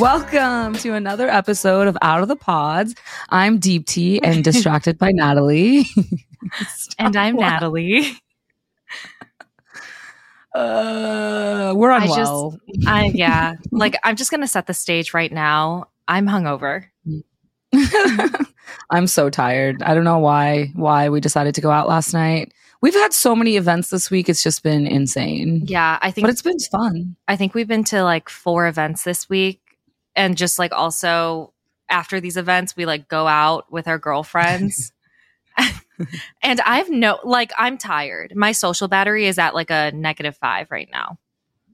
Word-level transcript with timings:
Welcome 0.00 0.76
to 0.76 0.94
another 0.94 1.28
episode 1.28 1.86
of 1.86 1.98
Out 2.00 2.22
of 2.22 2.28
the 2.28 2.34
Pods. 2.36 2.94
I'm 3.28 3.60
Deepti 3.60 4.18
and 4.22 4.42
distracted 4.44 4.96
by 4.96 5.10
Natalie. 5.12 5.84
and 6.98 7.14
I'm 7.14 7.36
Natalie. 7.36 8.10
Uh, 10.54 11.74
we're 11.76 11.90
I 11.90 12.04
unwell. 12.04 12.58
just, 12.66 12.88
I 12.88 13.10
yeah, 13.14 13.56
like 13.72 13.94
I'm 14.02 14.16
just 14.16 14.30
gonna 14.30 14.48
set 14.48 14.66
the 14.66 14.72
stage 14.72 15.12
right 15.12 15.30
now. 15.30 15.88
I'm 16.08 16.26
hungover. 16.26 16.86
I'm 18.90 19.06
so 19.06 19.28
tired. 19.28 19.82
I 19.82 19.92
don't 19.92 20.04
know 20.04 20.18
why 20.18 20.72
why 20.74 21.10
we 21.10 21.20
decided 21.20 21.54
to 21.56 21.60
go 21.60 21.70
out 21.70 21.88
last 21.88 22.14
night. 22.14 22.54
We've 22.82 22.94
had 22.94 23.12
so 23.12 23.36
many 23.36 23.56
events 23.56 23.90
this 23.90 24.10
week. 24.10 24.30
It's 24.30 24.42
just 24.42 24.62
been 24.62 24.86
insane. 24.86 25.64
Yeah, 25.66 25.98
I 26.00 26.10
think 26.10 26.24
But 26.24 26.30
it's 26.30 26.40
been 26.40 26.58
fun. 26.58 27.16
I 27.28 27.36
think 27.36 27.52
we've 27.54 27.68
been 27.68 27.84
to 27.84 28.02
like 28.02 28.30
four 28.30 28.66
events 28.66 29.04
this 29.04 29.28
week, 29.28 29.59
and 30.20 30.36
just 30.36 30.58
like 30.58 30.72
also 30.72 31.54
after 31.88 32.20
these 32.20 32.36
events, 32.36 32.76
we 32.76 32.84
like 32.84 33.08
go 33.08 33.26
out 33.26 33.72
with 33.72 33.88
our 33.88 33.98
girlfriends. 33.98 34.92
and 36.42 36.60
I've 36.60 36.90
no 36.90 37.18
like 37.24 37.52
I'm 37.56 37.78
tired. 37.78 38.36
My 38.36 38.52
social 38.52 38.86
battery 38.86 39.26
is 39.26 39.38
at 39.38 39.54
like 39.54 39.70
a 39.70 39.92
negative 39.92 40.36
five 40.36 40.70
right 40.70 40.88
now. 40.92 41.18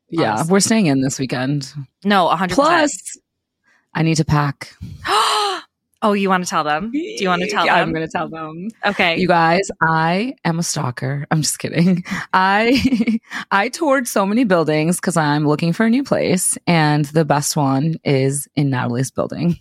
Yeah, 0.08 0.34
Honestly. 0.34 0.52
we're 0.52 0.60
staying 0.60 0.86
in 0.86 1.00
this 1.00 1.18
weekend. 1.18 1.72
No, 2.04 2.28
hundred 2.28 2.54
Plus, 2.54 3.18
I 3.92 4.02
need 4.02 4.16
to 4.16 4.24
pack. 4.24 4.76
oh, 6.06 6.12
you 6.12 6.28
want 6.28 6.44
to 6.44 6.48
tell 6.48 6.62
them? 6.64 6.92
Do 6.92 6.98
you 6.98 7.28
want 7.28 7.42
to 7.42 7.48
tell 7.48 7.66
Yeah, 7.66 7.74
them? 7.76 7.88
I'm 7.88 7.94
going 7.94 8.06
to 8.06 8.10
tell 8.12 8.28
them. 8.28 8.68
okay. 8.84 9.18
You 9.18 9.26
guys, 9.26 9.68
I 9.80 10.34
am 10.44 10.58
a 10.58 10.62
stalker. 10.62 11.26
I'm 11.30 11.42
just 11.42 11.58
kidding. 11.58 12.04
I 12.32 13.18
I 13.50 13.68
toured 13.68 14.06
so 14.06 14.24
many 14.24 14.44
buildings 14.44 14.96
because 14.96 15.16
I'm 15.16 15.46
looking 15.48 15.72
for 15.72 15.84
a 15.86 15.90
new 15.90 16.04
place, 16.04 16.56
and 16.66 17.06
the 17.06 17.24
best 17.24 17.56
one 17.56 17.96
is 18.04 18.48
in 18.54 18.70
Natalie's 18.70 19.10
building. 19.10 19.56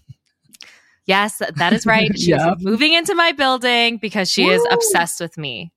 Yes, 1.08 1.38
that 1.56 1.74
is 1.74 1.86
right. 1.86 2.10
She's 2.18 2.28
Yep. 2.30 2.58
moving 2.62 2.94
into 2.94 3.16
my 3.16 3.32
building 3.32 3.98
because 3.98 4.32
she 4.32 4.48
is 4.48 4.66
obsessed 4.72 5.20
with 5.20 5.38
me. 5.38 5.72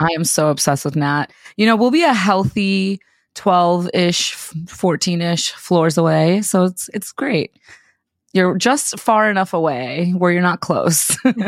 I 0.00 0.08
am 0.16 0.24
so 0.24 0.48
obsessed 0.50 0.84
with 0.84 0.96
Nat. 0.96 1.26
You 1.56 1.66
know, 1.66 1.76
we'll 1.76 1.92
be 1.92 2.02
a 2.02 2.12
healthy 2.12 3.00
12 3.36 3.88
ish, 3.94 4.32
14 4.32 5.20
ish 5.22 5.52
floors 5.52 5.96
away, 5.98 6.42
so 6.42 6.64
it's 6.64 6.88
it's 6.94 7.12
great. 7.12 7.52
You're 8.34 8.58
just 8.58 8.98
far 9.00 9.30
enough 9.30 9.54
away 9.54 10.10
where 10.10 10.30
you're 10.32 10.42
not 10.42 10.60
close. 10.60 11.16
I'm 11.24 11.38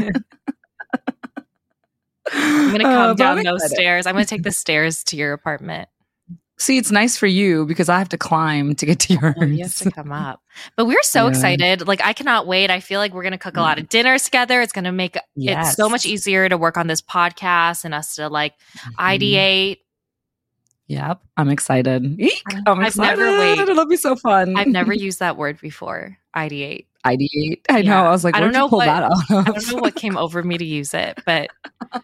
going 2.70 2.80
to 2.80 2.88
Uh, 2.88 2.92
come 2.92 3.10
I'm 3.10 3.16
down 3.16 3.36
those 3.42 3.62
excited. 3.62 3.74
stairs. 3.74 4.06
I'm 4.06 4.14
going 4.14 4.24
to 4.24 4.28
take 4.28 4.42
the 4.42 4.50
stairs 4.52 5.04
to 5.04 5.16
your 5.16 5.32
apartment. 5.32 5.88
See, 6.58 6.78
it's 6.78 6.90
nice 6.90 7.16
for 7.18 7.26
you 7.26 7.66
because 7.66 7.88
I 7.90 7.98
have 7.98 8.08
to 8.10 8.16
climb 8.18 8.74
to 8.76 8.86
get 8.86 8.98
to 9.00 9.12
yours. 9.14 9.34
Oh, 9.38 9.44
you 9.44 9.62
have 9.62 9.74
to 9.76 9.90
come 9.90 10.10
up. 10.10 10.40
But 10.76 10.86
we're 10.86 11.02
so 11.02 11.24
Yeah. 11.24 11.30
excited. 11.30 11.86
Like, 11.86 12.00
I 12.02 12.14
cannot 12.14 12.46
wait. 12.46 12.70
I 12.70 12.80
feel 12.80 12.98
like 12.98 13.12
we're 13.12 13.22
going 13.22 13.32
to 13.32 13.38
cook 13.38 13.56
a 13.58 13.60
lot 13.60 13.78
of 13.78 13.88
dinners 13.90 14.22
together. 14.24 14.62
It's 14.62 14.72
going 14.72 14.86
to 14.86 14.92
make 14.92 15.16
it 15.36 15.64
so 15.66 15.88
much 15.90 16.06
easier 16.06 16.48
to 16.48 16.56
work 16.56 16.78
on 16.78 16.86
this 16.86 17.02
podcast 17.02 17.84
and 17.84 17.92
us 17.92 18.14
to 18.14 18.28
like 18.28 18.54
Mhm. 18.78 18.94
ideate. 18.94 19.76
Yep, 20.88 21.20
I'm 21.36 21.48
excited. 21.48 22.20
Eek, 22.20 22.42
I'm 22.66 22.78
I've 22.80 22.86
excited. 22.88 23.18
never- 23.18 23.38
wait. 23.38 23.58
It'll 23.58 23.86
be 23.86 23.96
so 23.96 24.14
fun. 24.16 24.56
I've 24.56 24.68
never 24.68 24.92
used 24.94 25.18
that 25.18 25.36
word 25.36 25.60
before. 25.60 26.16
Ideate. 26.36 26.86
ideate. 27.04 27.60
I 27.68 27.78
Yeah. 27.78 27.90
know. 27.90 28.04
I 28.06 28.10
was 28.10 28.22
like, 28.24 28.36
I 28.36 28.40
don't 28.40 28.52
know 28.52 28.68
pull 28.68 28.78
what- 28.78 28.86
that 28.86 29.02
out 29.04 29.12
of? 29.12 29.18
I 29.30 29.42
don't 29.50 29.72
know 29.72 29.78
what 29.78 29.94
came 29.96 30.16
over 30.16 30.42
me 30.42 30.58
to 30.58 30.64
use 30.64 30.94
it, 30.94 31.18
but 31.26 31.50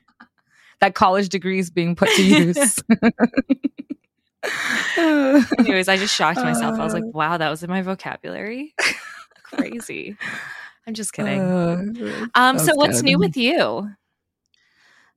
that 0.80 0.94
college 0.94 1.28
degree 1.28 1.58
is 1.60 1.70
being 1.70 1.94
put 1.94 2.08
to 2.16 2.22
use. 2.24 2.82
anyways, 5.58 5.88
I 5.88 5.96
just 5.96 6.14
shocked 6.14 6.40
myself. 6.40 6.78
I 6.78 6.84
was 6.84 6.94
like, 6.94 7.04
Uh. 7.04 7.08
wow, 7.12 7.36
that 7.36 7.48
was 7.50 7.62
in 7.62 7.70
my 7.70 7.82
vocabulary. 7.82 8.74
Crazy. 9.44 10.16
I'm 10.86 10.94
just 10.94 11.12
kidding. 11.12 11.40
Uh, 11.40 12.26
Um, 12.34 12.58
so 12.58 12.74
what's 12.74 13.02
good. 13.02 13.10
new 13.10 13.18
with 13.18 13.36
you? 13.36 13.90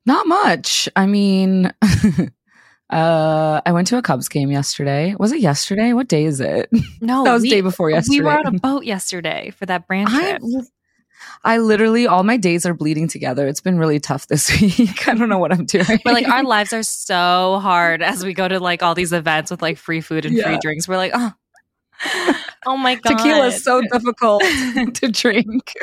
Not 0.06 0.28
much. 0.28 0.88
I 0.96 1.08
mean, 1.08 1.72
uh, 2.90 3.62
I 3.66 3.72
went 3.72 3.88
to 3.88 3.98
a 3.98 4.02
Cubs 4.02 4.30
game 4.30 4.52
yesterday. 4.52 5.16
Was 5.18 5.32
it 5.32 5.40
yesterday? 5.40 5.94
What 5.94 6.08
day 6.08 6.26
is 6.26 6.40
it? 6.40 6.70
No, 7.02 7.24
that 7.24 7.34
was 7.34 7.44
we, 7.44 7.50
day 7.50 7.62
before 7.62 7.92
yesterday. 7.92 8.20
we 8.20 8.24
were 8.24 8.32
on 8.32 8.48
a 8.48 8.52
boat 8.52 8.84
yesterday 8.84 9.52
for 9.52 9.66
that 9.68 9.88
brand 9.88 10.10
I, 10.12 10.38
trip. 10.38 10.42
I 11.44 11.58
literally, 11.60 12.08
all 12.08 12.24
my 12.24 12.38
days 12.38 12.66
are 12.66 12.74
bleeding 12.74 13.08
together. 13.08 13.48
It's 13.48 13.62
been 13.62 13.78
really 13.78 14.00
tough 14.00 14.28
this 14.28 14.50
week. 14.62 15.08
I 15.08 15.14
don't 15.14 15.30
know 15.30 15.38
what 15.38 15.52
I'm 15.52 15.66
doing. 15.66 16.00
But 16.04 16.14
like 16.14 16.28
our 16.28 16.44
lives 16.44 16.74
are 16.74 16.84
so 16.84 17.60
hard 17.62 18.02
as 18.02 18.24
we 18.24 18.34
go 18.34 18.48
to 18.48 18.60
like 18.60 18.82
all 18.82 18.96
these 18.96 19.14
events 19.14 19.52
with 19.52 19.62
like 19.62 19.78
free 19.78 20.02
food 20.02 20.26
and 20.26 20.40
free 20.40 20.58
drinks. 20.62 20.88
We're 20.88 20.98
like, 20.98 21.12
oh, 21.14 21.34
oh 22.66 22.78
my 22.78 22.96
god, 22.96 23.18
tequila 23.18 23.48
is 23.48 23.64
so 23.64 23.82
difficult 23.92 24.42
to 24.96 25.08
drink. 25.12 25.74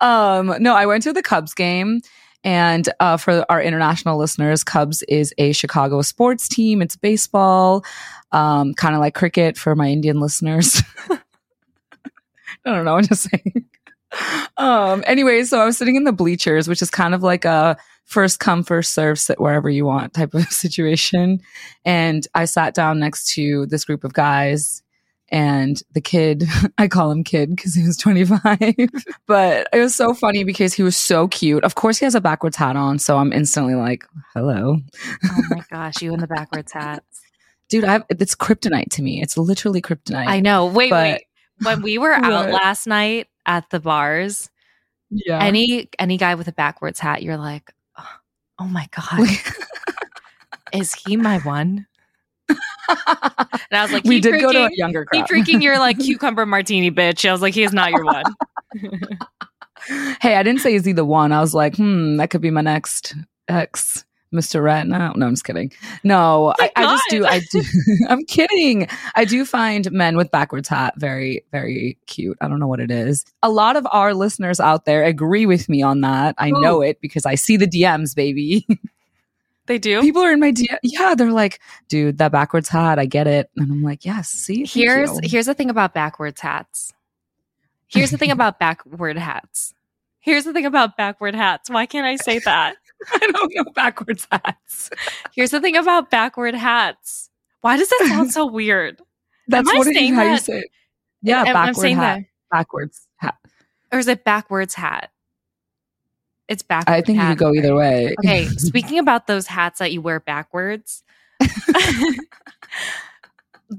um, 0.00 0.54
no, 0.60 0.74
I 0.74 0.86
went 0.86 1.02
to 1.04 1.12
the 1.12 1.22
Cubs 1.22 1.54
game. 1.54 2.00
And 2.44 2.88
uh, 3.00 3.16
for 3.16 3.44
our 3.50 3.60
international 3.60 4.18
listeners, 4.18 4.62
Cubs 4.62 5.02
is 5.04 5.34
a 5.38 5.52
Chicago 5.52 6.02
sports 6.02 6.48
team. 6.48 6.82
It's 6.82 6.94
baseball, 6.94 7.84
um, 8.32 8.74
kind 8.74 8.94
of 8.94 9.00
like 9.00 9.14
cricket 9.14 9.56
for 9.56 9.74
my 9.74 9.88
Indian 9.88 10.20
listeners. 10.20 10.82
I 11.10 12.72
don't 12.72 12.84
know. 12.84 12.96
I'm 12.96 13.04
just 13.04 13.28
saying. 13.30 13.64
Um, 14.56 15.02
anyway, 15.06 15.42
so 15.44 15.60
I 15.60 15.64
was 15.64 15.76
sitting 15.76 15.96
in 15.96 16.04
the 16.04 16.12
bleachers, 16.12 16.68
which 16.68 16.82
is 16.82 16.90
kind 16.90 17.14
of 17.14 17.22
like 17.22 17.44
a 17.44 17.76
first 18.04 18.38
come, 18.38 18.62
first 18.62 18.92
serve, 18.92 19.18
sit 19.18 19.40
wherever 19.40 19.68
you 19.68 19.84
want 19.86 20.14
type 20.14 20.34
of 20.34 20.44
situation. 20.52 21.40
And 21.84 22.26
I 22.34 22.44
sat 22.44 22.74
down 22.74 23.00
next 23.00 23.32
to 23.34 23.66
this 23.66 23.84
group 23.84 24.04
of 24.04 24.12
guys 24.12 24.83
and 25.30 25.82
the 25.92 26.00
kid, 26.00 26.44
I 26.78 26.88
call 26.88 27.10
him 27.10 27.24
kid 27.24 27.54
because 27.54 27.74
he 27.74 27.84
was 27.86 27.96
25, 27.96 28.58
but 29.26 29.68
it 29.72 29.78
was 29.78 29.94
so 29.94 30.14
funny 30.14 30.44
because 30.44 30.74
he 30.74 30.82
was 30.82 30.96
so 30.96 31.28
cute. 31.28 31.64
Of 31.64 31.74
course, 31.74 31.98
he 31.98 32.04
has 32.04 32.14
a 32.14 32.20
backwards 32.20 32.56
hat 32.56 32.76
on. 32.76 32.98
So 32.98 33.18
I'm 33.18 33.32
instantly 33.32 33.74
like, 33.74 34.04
hello. 34.34 34.78
Oh 35.24 35.42
my 35.50 35.62
gosh, 35.70 36.02
you 36.02 36.12
in 36.14 36.20
the 36.20 36.26
backwards 36.26 36.72
hats. 36.72 37.20
Dude, 37.70 37.84
I 37.84 37.92
have, 37.92 38.04
it's 38.10 38.34
kryptonite 38.34 38.90
to 38.90 39.02
me. 39.02 39.22
It's 39.22 39.38
literally 39.38 39.80
kryptonite. 39.80 40.26
I 40.26 40.40
know. 40.40 40.66
Wait, 40.66 40.90
But- 40.90 41.02
wait. 41.02 41.24
When 41.62 41.82
we 41.82 41.98
were 41.98 42.12
out 42.12 42.50
last 42.50 42.88
night 42.88 43.28
at 43.46 43.70
the 43.70 43.78
bars, 43.78 44.50
yeah. 45.08 45.38
any 45.40 45.88
any 46.00 46.16
guy 46.16 46.34
with 46.34 46.48
a 46.48 46.52
backwards 46.52 46.98
hat, 46.98 47.22
you're 47.22 47.36
like, 47.36 47.72
oh, 47.96 48.08
oh 48.58 48.64
my 48.66 48.88
god, 48.90 49.28
is 50.72 50.92
he 50.94 51.16
my 51.16 51.38
one? 51.38 51.86
And 53.70 53.80
I 53.80 53.82
was 53.82 53.92
like, 53.92 54.04
we 54.04 54.20
did 54.20 54.40
go 54.40 54.52
to 54.52 54.58
a 54.58 54.60
drinking- 54.62 54.78
younger 54.78 55.06
keep 55.06 55.26
drinking 55.26 55.62
your 55.62 55.78
like 55.78 55.98
cucumber 56.00 56.46
martini, 56.46 56.90
bitch. 56.90 57.28
I 57.28 57.32
was 57.32 57.42
like, 57.42 57.54
he 57.54 57.62
is 57.62 57.72
not 57.72 57.90
your 57.90 58.04
one. 58.04 58.24
hey, 60.20 60.36
I 60.36 60.42
didn't 60.42 60.60
say 60.60 60.74
is 60.74 60.84
he 60.84 60.92
the 60.92 61.04
one. 61.04 61.32
I 61.32 61.40
was 61.40 61.54
like, 61.54 61.76
hmm, 61.76 62.16
that 62.18 62.30
could 62.30 62.40
be 62.40 62.50
my 62.50 62.60
next 62.60 63.14
ex, 63.48 64.04
Mr. 64.32 64.62
Rat. 64.62 64.86
No, 64.86 65.12
no, 65.16 65.26
I'm 65.26 65.32
just 65.32 65.44
kidding. 65.44 65.72
No, 66.04 66.54
I, 66.60 66.70
I 66.76 66.82
just 66.82 67.04
do. 67.10 67.26
I 67.26 67.40
do. 67.50 67.62
I'm 68.08 68.24
kidding. 68.26 68.86
I 69.16 69.24
do 69.24 69.44
find 69.44 69.90
men 69.90 70.16
with 70.16 70.30
backwards 70.30 70.68
hat 70.68 70.94
very, 70.98 71.44
very 71.50 71.98
cute. 72.06 72.36
I 72.40 72.48
don't 72.48 72.60
know 72.60 72.68
what 72.68 72.80
it 72.80 72.90
is. 72.90 73.24
A 73.42 73.50
lot 73.50 73.76
of 73.76 73.86
our 73.90 74.14
listeners 74.14 74.60
out 74.60 74.84
there 74.84 75.04
agree 75.04 75.46
with 75.46 75.68
me 75.68 75.82
on 75.82 76.02
that. 76.02 76.34
I 76.38 76.50
Who? 76.50 76.60
know 76.60 76.80
it 76.82 77.00
because 77.00 77.26
I 77.26 77.34
see 77.34 77.56
the 77.56 77.66
DMs, 77.66 78.14
baby. 78.14 78.66
They 79.66 79.78
do. 79.78 80.00
People 80.02 80.22
are 80.22 80.32
in 80.32 80.40
my 80.40 80.52
DM. 80.52 80.76
Yeah, 80.82 81.14
they're 81.14 81.32
like, 81.32 81.60
dude, 81.88 82.18
that 82.18 82.32
backwards 82.32 82.68
hat. 82.68 82.98
I 82.98 83.06
get 83.06 83.26
it. 83.26 83.50
And 83.56 83.70
I'm 83.70 83.82
like, 83.82 84.04
yes. 84.04 84.28
See, 84.30 84.64
Here's 84.66 85.10
here's 85.24 85.46
the 85.46 85.54
thing 85.54 85.70
about 85.70 85.94
backwards 85.94 86.40
hats. 86.40 86.92
Here's 87.86 88.10
the 88.10 88.18
thing 88.18 88.30
about 88.32 88.58
backward 88.58 89.16
hats. 89.18 89.72
Here's 90.20 90.44
the 90.44 90.52
thing 90.52 90.66
about 90.66 90.96
backward 90.96 91.34
hats. 91.34 91.68
Why 91.70 91.86
can't 91.86 92.06
I 92.06 92.16
say 92.16 92.38
that? 92.40 92.76
I 93.12 93.18
don't 93.18 93.52
know 93.54 93.64
backwards 93.74 94.26
hats. 94.30 94.90
Here's 95.34 95.50
the 95.50 95.60
thing 95.60 95.76
about 95.76 96.10
backward 96.10 96.54
hats. 96.54 97.30
Why 97.60 97.76
does 97.76 97.88
that 97.88 98.06
sound 98.08 98.32
so 98.32 98.46
weird? 98.50 99.00
That's 99.48 99.68
I 99.68 99.74
what 99.78 99.86
it 99.86 99.96
is. 99.96 100.14
How 100.14 100.22
you 100.22 100.38
say 100.38 100.58
it. 100.60 100.66
Yeah, 101.22 101.44
Am- 101.46 101.56
I'm 101.56 101.74
saying 101.74 101.96
hat. 101.96 102.18
that. 102.20 102.26
Backwards 102.50 103.06
hat. 103.16 103.36
Or 103.92 103.98
is 103.98 104.08
it 104.08 104.24
backwards 104.24 104.74
hat? 104.74 105.10
It's 106.48 106.62
backwards. 106.62 106.96
I 106.96 107.00
think 107.00 107.18
you 107.20 107.28
could 107.28 107.38
go 107.38 107.54
either 107.54 107.74
way. 107.74 108.14
Okay, 108.20 108.46
speaking 108.56 108.98
about 108.98 109.26
those 109.26 109.46
hats 109.46 109.78
that 109.78 109.92
you 109.92 110.02
wear 110.02 110.20
backwards. 110.20 111.02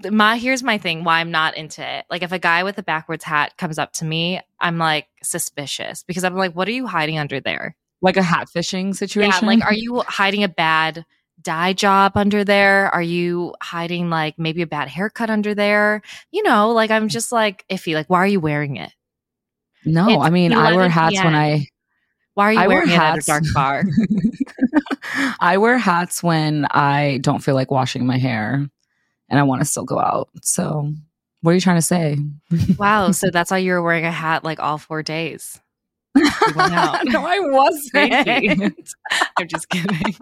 my 0.09 0.37
here's 0.37 0.63
my 0.63 0.77
thing 0.77 1.03
why 1.03 1.19
I'm 1.19 1.31
not 1.31 1.55
into 1.55 1.87
it. 1.87 2.05
Like 2.09 2.23
if 2.23 2.31
a 2.31 2.39
guy 2.39 2.63
with 2.63 2.77
a 2.77 2.83
backwards 2.83 3.23
hat 3.23 3.57
comes 3.57 3.77
up 3.77 3.93
to 3.93 4.05
me, 4.05 4.41
I'm 4.59 4.77
like 4.77 5.07
suspicious 5.23 6.03
because 6.03 6.23
I'm 6.23 6.35
like, 6.35 6.53
what 6.53 6.67
are 6.67 6.71
you 6.71 6.87
hiding 6.87 7.17
under 7.17 7.39
there? 7.39 7.75
like 8.05 8.17
a 8.17 8.23
hat 8.23 8.49
fishing 8.49 8.93
situation. 8.93 9.43
Yeah, 9.43 9.47
like 9.47 9.65
are 9.65 9.73
you 9.73 10.03
hiding 10.07 10.43
a 10.43 10.47
bad 10.47 11.05
dye 11.41 11.73
job 11.73 12.13
under 12.15 12.43
there? 12.43 12.93
Are 12.93 13.01
you 13.01 13.55
hiding 13.61 14.09
like 14.09 14.37
maybe 14.37 14.61
a 14.61 14.67
bad 14.67 14.87
haircut 14.87 15.29
under 15.29 15.55
there? 15.55 16.01
You 16.31 16.43
know, 16.43 16.71
like 16.71 16.91
I'm 16.91 17.09
just 17.09 17.31
like 17.31 17.65
iffy. 17.69 17.95
Like 17.95 18.09
why 18.09 18.19
are 18.19 18.27
you 18.27 18.39
wearing 18.39 18.77
it? 18.77 18.93
no, 19.85 20.07
it's 20.09 20.23
I 20.23 20.29
mean 20.29 20.53
I 20.53 20.71
wear 20.71 20.85
11 20.85 20.91
hats 20.91 21.23
when 21.23 21.35
I 21.35 21.67
Why 22.35 22.49
are 22.49 22.53
you 22.53 22.59
I 22.59 22.67
wear 22.67 22.77
wearing 22.77 22.91
it 22.91 22.93
at 22.99 23.01
a 23.01 23.05
hats. 23.13 23.25
dark 23.25 23.43
bar? 23.53 23.83
I 25.39 25.57
wear 25.57 25.77
hats 25.77 26.21
when 26.21 26.65
I 26.71 27.19
don't 27.21 27.39
feel 27.43 27.55
like 27.55 27.71
washing 27.71 28.05
my 28.05 28.17
hair 28.17 28.67
and 29.29 29.39
I 29.39 29.43
want 29.43 29.61
to 29.61 29.65
still 29.65 29.85
go 29.85 29.99
out. 29.99 30.29
So 30.43 30.93
What 31.41 31.51
are 31.51 31.53
you 31.55 31.61
trying 31.61 31.77
to 31.77 31.81
say? 31.81 32.17
Wow. 32.77 33.11
So 33.13 33.29
that's 33.31 33.51
why 33.51 33.57
you 33.59 33.71
were 33.71 33.81
wearing 33.81 34.05
a 34.05 34.11
hat 34.11 34.43
like 34.43 34.59
all 34.59 34.77
four 34.77 35.01
days. 35.03 35.59
You 36.15 36.23
went 36.55 36.73
out. 36.73 37.05
no, 37.05 37.25
I 37.25 37.39
wasn't. 37.39 38.93
I'm 39.37 39.47
just 39.47 39.67
kidding. 39.69 40.15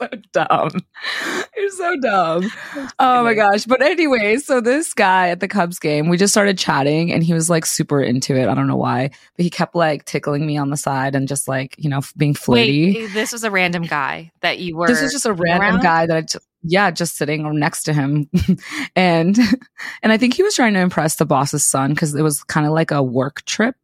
So 0.00 0.08
dumb. 0.32 0.70
You're 1.56 1.70
so 1.70 1.96
dumb. 2.00 2.50
Oh 2.98 3.24
my 3.24 3.34
gosh. 3.34 3.64
But 3.64 3.82
anyway, 3.82 4.36
so 4.36 4.60
this 4.60 4.94
guy 4.94 5.28
at 5.28 5.40
the 5.40 5.48
Cubs 5.48 5.78
game, 5.78 6.08
we 6.08 6.16
just 6.16 6.32
started 6.32 6.58
chatting 6.58 7.12
and 7.12 7.22
he 7.22 7.34
was 7.34 7.50
like 7.50 7.66
super 7.66 8.00
into 8.00 8.36
it. 8.36 8.48
I 8.48 8.54
don't 8.54 8.66
know 8.66 8.76
why, 8.76 9.10
but 9.36 9.42
he 9.42 9.50
kept 9.50 9.74
like 9.74 10.04
tickling 10.04 10.46
me 10.46 10.56
on 10.56 10.70
the 10.70 10.76
side 10.76 11.14
and 11.14 11.28
just 11.28 11.48
like, 11.48 11.74
you 11.78 11.90
know, 11.90 12.00
being 12.16 12.34
flirty. 12.34 12.94
Wait, 12.94 13.12
this 13.12 13.32
was 13.32 13.44
a 13.44 13.50
random 13.50 13.82
guy 13.84 14.32
that 14.40 14.58
you 14.58 14.76
were. 14.76 14.86
this 14.86 15.02
was 15.02 15.12
just 15.12 15.26
a 15.26 15.32
random 15.32 15.76
around? 15.76 15.82
guy 15.82 16.06
that 16.06 16.16
I 16.16 16.20
just, 16.22 16.46
yeah, 16.62 16.90
just 16.90 17.16
sitting 17.16 17.58
next 17.58 17.84
to 17.84 17.92
him. 17.92 18.28
and 18.96 19.38
and 20.02 20.12
I 20.12 20.16
think 20.16 20.34
he 20.34 20.42
was 20.42 20.54
trying 20.54 20.74
to 20.74 20.80
impress 20.80 21.16
the 21.16 21.26
boss's 21.26 21.64
son 21.64 21.94
because 21.94 22.14
it 22.14 22.22
was 22.22 22.42
kind 22.44 22.66
of 22.66 22.72
like 22.72 22.90
a 22.90 23.02
work 23.02 23.44
trip. 23.44 23.76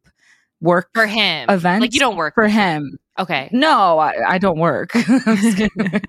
Work 0.61 0.89
for 0.93 1.05
him. 1.05 1.49
Event 1.49 1.81
Like 1.81 1.93
you 1.93 1.99
don't 1.99 2.17
work. 2.17 2.33
for 2.33 2.47
him. 2.47 2.97
Okay. 3.19 3.49
No, 3.51 3.99
I, 3.99 4.13
I 4.27 4.37
don't 4.37 4.59
work. 4.59 4.91
I'm 4.95 5.37
just 5.37 5.57
kidding. 5.57 5.69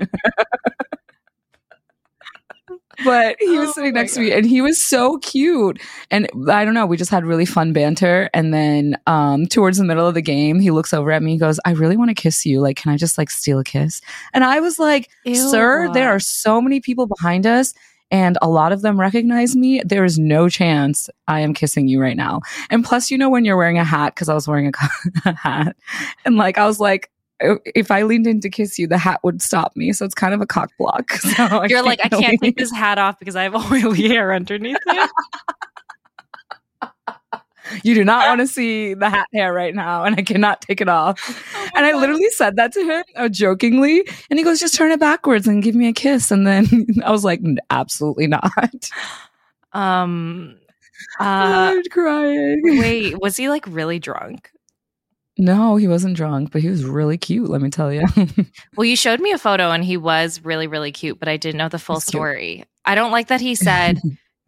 but 3.05 3.37
he 3.39 3.59
was 3.59 3.69
Oh 3.71 3.73
sitting 3.73 3.95
next 3.95 4.15
to 4.15 4.21
me 4.21 4.33
and 4.33 4.45
he 4.45 4.61
was 4.61 4.83
so 4.83 5.19
cute. 5.19 5.81
And 6.11 6.29
I 6.51 6.65
don't 6.65 6.75
know, 6.75 6.87
we 6.87 6.97
just 6.97 7.11
had 7.11 7.25
really 7.25 7.45
fun 7.45 7.73
banter. 7.73 8.29
And 8.35 8.53
then 8.53 8.99
um 9.07 9.47
towards 9.47 9.79
the 9.79 9.85
middle 9.85 10.07
of 10.07 10.15
the 10.15 10.23
game, 10.23 10.61
he 10.61 10.71
looks 10.71 10.93
over 10.93 11.13
at 11.13 11.23
me, 11.23 11.33
he 11.33 11.39
goes, 11.39 11.61
I 11.65 11.73
really 11.73 11.97
want 11.97 12.11
to 12.11 12.15
kiss 12.15 12.45
you. 12.45 12.61
Like, 12.61 12.77
can 12.77 12.93
I 12.93 12.97
just 12.97 13.19
like 13.19 13.31
steal 13.31 13.59
a 13.59 13.65
kiss? 13.65 14.01
And 14.33 14.45
I 14.45 14.61
was 14.61 14.79
like, 14.79 15.11
Sir, 15.33 15.91
there 15.93 16.09
are 16.09 16.21
so 16.21 16.61
many 16.61 16.81
people 16.81 17.07
behind 17.07 17.47
us. 17.47 17.75
And 18.11 18.39
a 18.41 18.49
lot 18.49 18.73
of 18.73 18.81
them 18.83 18.99
recognize 18.99 19.55
me. 19.55 19.83
There 19.85 20.05
is 20.05 20.19
no 20.19 20.49
chance 20.49 21.11
I 21.27 21.41
am 21.41 21.53
kissing 21.53 21.89
you 21.89 22.01
right 22.01 22.17
now. 22.17 22.41
And 22.71 22.85
plus, 22.85 23.11
you 23.11 23.19
know, 23.19 23.29
when 23.29 23.45
you're 23.45 23.57
wearing 23.57 23.79
a 23.79 23.85
hat, 23.85 24.15
because 24.15 24.29
I 24.29 24.35
was 24.35 24.49
wearing 24.49 24.69
a, 24.69 24.73
a 25.29 25.35
hat, 25.35 25.77
and 26.25 26.37
like 26.37 26.57
I 26.57 26.67
was 26.67 26.81
like, 26.81 27.11
oh, 27.43 27.59
if 27.75 27.91
I 27.91 28.03
leaned 28.03 28.27
in 28.27 28.41
to 28.41 28.49
kiss 28.51 28.79
you, 28.79 28.87
the 28.87 28.97
hat 28.99 29.21
would 29.23 29.43
stop 29.43 29.77
me. 29.77 29.93
So 29.93 30.05
it's 30.07 30.15
kind 30.15 30.33
of 30.33 30.41
a 30.41 30.47
cock 30.47 30.71
block. 30.79 31.13
So 31.37 31.65
You're 31.65 31.83
like, 31.83 32.01
I 32.03 32.09
can't 32.09 32.23
really- 32.23 32.39
take 32.39 32.57
this 32.57 32.73
hat 32.73 32.99
off 32.99 33.19
because 33.19 33.37
I 33.37 33.43
have 33.43 33.55
oily 33.73 34.09
hair 34.09 34.33
underneath 34.33 34.79
it. 34.87 35.11
You 37.85 37.95
do 37.95 38.05
not 38.05 38.27
want 38.29 38.41
to 38.41 38.47
see 38.47 38.95
the 38.95 39.11
hat 39.11 39.27
hair 39.35 39.53
right 39.53 39.75
now, 39.75 40.05
and 40.05 40.17
I 40.17 40.23
cannot 40.23 40.61
take 40.63 40.81
it 40.81 40.89
off. 40.89 41.21
Oh 41.55 41.69
and 41.75 41.87
I 41.87 41.93
literally 41.93 42.29
said 42.31 42.57
that 42.57 42.73
to 42.73 42.81
him 42.85 43.05
uh, 43.17 43.29
jokingly, 43.29 44.05
and 44.31 44.39
he 44.39 44.45
goes, 44.45 44.61
"Just 44.61 44.75
turn 44.75 44.91
it 44.93 45.01
backwards 45.01 45.47
and 45.47 45.63
give 45.63 45.75
me 45.75 45.89
a 45.89 45.93
kiss." 45.93 46.31
And 46.31 46.47
then 46.47 46.87
I 47.05 47.11
was 47.11 47.25
like, 47.25 47.41
"Absolutely 47.71 48.27
not." 48.27 48.53
Um. 49.73 50.57
Uh. 51.21 51.75
I'm 51.77 51.83
crying. 51.91 52.61
Wait. 52.65 53.21
Was 53.21 53.37
he 53.37 53.49
like 53.49 53.65
really 53.69 53.99
drunk? 54.01 54.51
No, 55.37 55.77
he 55.77 55.87
wasn't 55.87 56.17
drunk, 56.17 56.51
but 56.51 56.61
he 56.63 56.69
was 56.69 56.85
really 56.85 57.17
cute. 57.17 57.49
Let 57.49 57.61
me 57.61 57.71
tell 57.71 57.93
you. 57.93 58.03
Well, 58.77 58.85
you 58.85 58.97
showed 58.97 59.21
me 59.21 59.31
a 59.31 59.39
photo 59.39 59.71
and 59.71 59.85
he 59.85 59.97
was 59.97 60.45
really, 60.45 60.67
really 60.67 60.91
cute, 60.91 61.21
but 61.21 61.29
I 61.29 61.37
didn't 61.37 61.59
know 61.59 61.69
the 61.69 61.79
full 61.79 61.97
He's 61.97 62.05
cute. 62.07 62.11
story. 62.11 62.65
I 62.85 62.97
don't 62.97 63.13
like 63.13 63.29
that 63.29 63.41
he 63.41 63.55
said, 63.55 64.01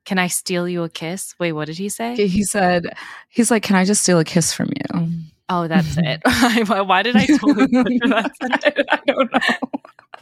Can 0.04 0.18
I 0.18 0.26
steal 0.28 0.68
you 0.68 0.82
a 0.82 0.88
kiss? 0.88 1.34
Wait, 1.38 1.52
what 1.52 1.66
did 1.66 1.78
he 1.78 1.88
say? 1.88 2.14
he 2.26 2.42
said, 2.42 2.84
"He's 3.28 3.50
like, 3.50 3.62
can 3.62 3.76
I 3.76 3.84
just 3.84 4.02
steal 4.02 4.18
a 4.18 4.24
kiss 4.24 4.52
from 4.52 4.68
you?" 4.68 5.08
Oh, 5.48 5.66
that's 5.68 5.96
it. 5.98 6.20
Why 6.86 7.02
did 7.02 7.16
I 7.16 7.26
totally 7.26 7.98
that? 7.98 8.30
I 8.90 9.00
don't 9.06 9.32
know. 9.32 9.38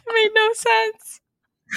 It 0.07 0.13
made 0.13 0.31
no 0.33 0.53
sense. 0.53 1.21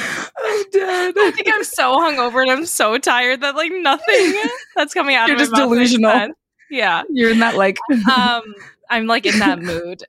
I'm 0.01 0.63
dead. 0.73 1.15
I 1.19 1.31
think 1.33 1.49
I'm 1.53 1.65
so 1.65 1.99
hungover 1.99 2.41
and 2.43 2.51
I'm 2.51 2.65
so 2.67 2.97
tired 2.97 3.43
that 3.43 3.55
like 3.57 3.71
nothing 3.73 4.35
that's 4.75 4.95
coming 4.95 5.17
out 5.17 5.29
You're 5.29 5.37
of 5.37 5.41
my 5.41 5.45
just 5.45 5.55
delusional. 5.55 6.29
Yeah. 6.71 7.03
You're 7.11 7.31
in 7.33 7.41
that 7.41 7.57
like 7.57 7.77
Um, 8.11 8.43
I'm 8.89 9.07
like 9.07 9.27
in 9.27 9.39
that 9.39 9.61
mood. 9.61 10.03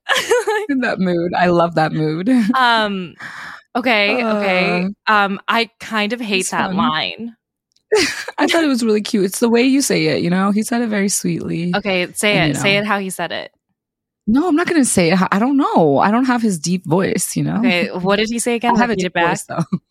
in 0.69 0.79
that 0.79 0.99
mood. 0.99 1.33
I 1.33 1.47
love 1.47 1.75
that 1.75 1.91
mood. 1.91 2.29
um, 2.55 3.13
okay, 3.75 4.23
okay. 4.23 4.87
Um, 5.07 5.41
I 5.49 5.69
kind 5.81 6.13
of 6.13 6.21
hate 6.21 6.49
that 6.51 6.67
fun. 6.67 6.77
line. 6.77 7.35
I 8.37 8.47
thought 8.47 8.63
it 8.63 8.67
was 8.67 8.83
really 8.83 9.01
cute. 9.01 9.25
It's 9.25 9.39
the 9.39 9.49
way 9.49 9.63
you 9.63 9.81
say 9.81 10.05
it, 10.07 10.21
you 10.23 10.29
know? 10.29 10.51
He 10.51 10.63
said 10.63 10.81
it 10.81 10.87
very 10.89 11.09
sweetly. 11.09 11.73
Okay, 11.75 12.11
say 12.13 12.37
And, 12.37 12.51
it. 12.51 12.55
you 12.55 12.61
Say 12.61 12.77
it 12.77 12.85
how 12.85 12.99
he 12.99 13.09
said 13.09 13.31
it. 13.31 13.51
No, 14.25 14.47
I'm 14.47 14.55
not 14.55 14.67
going 14.67 14.81
to 14.81 14.85
say 14.85 15.11
it. 15.11 15.19
I 15.31 15.37
don't 15.39 15.57
know. 15.57 15.97
I 15.99 16.09
don't 16.11 16.25
have 16.25 16.41
his 16.41 16.57
deep 16.57 16.85
voice, 16.85 17.35
you 17.35 17.43
know? 17.43 17.57
Okay, 17.59 17.89
what 17.91 18.15
did 18.17 18.29
he 18.29 18.39
say 18.39 18.53
I 18.53 18.55
again? 18.55 18.75
have 18.77 18.89
a 18.89 18.95
deep 18.95 19.07
it 19.07 19.13
back. 19.13 19.29
voice, 19.31 19.43
though. 19.43 19.77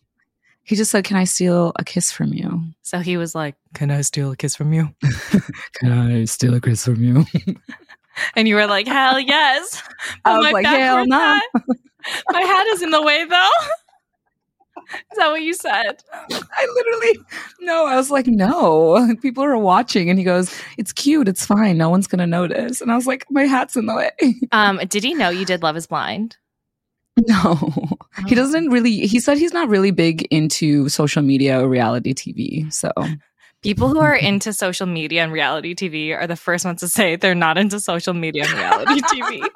He 0.65 0.77
just 0.77 0.91
said, 0.91 1.03
Can 1.03 1.17
I 1.17 1.25
steal 1.25 1.73
a 1.75 1.83
kiss 1.83 2.09
from 2.09 2.33
you? 2.33 2.63
So 2.83 2.99
he 2.99 3.17
was 3.17 3.35
like, 3.35 3.55
"Can 3.73 3.91
I 3.91 3.99
steal 3.99 4.31
a 4.31 4.37
kiss 4.37 4.55
from 4.55 4.71
you?" 4.71 4.95
Can 5.73 5.91
I 5.91 6.23
steal 6.23 6.53
a 6.53 6.61
kiss 6.61 6.85
from 6.85 7.03
you? 7.03 7.25
And 8.37 8.47
you 8.47 8.55
were 8.55 8.65
like, 8.65 8.87
"Hell 8.87 9.19
yes!" 9.19 9.83
I 10.23 10.37
was 10.37 10.45
my 10.45 10.51
like, 10.51 10.65
Hell 10.65 11.05
no. 11.05 11.19
hat- 11.19 11.65
my 12.31 12.41
hat 12.43 12.65
is 12.67 12.81
in 12.81 12.91
the 12.91 13.01
way, 13.01 13.25
though. 13.25 13.49
Is 15.11 15.17
that 15.17 15.29
what 15.29 15.41
you 15.41 15.53
said? 15.53 16.03
I 16.31 16.67
literally, 16.75 17.19
no, 17.61 17.85
I 17.85 17.95
was 17.95 18.11
like, 18.11 18.27
No, 18.27 19.15
people 19.21 19.43
are 19.43 19.57
watching. 19.57 20.09
And 20.09 20.17
he 20.19 20.25
goes, 20.25 20.53
It's 20.77 20.91
cute. 20.93 21.27
It's 21.27 21.45
fine. 21.45 21.77
No 21.77 21.89
one's 21.89 22.07
going 22.07 22.19
to 22.19 22.27
notice. 22.27 22.81
And 22.81 22.91
I 22.91 22.95
was 22.95 23.07
like, 23.07 23.25
My 23.29 23.43
hat's 23.43 23.75
in 23.75 23.85
the 23.85 23.95
way. 23.95 24.11
Um, 24.51 24.79
did 24.87 25.03
he 25.03 25.13
know 25.13 25.29
you 25.29 25.45
did 25.45 25.63
Love 25.63 25.75
Is 25.77 25.87
Blind? 25.87 26.37
No, 27.27 27.55
he 28.27 28.33
Oh. 28.33 28.35
doesn't 28.35 28.69
really. 28.69 29.05
He 29.07 29.19
said 29.19 29.37
he's 29.37 29.53
not 29.53 29.69
really 29.69 29.91
big 29.91 30.23
into 30.31 30.89
social 30.89 31.21
media 31.21 31.61
or 31.63 31.67
reality 31.67 32.13
TV. 32.13 32.71
So 32.73 32.91
People 33.61 33.87
who 33.89 33.99
are 33.99 34.15
into 34.15 34.51
social 34.51 34.87
media 34.87 35.23
and 35.23 35.31
reality 35.31 35.73
TV 35.75 36.13
are 36.19 36.27
the 36.27 36.35
first 36.35 36.65
ones 36.65 36.81
to 36.81 36.87
say 36.87 37.15
they're 37.15 37.33
not 37.35 37.57
into 37.57 37.79
social 37.79 38.13
media 38.13 38.43
and 38.45 38.53
reality 38.53 38.99
TV. 39.01 39.47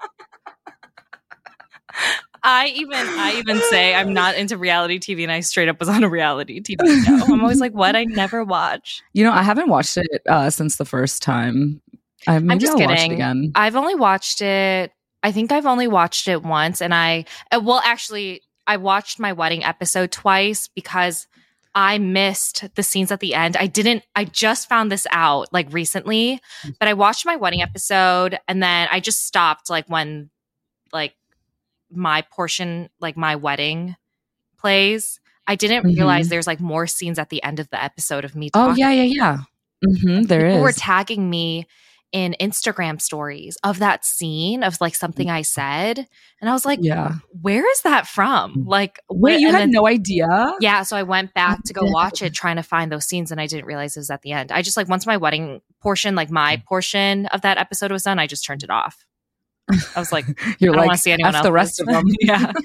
I 2.47 2.67
even 2.67 2.97
I 2.97 3.33
even 3.39 3.59
say 3.69 3.93
I'm 3.93 4.13
not 4.13 4.35
into 4.35 4.57
reality 4.57 4.99
TV 4.99 5.23
and 5.23 5.31
I 5.31 5.41
straight 5.41 5.67
up 5.67 5.81
was 5.81 5.89
on 5.89 6.01
a 6.05 6.09
reality 6.09 6.61
TV 6.61 6.77
show. 7.03 7.33
I'm 7.33 7.41
always 7.41 7.59
like, 7.59 7.73
what? 7.73 7.93
I 7.93 8.05
never 8.05 8.41
watch. 8.45 9.03
you 9.11 9.25
know, 9.25 9.33
I 9.33 9.43
haven't 9.43 9.67
watched 9.67 9.97
it 9.97 10.21
uh, 10.29 10.49
since 10.49 10.77
the 10.77 10.85
first 10.85 11.21
time. 11.21 11.81
I, 12.25 12.35
am 12.35 12.57
just 12.57 12.71
I'll 12.71 12.79
kidding. 12.79 13.11
again. 13.11 13.51
I've 13.53 13.75
only 13.75 13.95
watched 13.95 14.41
it. 14.41 14.93
I 15.23 15.33
think 15.33 15.51
I've 15.51 15.65
only 15.65 15.87
watched 15.89 16.29
it 16.29 16.41
once, 16.41 16.81
and 16.81 16.93
I 16.93 17.25
uh, 17.51 17.59
well, 17.61 17.81
actually, 17.83 18.41
I 18.65 18.77
watched 18.77 19.19
my 19.19 19.33
wedding 19.33 19.65
episode 19.65 20.13
twice 20.13 20.69
because 20.69 21.27
I 21.75 21.97
missed 21.97 22.63
the 22.75 22.83
scenes 22.83 23.11
at 23.11 23.19
the 23.19 23.33
end. 23.33 23.57
I 23.57 23.67
didn't. 23.67 24.03
I 24.15 24.23
just 24.23 24.69
found 24.69 24.89
this 24.89 25.05
out 25.11 25.51
like 25.51 25.67
recently, 25.71 26.39
but 26.79 26.87
I 26.87 26.93
watched 26.93 27.25
my 27.25 27.35
wedding 27.35 27.61
episode, 27.61 28.39
and 28.47 28.63
then 28.63 28.87
I 28.89 29.01
just 29.01 29.25
stopped 29.25 29.69
like 29.69 29.87
when 29.87 30.29
like 30.93 31.13
my 31.91 32.21
portion, 32.23 32.89
like 32.99 33.17
my 33.17 33.35
wedding, 33.35 33.95
plays. 34.59 35.19
I 35.47 35.55
didn't 35.55 35.83
Mhm. 35.85 35.95
realize 35.95 36.29
there's 36.29 36.47
like 36.47 36.59
more 36.59 36.87
scenes 36.87 37.19
at 37.19 37.29
the 37.29 37.41
end 37.43 37.59
of 37.59 37.69
the 37.69 37.81
episode 37.81 38.25
of 38.25 38.35
me. 38.35 38.49
Oh 38.53 38.67
talking 38.69 38.79
yeah, 38.81 38.91
yeah, 38.91 39.03
yeah. 39.03 39.37
hmm 40.03 40.23
there 40.23 40.41
people 40.41 40.57
is. 40.57 40.61
were 40.63 40.71
tagging 40.73 41.29
me 41.29 41.67
in 42.13 42.35
Instagram 42.39 43.01
stories 43.01 43.57
of 43.63 43.79
that 43.79 44.05
scene 44.05 44.63
of 44.63 44.79
like 44.81 44.95
something 44.95 45.29
I 45.29 45.41
said, 45.41 46.07
and 46.41 46.49
I 46.49 46.53
was 46.53 46.65
like, 46.65 46.79
yeah. 46.81 47.15
"Where 47.41 47.69
is 47.69 47.81
that 47.81 48.07
from?" 48.07 48.63
Like, 48.65 48.99
Wait, 49.09 49.39
you 49.41 49.51
had 49.51 49.59
then- 49.61 49.71
no 49.71 49.87
idea? 49.87 50.53
Yeah, 50.61 50.83
so 50.83 50.95
I 50.97 51.03
went 51.03 51.33
back 51.33 51.63
to 51.65 51.73
go 51.73 51.83
watch 51.83 52.21
it, 52.21 52.33
trying 52.33 52.55
to 52.55 52.63
find 52.63 52.91
those 52.91 53.05
scenes, 53.05 53.29
and 53.31 53.39
I 53.41 53.47
didn't 53.47 53.65
realize 53.65 53.95
it 53.97 53.99
was 53.99 54.09
at 54.09 54.21
the 54.21 54.31
end. 54.31 54.51
I 54.53 54.61
just 54.61 54.77
like 54.77 54.87
once 54.89 55.05
my 55.05 55.17
wedding 55.17 55.61
portion, 55.81 56.15
like 56.15 56.29
Mm. 56.29 56.33
my 56.33 56.63
portion 56.67 57.25
of 57.27 57.41
that 57.41 57.57
episode 57.57 57.91
was 57.91 58.03
done, 58.03 58.19
I 58.19 58.27
just 58.27 58.45
turned 58.45 58.63
it 58.63 58.69
off. 58.69 59.05
I 59.95 59.99
was 59.99 60.11
like, 60.11 60.25
You're 60.59 60.73
I 60.73 60.75
don't 60.75 60.75
like, 60.77 60.87
want 60.87 60.97
to 60.97 61.01
see 61.01 61.11
anyone 61.11 61.35
else. 61.35 61.43
the 61.45 61.51
rest 61.51 61.79
of 61.79 61.87
them. 61.87 62.05
yeah. 62.21 62.51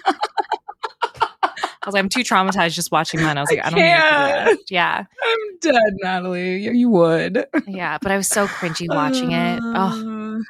I 1.85 1.87
was 1.89 1.95
like, 1.95 2.01
I'm 2.05 2.09
too 2.09 2.21
traumatized 2.21 2.75
just 2.75 2.93
watching 2.93 3.21
mine. 3.21 3.37
I 3.37 3.41
was 3.41 3.51
like, 3.51 3.59
I, 3.65 3.71
don't 3.71 3.81
need 3.81 3.87
to 3.89 3.97
do 3.97 4.01
that. 4.57 4.59
Yeah, 4.71 5.05
I'm 5.25 5.59
dead, 5.61 5.95
Natalie. 6.01 6.59
Yeah, 6.59 6.71
You 6.71 6.89
would. 6.91 7.45
yeah. 7.67 7.99
But 8.01 8.13
I 8.13 8.17
was 8.17 8.29
so 8.29 8.47
cringy 8.47 8.87
watching 8.89 9.33
it. 9.33 9.59
Oh, 9.65 10.37
Uh, 10.37 10.43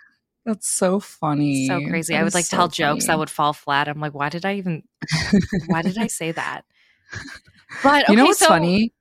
That's 0.44 0.68
so 0.68 1.00
funny. 1.00 1.66
so 1.68 1.80
crazy. 1.87 2.12
That 2.12 2.21
I 2.21 2.25
would 2.25 2.35
like 2.35 2.44
so 2.44 2.56
tell 2.59 2.68
jokes 2.68 3.06
that 3.06 3.18
would 3.18 3.30
fall 3.30 3.54
flat. 3.54 3.88
I'm 3.88 3.99
like, 3.99 4.12
why 4.12 4.28
did 4.28 4.44
I 4.44 4.56
even? 4.56 4.82
Why 5.68 5.80
did 5.80 5.97
I 5.97 6.09
say 6.09 6.32
that? 6.32 6.66
But 7.82 8.11
you 8.11 8.16
know 8.16 8.26
what's 8.26 8.38
so- 8.40 8.49
funny? 8.49 8.92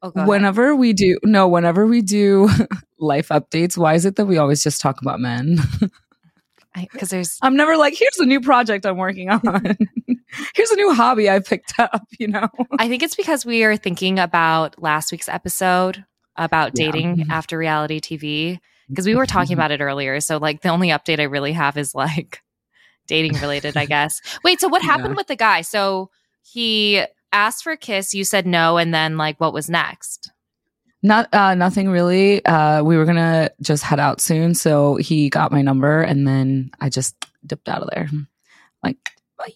Oh. 0.00 0.12
Whenever 0.26 0.74
we 0.76 0.92
do, 0.94 1.18
no, 1.24 1.48
whenever 1.48 1.84
we 1.86 2.00
do 2.02 2.48
life 3.00 3.28
updates, 3.28 3.76
why 3.76 3.92
is 3.94 4.06
it 4.06 4.14
that 4.16 4.26
we 4.26 4.38
always 4.38 4.62
just 4.62 4.80
talk 4.80 5.02
about 5.02 5.18
men? 5.20 5.58
Because 6.74 7.10
there's 7.10 7.38
I'm 7.42 7.56
never 7.56 7.76
like, 7.76 7.94
here's 7.98 8.18
a 8.18 8.26
new 8.26 8.40
project 8.40 8.86
I'm 8.86 8.96
working 8.98 9.30
on. 9.30 9.40
here's 10.54 10.70
a 10.70 10.76
new 10.76 10.92
hobby 10.94 11.28
I 11.30 11.40
picked 11.40 11.78
up, 11.78 12.06
you 12.18 12.28
know? 12.28 12.48
I 12.78 12.88
think 12.88 13.02
it's 13.02 13.16
because 13.16 13.44
we 13.44 13.64
are 13.64 13.76
thinking 13.76 14.18
about 14.18 14.80
last 14.80 15.10
week's 15.12 15.28
episode 15.28 16.04
about 16.36 16.74
dating 16.74 17.16
Mhm. 17.16 17.30
after 17.30 17.58
reality 17.58 18.00
TV 18.00 18.60
because 18.88 19.06
we 19.06 19.14
were 19.16 19.26
talking 19.26 19.54
Mhm. 19.56 19.58
about 19.58 19.70
it 19.72 19.80
earlier. 19.80 20.20
So 20.20 20.36
like 20.36 20.62
the 20.62 20.68
only 20.68 20.88
update 20.88 21.18
I 21.20 21.24
really 21.24 21.52
have 21.52 21.76
is 21.76 21.94
like 21.94 22.40
dating 23.08 23.32
related, 23.40 23.76
I 23.76 23.86
guess. 23.86 24.20
Wait, 24.44 24.60
so 24.60 24.68
what 24.68 24.82
happened 24.92 25.10
Yeah. 25.14 25.16
with 25.16 25.26
the 25.26 25.36
guy? 25.36 25.62
So 25.62 26.10
he 26.42 27.04
asked 27.32 27.64
for 27.64 27.72
a 27.72 27.76
kiss, 27.76 28.14
you 28.14 28.22
said 28.24 28.46
no, 28.46 28.76
and 28.78 28.94
then 28.94 29.16
like 29.16 29.40
what 29.40 29.52
was 29.52 29.68
next? 29.68 30.30
Not 31.02 31.32
uh 31.32 31.54
nothing 31.54 31.88
really. 31.88 32.44
Uh 32.44 32.82
we 32.82 32.96
were 32.96 33.04
gonna 33.04 33.50
just 33.60 33.84
head 33.84 34.00
out 34.00 34.20
soon, 34.20 34.54
so 34.54 34.96
he 34.96 35.28
got 35.28 35.52
my 35.52 35.62
number 35.62 36.02
and 36.02 36.26
then 36.26 36.70
I 36.80 36.88
just 36.88 37.14
dipped 37.46 37.68
out 37.68 37.82
of 37.82 37.90
there. 37.92 38.08
Like. 38.82 38.96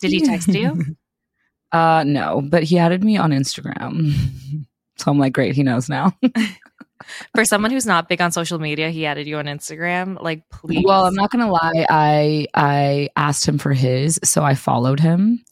Did 0.00 0.12
he 0.12 0.20
text 0.20 0.48
you? 0.48 0.96
uh 1.72 2.04
no, 2.06 2.42
but 2.42 2.62
he 2.62 2.78
added 2.78 3.02
me 3.02 3.16
on 3.16 3.30
Instagram. 3.30 4.12
so 4.96 5.10
I'm 5.10 5.18
like, 5.18 5.32
great, 5.32 5.54
he 5.54 5.62
knows 5.62 5.88
now. 5.88 6.16
For 7.34 7.44
someone 7.44 7.72
who's 7.72 7.86
not 7.86 8.08
big 8.08 8.20
on 8.20 8.30
social 8.30 8.60
media, 8.60 8.90
he 8.90 9.06
added 9.06 9.26
you 9.26 9.38
on 9.38 9.46
Instagram. 9.46 10.22
Like, 10.22 10.48
please. 10.50 10.84
well, 10.86 11.06
I'm 11.06 11.14
not 11.14 11.32
gonna 11.32 11.50
lie, 11.50 11.84
I 11.90 12.46
I 12.54 13.08
asked 13.16 13.46
him 13.46 13.58
for 13.58 13.72
his, 13.72 14.20
so 14.22 14.44
I 14.44 14.54
followed 14.54 15.00
him. 15.00 15.44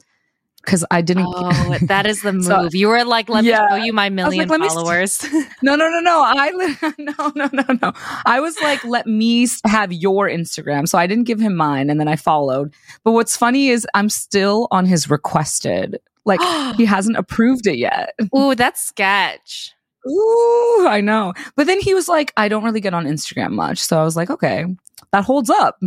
Cause 0.67 0.85
I 0.91 1.01
didn't 1.01 1.25
Oh, 1.27 1.79
that 1.83 2.05
is 2.07 2.21
the 2.21 2.33
move. 2.35 2.45
So- 2.45 2.69
you 2.73 2.89
were 2.89 3.03
like, 3.05 3.29
let 3.31 3.45
Yeah. 3.45 3.63
me 3.63 3.69
show 3.71 3.77
you 3.87 3.93
my 3.95 4.11
million 4.11 4.47
st- 4.49 4.63
followers. 4.71 5.25
No, 5.63 5.75
no, 5.75 5.89
no, 5.89 6.01
no. 6.01 6.23
I 6.25 6.51
li- 6.53 6.95
no, 6.99 7.33
no, 7.35 7.49
no, 7.53 7.65
no. 7.83 7.93
I 8.27 8.41
was 8.41 8.59
like, 8.61 8.83
let 8.85 9.07
me 9.07 9.47
have 9.67 9.93
your 9.93 10.29
Instagram. 10.29 10.87
So 10.89 10.99
I 10.99 11.07
didn't 11.07 11.25
give 11.25 11.41
him 11.41 11.55
mine, 11.57 11.89
and 11.91 11.99
then 11.99 12.09
I 12.09 12.17
followed. 12.17 12.73
But 13.05 13.13
what's 13.13 13.37
funny 13.37 13.69
is 13.69 13.87
I'm 13.95 14.09
still 14.11 14.69
on 14.71 14.85
his 14.87 15.09
requested. 15.11 15.99
Like 16.27 16.41
he 16.77 16.85
hasn't 16.85 17.17
approved 17.17 17.67
it 17.67 17.77
yet. 17.79 18.15
Ooh, 18.37 18.55
that's 18.55 18.81
sketch. 18.83 19.73
Ooh, 20.09 20.87
I 20.89 21.01
know. 21.03 21.33
But 21.57 21.67
then 21.67 21.81
he 21.81 21.93
was 21.95 22.09
like, 22.09 22.33
I 22.37 22.49
don't 22.49 22.65
really 22.65 22.81
get 22.81 22.95
on 22.95 23.07
Instagram 23.07 23.51
much. 23.53 23.79
So 23.79 23.99
I 24.01 24.05
was 24.05 24.17
like, 24.17 24.31
okay, 24.31 24.65
that 25.13 25.25
holds 25.25 25.51
up. 25.51 25.79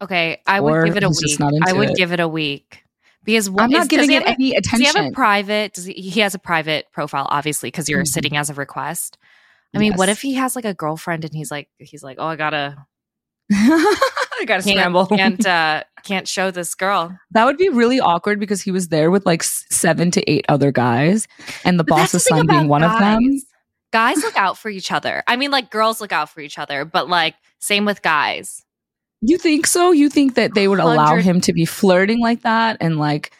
Okay, 0.00 0.40
I 0.46 0.60
Or 0.60 0.82
would 0.82 0.86
give 0.86 0.96
it 0.96 1.02
a 1.04 1.08
week. 1.08 1.40
I 1.66 1.72
would 1.72 1.90
it. 1.90 1.96
give 1.96 2.12
it 2.12 2.20
a 2.20 2.28
week 2.28 2.82
because 3.24 3.50
what 3.50 3.64
I'm 3.64 3.70
not 3.70 3.78
does 3.80 3.88
giving 3.88 4.12
it 4.12 4.22
a- 4.22 4.28
any 4.30 4.52
Does 4.52 4.78
he 4.78 4.84
have 4.84 4.94
a 4.94 4.98
attention. 4.98 5.14
private? 5.14 5.74
Does 5.74 5.84
he, 5.84 5.92
he 5.94 6.20
has 6.20 6.34
a 6.34 6.38
private 6.38 6.86
profile, 6.92 7.26
obviously, 7.30 7.68
because 7.68 7.88
you're 7.88 8.02
Mhm. 8.02 8.08
sitting 8.08 8.36
as 8.36 8.50
a 8.50 8.54
request. 8.54 9.18
I 9.74 9.78
mean, 9.78 9.94
what 9.94 10.08
if 10.08 10.22
he 10.22 10.34
has 10.34 10.56
like 10.56 10.64
a 10.64 10.72
girlfriend 10.74 11.24
and 11.24 11.34
he's 11.34 11.50
like, 11.50 11.68
he's 11.78 12.02
like, 12.02 12.16
oh, 12.18 12.26
I 12.26 12.36
gotta, 12.36 12.76
I 13.52 14.44
gotta 14.46 14.62
can't, 14.62 14.78
scramble. 14.78 15.06
can't, 15.06 15.46
uh, 15.46 15.84
can't 16.04 16.26
show 16.28 16.50
this 16.50 16.74
girl. 16.74 17.16
That 17.32 17.44
would 17.44 17.56
be 17.58 17.68
really 17.68 18.00
awkward 18.00 18.40
because 18.40 18.62
he 18.62 18.70
was 18.70 18.88
there 18.88 19.10
with 19.10 19.26
like 19.26 19.42
seven 19.42 20.10
to 20.12 20.30
eight 20.30 20.46
other 20.48 20.72
guys, 20.72 21.26
and 21.64 21.78
the 21.78 21.84
But 21.84 21.96
boss's 21.96 22.12
the 22.12 22.20
son 22.20 22.46
being 22.46 22.68
one 22.68 22.82
of 22.82 22.98
them. 22.98 23.22
guys. 23.22 23.44
Guys 23.90 24.22
look 24.22 24.36
out 24.36 24.58
for 24.58 24.68
each 24.68 24.92
other. 24.92 25.22
I 25.26 25.36
mean, 25.36 25.50
like 25.50 25.70
girls 25.70 26.00
look 26.00 26.12
out 26.12 26.28
for 26.28 26.40
each 26.40 26.58
other, 26.58 26.84
but 26.84 27.08
like 27.08 27.34
same 27.58 27.84
with 27.86 28.02
guys. 28.02 28.64
You 29.20 29.38
think 29.38 29.66
so? 29.66 29.90
You 29.90 30.08
think 30.08 30.34
that 30.34 30.54
they 30.54 30.68
would 30.68 30.78
allow 30.78 31.16
him 31.16 31.40
to 31.42 31.52
be 31.52 31.64
flirting 31.64 32.20
like 32.20 32.42
that 32.42 32.76
and 32.80 32.98
like 32.98 33.32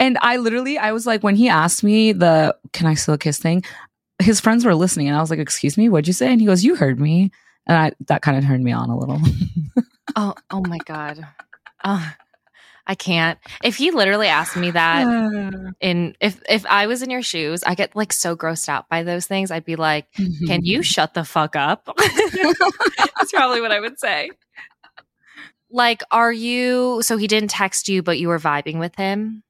and 0.00 0.16
I 0.20 0.36
literally 0.36 0.78
I 0.78 0.92
was 0.92 1.06
like 1.06 1.22
when 1.22 1.36
he 1.36 1.48
asked 1.48 1.82
me 1.82 2.12
the 2.12 2.56
can 2.72 2.86
I 2.86 2.94
still 2.94 3.18
kiss 3.18 3.38
thing, 3.38 3.64
his 4.20 4.40
friends 4.40 4.64
were 4.64 4.74
listening 4.74 5.08
and 5.08 5.16
I 5.16 5.20
was 5.20 5.30
like, 5.30 5.38
"Excuse 5.38 5.76
me, 5.76 5.88
what'd 5.88 6.06
you 6.06 6.12
say?" 6.12 6.30
And 6.30 6.40
he 6.40 6.46
goes, 6.46 6.64
"You 6.64 6.76
heard 6.76 7.00
me." 7.00 7.30
And 7.66 7.76
I 7.76 7.92
that 8.06 8.22
kind 8.22 8.36
of 8.38 8.44
turned 8.44 8.64
me 8.64 8.72
on 8.72 8.90
a 8.90 8.98
little. 8.98 9.20
Oh, 10.16 10.34
oh 10.50 10.62
my 10.66 10.78
god. 10.86 11.26
Uh, 11.84 12.10
I 12.86 12.94
can't. 12.94 13.38
If 13.62 13.76
he 13.76 13.90
literally 13.90 14.26
asked 14.26 14.56
me 14.56 14.70
that 14.70 15.06
in 15.80 16.16
if 16.20 16.40
if 16.48 16.64
I 16.66 16.86
was 16.86 17.02
in 17.02 17.10
your 17.10 17.22
shoes, 17.22 17.62
I 17.62 17.74
get 17.74 17.94
like 17.94 18.12
so 18.12 18.34
grossed 18.34 18.68
out 18.68 18.88
by 18.88 19.02
those 19.02 19.26
things. 19.26 19.50
I'd 19.50 19.66
be 19.66 19.76
like, 19.76 20.06
"Can 20.46 20.64
you 20.64 20.82
shut 20.82 21.14
the 21.14 21.24
fuck 21.24 21.56
up?" 21.56 21.88
That's 22.98 23.32
probably 23.32 23.60
what 23.60 23.70
I 23.70 23.80
would 23.80 24.00
say. 24.00 24.30
Like, 25.70 26.02
are 26.10 26.32
you 26.32 27.02
so 27.02 27.16
he 27.16 27.26
didn't 27.26 27.50
text 27.50 27.88
you 27.88 28.02
but 28.02 28.18
you 28.18 28.28
were 28.28 28.38
vibing 28.38 28.78
with 28.78 28.94
him? 28.96 29.42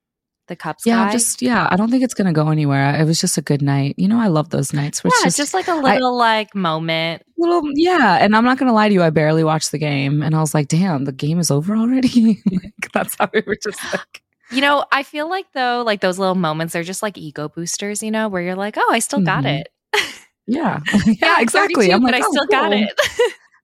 The 0.48 0.56
Cubs 0.56 0.84
Yeah, 0.84 1.04
guy? 1.06 1.12
just 1.12 1.42
yeah, 1.42 1.68
I 1.70 1.76
don't 1.76 1.90
think 1.90 2.02
it's 2.02 2.14
to 2.26 2.32
go 2.32 2.48
anywhere. 2.48 2.98
It 2.98 3.04
was 3.04 3.20
just 3.20 3.36
a 3.36 3.42
good 3.42 3.60
night. 3.62 3.94
You 3.98 4.08
know, 4.08 4.18
I 4.18 4.28
love 4.28 4.48
those 4.50 4.72
nights 4.72 5.04
where 5.04 5.10
yeah, 5.10 5.26
it's 5.26 5.36
just, 5.36 5.52
just, 5.52 5.54
like 5.54 5.68
a 5.68 5.74
little 5.74 6.16
like 6.16 6.54
moment. 6.54 7.22
little 7.36 7.62
yeah, 7.74 8.16
and 8.20 8.34
I'm 8.34 8.44
not 8.44 8.58
to 8.68 8.72
lie 8.72 8.88
to 8.88 8.94
you, 8.94 9.02
I 9.02 9.10
barely 9.10 9.44
watched 9.44 9.70
the 9.72 9.78
game 9.78 10.22
and 10.22 10.34
I 10.34 10.40
was 10.40 10.54
like, 10.54 10.68
"Damn, 10.68 11.04
the 11.04 11.12
game 11.12 11.38
is 11.38 11.50
over 11.50 11.76
already." 11.76 12.42
like, 12.50 12.72
that's 12.94 13.14
how 13.18 13.28
we 13.34 13.42
were 13.46 13.56
just 13.62 13.80
like 13.92 14.22
You 14.50 14.62
know, 14.62 14.84
I 14.90 15.02
feel 15.02 15.28
like 15.28 15.46
though, 15.52 15.82
like 15.84 16.00
those 16.00 16.18
little 16.18 16.34
moments 16.34 16.72
they're 16.72 16.82
just 16.82 17.02
like 17.02 17.18
ego 17.18 17.48
boosters, 17.48 18.02
you 18.02 18.10
know, 18.10 18.28
where 18.28 18.40
you're 18.42 18.56
like, 18.56 18.76
oh, 18.78 18.88
I 18.90 18.98
still 19.00 19.20
got 19.20 19.44
Mhm. 19.44 19.60
it. 19.60 19.68
Yeah. 20.50 20.80
Yeah, 21.04 21.04
yeah, 21.20 21.40
exactly. 21.40 21.92
I'm 21.92 22.00
like, 22.02 22.12
but 22.12 22.22
I 22.22 22.26
"Oh, 22.26 22.30
still 22.30 22.46
got 22.46 22.72
it. 22.72 22.88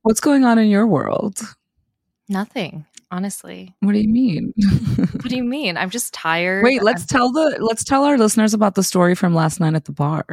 What's 0.02 0.20
going 0.20 0.44
on 0.44 0.58
in 0.58 0.68
your 0.68 0.86
world? 0.86 1.40
Nothing, 2.28 2.86
honestly. 3.10 3.74
What 3.80 3.92
do 3.92 3.98
you 4.00 4.08
mean? 4.08 4.52
What 5.24 5.30
do 5.30 5.36
you 5.36 5.44
mean? 5.44 5.78
I'm 5.78 5.88
just 5.90 6.12
tired. 6.12 6.62
Wait, 6.64 6.82
let's 6.82 7.06
tell 7.06 7.32
the 7.32 7.56
let's 7.60 7.82
tell 7.82 8.04
our 8.04 8.18
listeners 8.18 8.52
about 8.52 8.74
the 8.74 8.82
story 8.82 9.14
from 9.14 9.34
last 9.34 9.58
night 9.58 9.74
at 9.74 9.86
the 9.86 9.92
bar. 9.92 10.24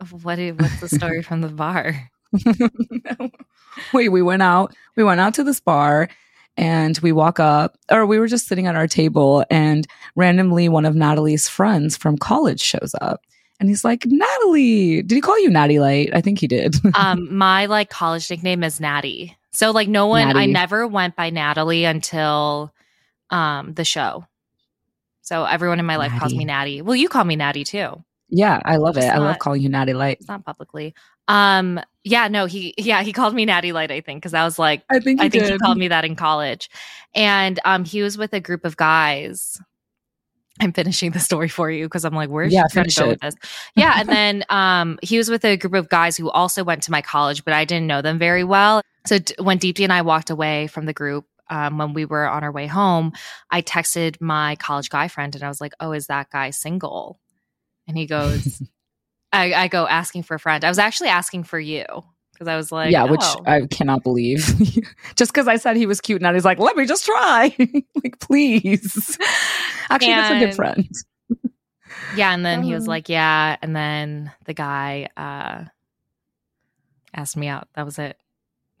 I'm- 0.00 0.08
What? 0.22 0.38
What's 0.38 0.80
the 0.80 0.88
story 0.88 1.20
from 1.22 1.40
the 1.40 1.48
bar? 1.48 2.10
Wait, 3.92 4.08
we 4.10 4.22
went 4.22 4.42
out. 4.42 4.74
We 4.96 5.02
went 5.04 5.20
out 5.20 5.34
to 5.34 5.44
this 5.44 5.58
bar 5.60 6.08
and 6.56 6.96
we 6.98 7.10
walk 7.12 7.40
up 7.40 7.76
or 7.90 8.06
we 8.06 8.18
were 8.20 8.28
just 8.28 8.46
sitting 8.46 8.66
at 8.66 8.76
our 8.76 8.86
table 8.86 9.44
and 9.50 9.86
randomly 10.14 10.68
one 10.68 10.84
of 10.84 10.94
Natalie's 10.94 11.48
friends 11.48 11.96
from 11.96 12.16
college 12.16 12.60
shows 12.60 12.94
up. 13.00 13.20
And 13.60 13.68
he's 13.68 13.84
like, 13.84 14.04
Natalie, 14.06 15.02
did 15.02 15.14
he 15.14 15.20
call 15.20 15.38
you 15.40 15.50
Natty 15.50 15.78
Light? 15.80 16.10
I 16.12 16.20
think 16.20 16.38
he 16.38 16.46
did. 16.46 16.76
Um, 16.94 17.34
my 17.36 17.66
like 17.66 17.90
college 17.90 18.30
nickname 18.30 18.62
is 18.62 18.80
Natty. 18.80 19.36
So 19.54 19.70
like 19.70 19.88
no 19.88 20.06
one, 20.08 20.36
I 20.36 20.46
never 20.46 20.86
went 20.86 21.16
by 21.16 21.30
Natalie 21.30 21.84
until 21.84 22.72
um 23.30 23.72
the 23.74 23.84
show. 23.84 24.26
So 25.22 25.44
everyone 25.44 25.80
in 25.80 25.86
my 25.86 25.96
life 25.96 26.12
calls 26.18 26.34
me 26.34 26.44
Natty. 26.44 26.82
Well, 26.82 26.96
you 26.96 27.08
call 27.08 27.24
me 27.24 27.36
Natty 27.36 27.64
too. 27.64 28.04
yeah, 28.28 28.60
I 28.64 28.76
love 28.76 28.96
it. 28.96 29.00
Just 29.00 29.14
I 29.14 29.18
love 29.18 29.38
calling 29.38 29.62
you 29.62 29.68
Natty 29.70 29.94
Light. 29.94 30.18
It's 30.20 30.28
not 30.28 30.44
publicly. 30.44 30.94
Um, 31.28 31.80
yeah, 32.02 32.28
no, 32.28 32.44
he 32.44 32.74
yeah 32.76 33.02
he 33.02 33.12
called 33.12 33.34
me 33.34 33.46
Natty 33.46 33.72
Light. 33.72 33.90
I 33.90 34.00
think 34.02 34.20
because 34.20 34.34
I 34.34 34.44
was 34.44 34.58
like 34.58 34.82
I 34.90 35.00
think 35.00 35.22
I 35.22 35.28
think 35.28 35.44
he 35.46 35.58
called 35.58 35.78
me 35.78 35.88
that 35.88 36.04
in 36.04 36.16
college. 36.16 36.68
And 37.14 37.58
um 37.64 37.84
he 37.84 38.02
was 38.02 38.18
with 38.18 38.34
a 38.34 38.40
group 38.40 38.64
of 38.64 38.76
guys. 38.76 39.60
I'm 40.60 40.72
finishing 40.72 41.10
the 41.10 41.18
story 41.20 41.48
for 41.48 41.70
you 41.70 41.86
because 41.86 42.04
I'm 42.04 42.14
like, 42.14 42.30
where's 42.30 42.52
Yeah, 42.52 42.64
she 42.70 42.76
gonna 42.76 42.92
go 42.96 43.06
it. 43.06 43.08
with 43.08 43.20
this? 43.20 43.34
Yeah, 43.74 43.94
and 43.98 44.08
then 44.08 44.44
um 44.50 44.98
he 45.02 45.18
was 45.18 45.28
with 45.28 45.44
a 45.44 45.56
group 45.56 45.74
of 45.74 45.88
guys 45.88 46.16
who 46.16 46.30
also 46.30 46.64
went 46.64 46.82
to 46.84 46.90
my 46.90 47.02
college, 47.02 47.44
but 47.44 47.54
I 47.54 47.64
didn't 47.64 47.86
know 47.86 48.02
them 48.02 48.18
very 48.18 48.44
well. 48.44 48.80
So 49.06 49.18
d- 49.18 49.34
when 49.40 49.58
Deepti 49.58 49.82
and 49.84 49.92
I 49.92 50.02
walked 50.02 50.30
away 50.30 50.66
from 50.68 50.86
the 50.86 50.92
group, 50.92 51.26
um, 51.50 51.78
when 51.78 51.92
we 51.92 52.04
were 52.04 52.26
on 52.28 52.44
our 52.44 52.52
way 52.52 52.66
home, 52.66 53.12
I 53.50 53.62
texted 53.62 54.20
my 54.20 54.56
college 54.56 54.88
guy 54.90 55.08
friend 55.08 55.34
and 55.34 55.42
I 55.44 55.48
was 55.48 55.60
like, 55.60 55.72
"Oh, 55.80 55.92
is 55.92 56.06
that 56.06 56.30
guy 56.30 56.50
single?" 56.50 57.20
And 57.88 57.96
he 57.98 58.06
goes, 58.06 58.62
I, 59.32 59.52
I 59.54 59.68
go 59.68 59.86
asking 59.86 60.22
for 60.24 60.34
a 60.34 60.40
friend. 60.40 60.64
I 60.64 60.68
was 60.68 60.78
actually 60.78 61.08
asking 61.10 61.44
for 61.44 61.58
you 61.58 61.84
because 62.34 62.48
I 62.48 62.56
was 62.56 62.70
like, 62.70 62.90
yeah, 62.92 63.04
which 63.04 63.20
oh. 63.22 63.42
I 63.46 63.66
cannot 63.66 64.02
believe. 64.02 64.44
just 65.16 65.32
because 65.32 65.48
I 65.48 65.56
said 65.56 65.76
he 65.76 65.86
was 65.86 66.00
cute, 66.00 66.20
now 66.20 66.34
he's 66.34 66.44
like, 66.44 66.58
let 66.58 66.76
me 66.76 66.84
just 66.84 67.04
try. 67.06 67.54
like, 68.02 68.20
please. 68.20 69.16
Actually, 69.90 70.12
that's 70.12 70.34
a 70.34 70.46
good 70.46 70.54
friend. 70.54 70.88
Yeah, 72.16 72.32
and 72.34 72.44
then 72.44 72.62
he 72.62 72.74
was 72.74 72.86
Uh. 72.86 72.90
like, 72.90 73.08
"Yeah," 73.08 73.56
and 73.62 73.74
then 73.74 74.30
the 74.44 74.54
guy 74.54 75.08
uh 75.16 75.64
asked 77.14 77.36
me 77.36 77.48
out. 77.48 77.68
That 77.74 77.84
was 77.84 77.98
it. 77.98 78.18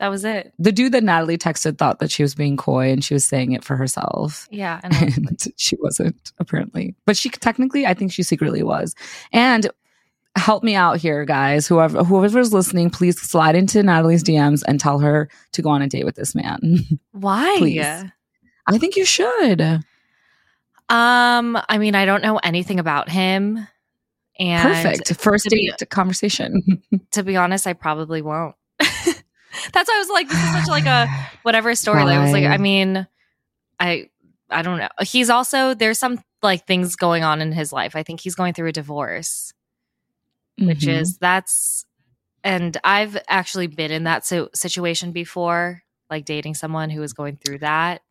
that 0.00 0.08
was 0.08 0.24
it. 0.24 0.52
The 0.58 0.72
dude 0.72 0.92
that 0.92 1.04
Natalie 1.04 1.38
texted 1.38 1.78
thought 1.78 2.00
that 2.00 2.10
she 2.10 2.22
was 2.22 2.34
being 2.34 2.56
coy 2.56 2.90
and 2.90 3.02
she 3.04 3.14
was 3.14 3.24
saying 3.24 3.52
it 3.52 3.64
for 3.64 3.76
herself. 3.76 4.48
Yeah, 4.50 4.80
and 4.82 4.92
was 4.92 5.00
like, 5.02 5.16
And 5.16 5.46
she 5.56 5.76
wasn't, 5.80 6.32
apparently. 6.38 6.94
But 7.06 7.16
she 7.16 7.30
technically, 7.30 7.86
I 7.86 7.94
think 7.94 8.12
she 8.12 8.22
secretly 8.22 8.62
was. 8.62 8.94
And 9.32 9.70
help 10.36 10.62
me 10.62 10.74
out 10.74 10.98
here, 10.98 11.24
guys. 11.24 11.66
Whoever 11.66 12.04
whoever's 12.04 12.52
listening, 12.52 12.90
please 12.90 13.20
slide 13.20 13.54
into 13.54 13.82
Natalie's 13.82 14.24
DMs 14.24 14.62
and 14.66 14.80
tell 14.80 14.98
her 14.98 15.28
to 15.52 15.62
go 15.62 15.70
on 15.70 15.82
a 15.82 15.88
date 15.88 16.04
with 16.04 16.16
this 16.16 16.34
man. 16.34 16.80
"Why?" 17.12 17.54
Please. 17.58 17.84
I 18.66 18.78
think 18.78 18.96
you 18.96 19.04
should. 19.04 19.60
Um, 20.88 21.58
I 21.68 21.78
mean, 21.78 21.94
I 21.94 22.04
don't 22.04 22.22
know 22.22 22.38
anything 22.38 22.78
about 22.78 23.08
him, 23.08 23.66
and 24.38 24.62
Perfect. 24.62 25.20
First 25.20 25.44
to 25.44 25.50
be- 25.56 25.72
date 25.78 25.90
conversation. 25.90 26.82
To 27.12 27.22
be 27.22 27.36
honest, 27.36 27.66
I 27.66 27.74
probably 27.74 28.22
won't. 28.22 28.56
That's 28.78 29.88
why 29.88 29.94
I 29.94 29.98
was 29.98 30.08
like, 30.10 30.28
"This 30.28 30.42
is 30.42 30.50
such 30.52 30.68
like 30.68 30.86
a 30.86 31.06
whatever 31.42 31.74
story." 31.74 32.04
Like, 32.04 32.18
I 32.18 32.22
was 32.22 32.32
like, 32.32 32.44
I 32.44 32.56
mean, 32.56 33.06
I 33.78 34.10
I 34.50 34.62
don't 34.62 34.78
know. 34.78 34.88
He's 35.02 35.30
also 35.30 35.74
there's 35.74 35.98
some 35.98 36.20
like 36.42 36.66
things 36.66 36.96
going 36.96 37.22
on 37.22 37.40
in 37.40 37.52
his 37.52 37.72
life. 37.72 37.94
I 37.96 38.02
think 38.02 38.20
he's 38.20 38.34
going 38.34 38.52
through 38.52 38.68
a 38.68 38.72
divorce. 38.72 39.52
Which 40.58 40.80
Mhm. 40.80 41.00
is 41.00 41.18
that's 41.18 41.84
and 42.42 42.76
I've 42.84 43.16
actually 43.28 43.68
been 43.68 43.90
in 43.90 44.04
that 44.04 44.24
so- 44.26 44.50
situation 44.54 45.12
before, 45.12 45.82
like 46.10 46.24
dating 46.26 46.54
someone 46.54 46.90
who 46.90 47.00
was 47.00 47.12
going 47.14 47.36
through 47.38 47.58
that. 47.60 48.02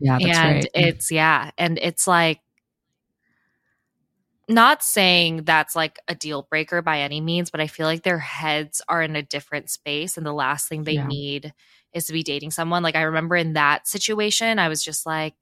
yeah, 0.00 0.18
that's 0.20 0.38
and 0.38 0.54
right. 0.56 0.66
it's 0.74 1.10
yeah, 1.10 1.50
and 1.58 1.78
it's 1.80 2.06
like 2.06 2.40
not 4.48 4.82
saying 4.82 5.44
that's 5.44 5.76
like 5.76 5.98
a 6.08 6.14
deal 6.14 6.46
breaker 6.48 6.80
by 6.80 7.00
any 7.00 7.20
means, 7.20 7.50
but 7.50 7.60
I 7.60 7.66
feel 7.66 7.86
like 7.86 8.02
their 8.02 8.18
heads 8.18 8.80
are 8.88 9.02
in 9.02 9.14
a 9.14 9.22
different 9.22 9.68
space 9.70 10.16
and 10.16 10.24
the 10.24 10.32
last 10.32 10.68
thing 10.68 10.84
they 10.84 10.92
Yeah. 10.94 11.06
need 11.06 11.52
is 11.92 12.06
to 12.06 12.12
be 12.14 12.22
dating 12.22 12.50
someone. 12.52 12.82
Like 12.82 12.96
I 12.96 13.02
remember 13.02 13.36
in 13.36 13.52
that 13.54 13.86
situation, 13.86 14.58
I 14.58 14.68
was 14.68 14.82
just 14.82 15.04
like 15.04 15.34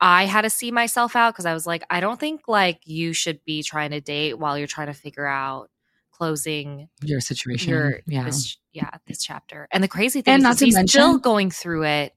I 0.00 0.24
had 0.26 0.42
to 0.42 0.50
see 0.50 0.70
myself 0.70 1.16
out 1.16 1.32
because 1.32 1.46
I 1.46 1.54
was 1.54 1.66
like, 1.66 1.82
I 1.88 2.00
don't 2.00 2.20
think 2.20 2.42
like 2.48 2.80
you 2.84 3.12
should 3.12 3.40
be 3.44 3.62
trying 3.62 3.90
to 3.92 4.00
date 4.00 4.38
while 4.38 4.58
you're 4.58 4.66
trying 4.66 4.88
to 4.88 4.92
figure 4.94 5.26
out 5.26 5.70
closing 6.12 6.88
Your 7.02 7.20
situation. 7.20 7.70
your 7.70 8.00
yeah. 8.06 8.24
this 8.24 8.56
yeah 8.72 8.90
this 9.06 9.22
chapter. 9.22 9.68
And 9.70 9.82
the 9.84 9.88
crazy 9.88 10.22
thing 10.22 10.34
And 10.34 10.40
is, 10.40 10.44
not 10.44 10.58
to 10.58 10.64
he's 10.64 10.74
mention- 10.74 10.88
still 10.88 11.18
going 11.18 11.50
through 11.50 11.84
it 11.84 12.14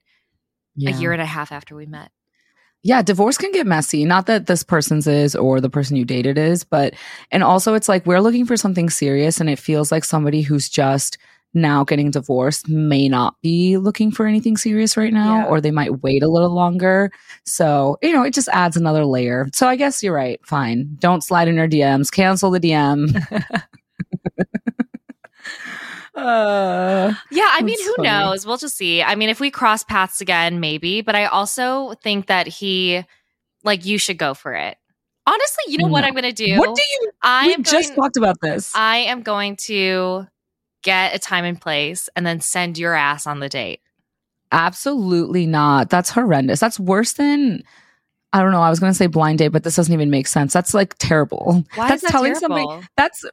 yeah. 0.75 0.91
a 0.95 0.99
year 0.99 1.11
and 1.13 1.21
a 1.21 1.25
half 1.25 1.51
after 1.51 1.75
we 1.75 1.85
met. 1.85 2.11
Yeah, 2.81 3.01
divorce 3.01 3.37
can 3.37 3.51
get 3.51 3.67
messy. 3.67 4.05
Not 4.05 4.27
that 4.27 4.45
this 4.47 4.63
person's 4.63 5.05
is 5.05 5.35
or 5.35 5.59
the 5.59 5.69
person 5.69 5.97
you 5.97 6.05
dated 6.05 6.37
is, 6.37 6.63
but 6.63 6.93
and 7.29 7.43
also 7.43 7.73
it's 7.73 7.89
like 7.89 8.05
we're 8.05 8.21
looking 8.21 8.45
for 8.45 8.55
something 8.55 8.89
serious 8.89 9.41
and 9.41 9.49
it 9.49 9.59
feels 9.59 9.91
like 9.91 10.05
somebody 10.05 10.41
who's 10.41 10.69
just 10.69 11.17
now 11.53 11.83
getting 11.83 12.11
divorced 12.11 12.69
may 12.69 13.09
not 13.09 13.35
be 13.41 13.77
looking 13.77 14.11
for 14.11 14.27
anything 14.27 14.55
serious 14.55 14.95
right 14.95 15.11
now 15.11 15.37
Yeah. 15.39 15.45
or 15.45 15.59
they 15.61 15.71
might 15.71 16.03
wait 16.03 16.21
a 16.23 16.27
little 16.27 16.51
longer. 16.53 17.11
So, 17.45 17.97
you 18.03 18.13
know, 18.13 18.23
it 18.23 18.33
just 18.35 18.49
adds 18.49 18.77
another 18.77 19.03
layer. 19.05 19.47
So 19.53 19.67
I 19.67 19.75
guess 19.75 20.03
you're 20.03 20.13
right. 20.13 20.39
Fine. 20.45 20.97
Don't 20.99 21.23
slide 21.23 21.47
in 21.47 21.55
your 21.55 21.67
DMs. 21.67 22.11
Cancel 22.11 22.51
the 22.51 22.59
DM. 22.59 23.15
uh, 26.15 27.13
Yeah, 27.31 27.49
I 27.51 27.61
mean, 27.61 27.83
who 27.83 27.95
funny. 27.97 28.09
knows? 28.09 28.45
We'll 28.45 28.57
just 28.57 28.75
see. 28.77 29.01
I 29.01 29.15
mean, 29.15 29.29
if 29.29 29.39
we 29.39 29.51
cross 29.51 29.83
paths 29.83 30.21
again, 30.21 30.59
maybe. 30.59 31.01
But 31.01 31.15
I 31.15 31.25
also 31.25 31.93
think 32.03 32.27
that 32.27 32.47
he, 32.47 33.03
like, 33.63 33.85
you 33.85 33.97
should 33.97 34.17
go 34.17 34.33
for 34.33 34.53
it. 34.53 34.77
Honestly, 35.25 35.63
you 35.67 35.77
know 35.77 35.87
what 35.87 36.03
I'm 36.03 36.13
going 36.13 36.23
to 36.23 36.31
do? 36.31 36.57
what 36.57 36.75
do 36.75 36.81
you 36.81 37.11
I 37.21 37.47
am 37.49 37.63
just 37.63 37.93
talked 37.95 38.17
about 38.17 38.37
this. 38.41 38.73
I 38.75 38.97
am 38.97 39.21
going 39.21 39.57
to 39.67 40.25
get 40.83 41.15
a 41.15 41.19
time 41.19 41.45
and 41.45 41.59
place 41.59 42.09
and 42.15 42.25
then 42.25 42.39
send 42.41 42.77
your 42.77 42.93
ass 42.93 43.27
on 43.27 43.39
the 43.39 43.49
date. 43.49 43.81
Absolutely 44.51 45.45
not. 45.45 45.89
That's 45.89 46.09
horrendous. 46.09 46.59
That's 46.59 46.79
worse 46.79 47.13
than 47.13 47.63
I 48.31 48.43
don't 48.43 48.51
know. 48.51 48.61
I 48.61 48.69
was 48.69 48.79
going 48.79 48.91
to 48.91 48.97
say 48.97 49.07
blind 49.07 49.39
date, 49.39 49.47
but 49.47 49.63
this 49.63 49.75
doesn't 49.75 49.91
even 49.93 50.11
make 50.11 50.27
sense. 50.27 50.53
That's 50.53 50.75
like 50.75 50.95
terrible. 50.99 51.63
Why 51.73 51.89
that's 51.89 52.03
is 52.03 52.07
that 52.07 52.11
telling 52.11 52.33
terrible? 52.35 52.57
somebody 52.57 52.87
that's 52.95 53.25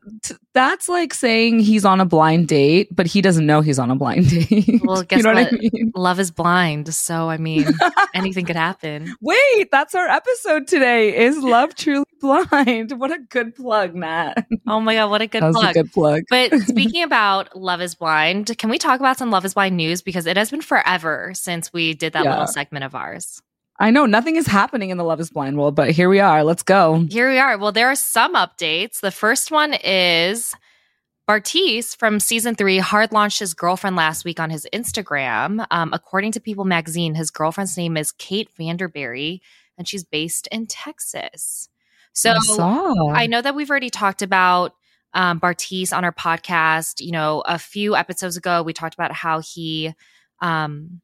that's 0.54 0.88
like 0.88 1.12
saying 1.12 1.58
he's 1.60 1.84
on 1.84 2.00
a 2.00 2.06
blind 2.06 2.48
date, 2.48 2.88
but 2.96 3.06
he 3.06 3.20
doesn't 3.20 3.44
know 3.44 3.60
he's 3.60 3.78
on 3.78 3.90
a 3.90 3.94
blind 3.96 4.30
date. 4.30 4.80
Well, 4.82 5.02
guess 5.02 5.18
you 5.18 5.22
know 5.22 5.34
what? 5.34 5.52
I 5.52 5.56
mean? 5.56 5.92
Love 5.94 6.18
is 6.18 6.30
blind, 6.30 6.94
so 6.94 7.28
I 7.28 7.36
mean, 7.36 7.66
anything 8.14 8.46
could 8.46 8.56
happen. 8.56 9.14
Wait, 9.20 9.70
that's 9.70 9.94
our 9.94 10.08
episode 10.08 10.66
today. 10.66 11.14
Is 11.26 11.36
love 11.38 11.74
truly 11.74 12.04
blind? 12.20 12.92
What 12.98 13.12
a 13.12 13.18
good 13.18 13.54
plug, 13.54 13.94
Nat. 13.94 14.46
Oh 14.66 14.80
my 14.80 14.94
god, 14.94 15.10
what 15.10 15.20
a 15.20 15.26
good 15.26 15.42
that 15.42 15.52
plug! 15.52 15.70
a 15.76 15.82
good 15.82 15.92
plug. 15.92 16.22
But 16.30 16.52
speaking 16.60 17.02
about 17.02 17.54
Love 17.54 17.82
is 17.82 17.94
Blind, 17.94 18.56
can 18.56 18.70
we 18.70 18.78
talk 18.78 18.98
about 19.00 19.18
some 19.18 19.30
Love 19.30 19.44
is 19.44 19.52
Blind 19.52 19.76
news? 19.76 20.00
Because 20.00 20.24
it 20.24 20.38
has 20.38 20.50
been 20.50 20.62
forever 20.62 21.32
since 21.34 21.70
we 21.72 21.92
did 21.92 22.14
that 22.14 22.24
Yeah. 22.24 22.30
little 22.30 22.46
segment 22.46 22.84
of 22.84 22.94
ours. 22.94 23.42
I 23.78 23.90
know 23.90 24.06
nothing 24.06 24.36
is 24.36 24.46
happening 24.46 24.90
in 24.90 24.96
the 24.96 25.04
Love 25.04 25.20
Is 25.20 25.30
Blind 25.30 25.58
world, 25.58 25.74
but 25.74 25.90
here 25.90 26.08
we 26.08 26.20
are. 26.20 26.42
Let's 26.44 26.62
go. 26.62 27.06
Here 27.10 27.28
we 27.28 27.38
are. 27.38 27.58
Well, 27.58 27.72
there 27.72 27.88
are 27.88 27.96
some 27.96 28.34
updates. 28.34 29.00
The 29.00 29.10
first 29.10 29.50
one 29.50 29.74
is 29.74 30.54
Bartise 31.28 31.96
from 31.96 32.20
season 32.20 32.54
three 32.54 32.78
hard 32.78 33.12
launched 33.12 33.40
his 33.40 33.52
girlfriend 33.52 33.96
last 33.96 34.24
week 34.24 34.40
on 34.40 34.48
his 34.48 34.66
Instagram. 34.72 35.66
Um, 35.70 35.92
according 35.92 36.32
to 36.32 36.40
People 36.40 36.64
magazine, 36.64 37.14
his 37.14 37.30
girlfriend's 37.30 37.76
name 37.76 37.96
is 37.96 38.12
Kate 38.12 38.48
Vanderberry, 38.58 39.40
and 39.76 39.86
she's 39.86 40.04
based 40.04 40.48
in 40.50 40.66
Texas. 40.66 41.68
So 42.12 42.32
I. 42.58 43.12
I 43.14 43.26
know 43.26 43.42
that 43.42 43.54
we've 43.54 43.68
already 43.68 43.90
talked 43.90 44.22
about 44.22 44.72
um, 45.12 45.38
Bartise 45.38 45.94
on 45.94 46.02
our 46.02 46.12
podcast. 46.12 47.04
You 47.04 47.12
know, 47.12 47.42
a 47.44 47.58
few 47.58 47.94
episodes 47.94 48.38
ago, 48.38 48.62
we 48.62 48.72
talked 48.72 48.94
about 48.94 49.12
how 49.12 49.40
he 49.40 49.92
um, 50.40 51.00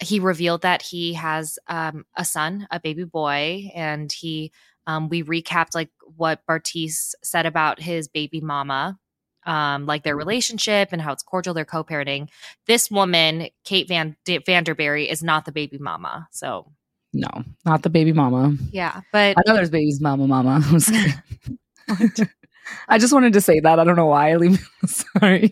he 0.00 0.20
revealed 0.20 0.62
that 0.62 0.82
he 0.82 1.14
has 1.14 1.58
um, 1.66 2.04
a 2.16 2.24
son, 2.24 2.66
a 2.70 2.80
baby 2.80 3.04
boy, 3.04 3.70
and 3.74 4.10
he 4.12 4.52
um, 4.86 5.08
we 5.08 5.22
recapped 5.22 5.74
like 5.74 5.90
what 6.16 6.40
Bartise 6.48 7.14
said 7.22 7.46
about 7.46 7.80
his 7.80 8.08
baby 8.08 8.40
mama. 8.40 8.98
Um, 9.46 9.86
like 9.86 10.02
their 10.02 10.16
relationship 10.16 10.90
and 10.92 11.00
how 11.00 11.12
it's 11.12 11.22
cordial, 11.22 11.54
they're 11.54 11.64
co-parenting. 11.64 12.28
This 12.66 12.90
woman, 12.90 13.48
Kate 13.64 13.88
Van 13.88 14.14
Vanderberry, 14.26 15.10
is 15.10 15.22
not 15.22 15.46
the 15.46 15.52
baby 15.52 15.78
mama. 15.78 16.28
So 16.32 16.70
no, 17.14 17.28
not 17.64 17.82
the 17.82 17.88
baby 17.88 18.12
mama. 18.12 18.56
yeah, 18.70 19.00
but 19.10 19.38
I 19.38 19.42
know 19.46 19.54
there's 19.54 19.70
baby's 19.70 20.02
mama, 20.02 20.26
mama. 20.26 20.60
I'm 22.68 22.74
just 22.74 22.80
kidding. 22.80 22.84
I 22.88 22.98
just 22.98 23.12
wanted 23.12 23.32
to 23.34 23.40
say 23.40 23.60
that. 23.60 23.78
I 23.78 23.84
don't 23.84 23.96
know 23.96 24.06
why. 24.06 24.30
I 24.32 24.36
leave. 24.36 24.68
Sorry. 24.86 25.50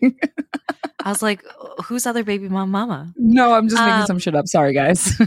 I 1.04 1.10
was 1.10 1.22
like, 1.22 1.42
who's 1.84 2.06
other 2.06 2.24
baby 2.24 2.48
mom 2.48 2.70
mama? 2.70 3.12
no, 3.16 3.52
I'm 3.54 3.68
just 3.68 3.80
making 3.80 4.00
Um, 4.00 4.06
some 4.06 4.18
shit 4.18 4.34
up. 4.34 4.46
Sorry, 4.48 4.72
guys. 4.72 5.20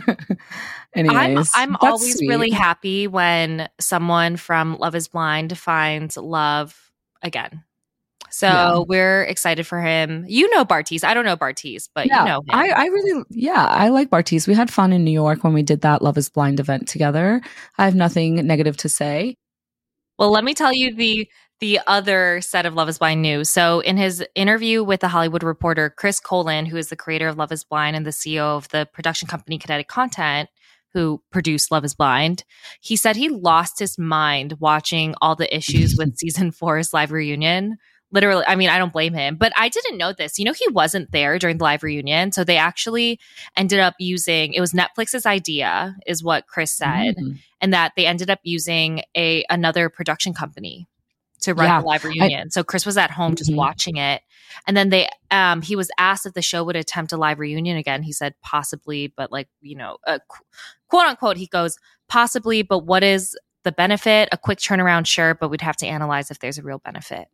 Anyways, 0.93 1.51
I'm 1.55 1.75
I'm 1.75 1.77
always 1.81 2.17
sweet. 2.17 2.27
really 2.27 2.49
happy 2.49 3.07
when 3.07 3.69
someone 3.79 4.37
from 4.37 4.77
Love 4.77 4.95
is 4.95 5.07
Blind 5.07 5.57
finds 5.57 6.17
love 6.17 6.91
again. 7.21 7.63
So 8.31 8.47
Yeah. 8.47 8.77
we're 8.87 9.23
excited 9.23 9.65
for 9.65 9.79
him. 9.81 10.25
You 10.27 10.49
know 10.53 10.65
Bartise. 10.65 11.03
I 11.03 11.13
don't 11.13 11.25
know 11.25 11.37
Bartise, 11.37 11.89
but 11.93 12.07
yeah, 12.07 12.19
you 12.23 12.25
know 12.29 12.37
him. 12.39 12.45
I, 12.49 12.69
I 12.69 12.85
really, 12.85 13.23
yeah, 13.29 13.65
I 13.65 13.89
like 13.89 14.09
Bartise. 14.09 14.47
We 14.47 14.53
had 14.53 14.71
fun 14.71 14.93
in 14.93 15.03
New 15.03 15.11
York 15.11 15.43
when 15.43 15.53
we 15.53 15.63
did 15.63 15.81
that 15.81 16.01
Love 16.01 16.17
is 16.17 16.29
Blind 16.29 16.59
event 16.59 16.87
together. 16.87 17.41
I 17.77 17.85
have 17.85 17.95
nothing 17.95 18.35
negative 18.45 18.77
to 18.77 18.89
say. 18.89 19.35
well, 20.19 20.31
let 20.31 20.43
me 20.43 20.53
tell 20.53 20.73
you 20.73 20.93
the 20.95 21.27
the 21.59 21.79
other 21.87 22.39
set 22.41 22.65
of 22.65 22.73
Love 22.73 22.87
is 22.89 22.97
Blind 22.99 23.21
news. 23.21 23.49
So 23.49 23.81
in 23.81 23.97
his 23.97 24.23
interview 24.35 24.83
with 24.83 25.01
the 25.01 25.09
Hollywood 25.09 25.43
Reporter, 25.43 25.89
Chris 25.89 26.19
Coelen, 26.19 26.65
who 26.67 26.77
is 26.77 26.89
the 26.89 26.95
creator 26.95 27.27
of 27.27 27.37
Love 27.37 27.51
is 27.51 27.63
Blind 27.63 27.95
and 27.95 28.05
the 28.05 28.11
CEO 28.11 28.55
of 28.57 28.69
the 28.69 28.87
production 28.93 29.27
company 29.27 29.57
Kinetic 29.57 29.87
Content, 29.87 30.49
who 30.93 31.21
produced 31.31 31.69
Love 31.71 31.83
is 31.85 31.93
Blind, 31.93 32.43
he 32.79 32.95
said 32.95 33.15
he 33.15 33.29
lost 33.29 33.77
his 33.79 33.97
mind 33.97 34.55
watching 34.59 35.15
all 35.21 35.35
the 35.35 35.53
issues 35.55 35.95
with 35.97 36.15
season 36.17 36.51
four's 36.51 36.93
live 36.93 37.11
reunion. 37.11 37.77
Literally, 38.11 38.43
I 38.47 38.55
mean, 38.55 38.69
I 38.69 38.79
don't 38.79 38.91
blame 38.93 39.13
him, 39.13 39.35
but 39.35 39.53
I 39.55 39.69
didn't 39.69 39.99
know 39.99 40.13
this. 40.13 40.39
You 40.39 40.45
know, 40.45 40.53
he 40.53 40.67
wasn't 40.69 41.11
there 41.11 41.37
during 41.37 41.59
the 41.59 41.63
live 41.63 41.83
reunion. 41.83 42.31
So 42.31 42.43
they 42.43 42.57
actually 42.57 43.19
ended 43.55 43.79
up 43.79 43.93
using 43.99 44.53
it 44.53 44.61
was 44.61 44.73
Netflix's 44.73 45.27
idea, 45.27 45.95
is 46.07 46.23
what 46.23 46.47
Chris 46.47 46.75
said, 46.75 47.17
Mm. 47.17 47.37
and 47.61 47.71
that 47.73 47.91
they 47.95 48.07
ended 48.07 48.31
up 48.31 48.39
using 48.41 49.03
a 49.15 49.43
another 49.51 49.89
production 49.89 50.33
company 50.33 50.87
to 51.41 51.53
run 51.53 51.67
Yeah, 51.67 51.81
the 51.81 51.85
live 51.87 52.03
reunion. 52.03 52.51
so 52.51 52.63
Chris 52.63 52.85
was 52.85 52.97
at 52.97 53.11
home 53.11 53.35
just 53.35 53.49
Mhm. 53.51 53.55
watching 53.55 53.97
it. 53.97 54.21
And 54.67 54.75
then 54.75 54.89
they 54.89 55.07
um 55.31 55.61
he 55.61 55.75
was 55.75 55.89
asked 55.97 56.25
if 56.25 56.33
the 56.33 56.41
show 56.41 56.63
would 56.63 56.75
attempt 56.75 57.11
a 57.13 57.17
live 57.17 57.39
reunion 57.39 57.77
again. 57.77 58.03
He 58.03 58.11
said 58.11 58.33
possibly, 58.41 59.13
but 59.15 59.31
like, 59.31 59.47
you 59.61 59.75
know, 59.75 59.97
uh, 60.07 60.19
qu- 60.27 60.43
quote 60.89 61.05
unquote 61.07 61.37
he 61.37 61.47
goes 61.47 61.77
possibly, 62.07 62.61
but 62.63 62.79
what 62.85 63.03
is 63.03 63.37
the 63.63 63.71
benefit? 63.71 64.29
A 64.31 64.37
quick 64.37 64.59
turnaround 64.59 65.05
sure, 65.07 65.35
but 65.35 65.49
we'd 65.49 65.61
have 65.61 65.77
to 65.77 65.85
analyze 65.87 66.31
if 66.31 66.39
there's 66.39 66.57
a 66.57 66.63
real 66.63 66.79
benefit. 66.79 67.27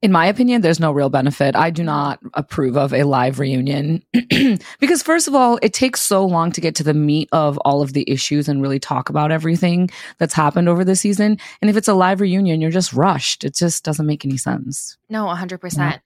In 0.00 0.12
my 0.12 0.26
opinion, 0.26 0.60
there's 0.60 0.78
no 0.78 0.92
real 0.92 1.08
benefit. 1.08 1.56
I 1.56 1.70
do 1.70 1.82
not 1.82 2.20
approve 2.34 2.76
of 2.76 2.94
a 2.94 3.02
live 3.02 3.40
reunion 3.40 4.00
because, 4.78 5.02
first 5.02 5.26
of 5.26 5.34
all, 5.34 5.58
it 5.60 5.72
takes 5.72 6.00
so 6.02 6.24
long 6.24 6.52
to 6.52 6.60
get 6.60 6.76
to 6.76 6.84
the 6.84 6.94
meat 6.94 7.28
of 7.32 7.58
all 7.58 7.82
of 7.82 7.94
the 7.94 8.08
issues 8.08 8.48
and 8.48 8.62
really 8.62 8.78
talk 8.78 9.08
about 9.10 9.32
everything 9.32 9.90
that's 10.18 10.34
happened 10.34 10.68
over 10.68 10.84
the 10.84 10.94
season. 10.94 11.36
And 11.60 11.68
if 11.68 11.76
it's 11.76 11.88
a 11.88 11.94
live 11.94 12.20
reunion, 12.20 12.60
you're 12.60 12.70
just 12.70 12.92
rushed. 12.92 13.42
It 13.42 13.56
just 13.56 13.84
doesn't 13.84 14.06
make 14.06 14.24
any 14.24 14.36
sense. 14.36 14.96
No, 15.08 15.24
100%. 15.26 16.00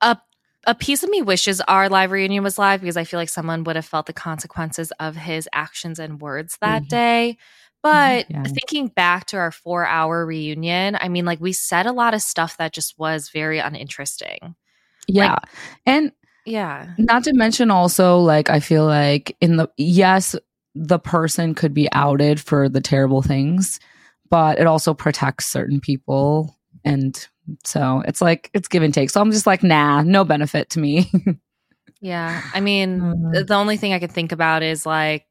A 0.00 0.18
a 0.68 0.74
piece 0.74 1.04
of 1.04 1.10
me 1.10 1.22
wishes 1.22 1.60
our 1.68 1.88
live 1.88 2.10
reunion 2.10 2.42
was 2.42 2.58
live 2.58 2.80
because 2.80 2.96
I 2.96 3.04
feel 3.04 3.20
like 3.20 3.28
someone 3.28 3.62
would 3.62 3.76
have 3.76 3.86
felt 3.86 4.06
the 4.06 4.12
consequences 4.12 4.92
of 4.98 5.14
his 5.14 5.48
actions 5.52 6.00
and 6.00 6.20
words 6.20 6.58
that 6.60 6.82
Mhm. 6.82 6.88
day. 6.88 7.38
But 7.82 8.30
Yeah. 8.30 8.42
thinking 8.42 8.88
back 8.88 9.26
to 9.26 9.36
our 9.36 9.50
4-hour 9.50 10.26
reunion, 10.26 10.96
I 11.00 11.08
mean 11.08 11.24
like 11.24 11.40
we 11.40 11.52
said 11.52 11.86
a 11.86 11.92
lot 11.92 12.14
of 12.14 12.22
stuff 12.22 12.56
that 12.56 12.72
just 12.72 12.98
was 12.98 13.28
very 13.30 13.58
uninteresting. 13.58 14.54
Yeah. 15.08 15.36
and 15.86 16.10
Yeah. 16.44 16.88
not 16.98 17.22
to 17.24 17.32
mention 17.34 17.70
also, 17.70 18.18
like, 18.18 18.50
I 18.50 18.58
feel 18.60 18.84
like 18.86 19.36
in 19.40 19.56
the, 19.56 19.68
yes, 19.76 20.34
the 20.74 20.98
person 20.98 21.54
could 21.54 21.72
be 21.74 21.88
outed 21.92 22.40
for 22.40 22.68
the 22.68 22.80
terrible 22.80 23.22
things, 23.22 23.78
but 24.30 24.58
it 24.58 24.66
also 24.66 24.92
protects 24.94 25.46
certain 25.46 25.80
people. 25.80 26.56
And 26.84 27.24
so 27.64 28.02
it's 28.06 28.20
like, 28.20 28.50
it's 28.52 28.66
give 28.68 28.82
and 28.82 28.92
take. 28.92 29.10
So 29.10 29.20
I'm 29.20 29.30
just 29.30 29.46
like, 29.46 29.62
nah, 29.62 30.02
no 30.02 30.24
benefit 30.24 30.70
to 30.70 30.80
me. 30.80 31.10
Yeah. 32.02 32.42
I 32.52 32.60
mean, 32.60 33.00
Mhm. 33.00 33.46
the 33.46 33.54
only 33.54 33.78
thing 33.78 33.94
I 33.94 33.98
could 33.98 34.12
think 34.12 34.30
about 34.30 34.62
is 34.62 34.84
like 34.84 35.24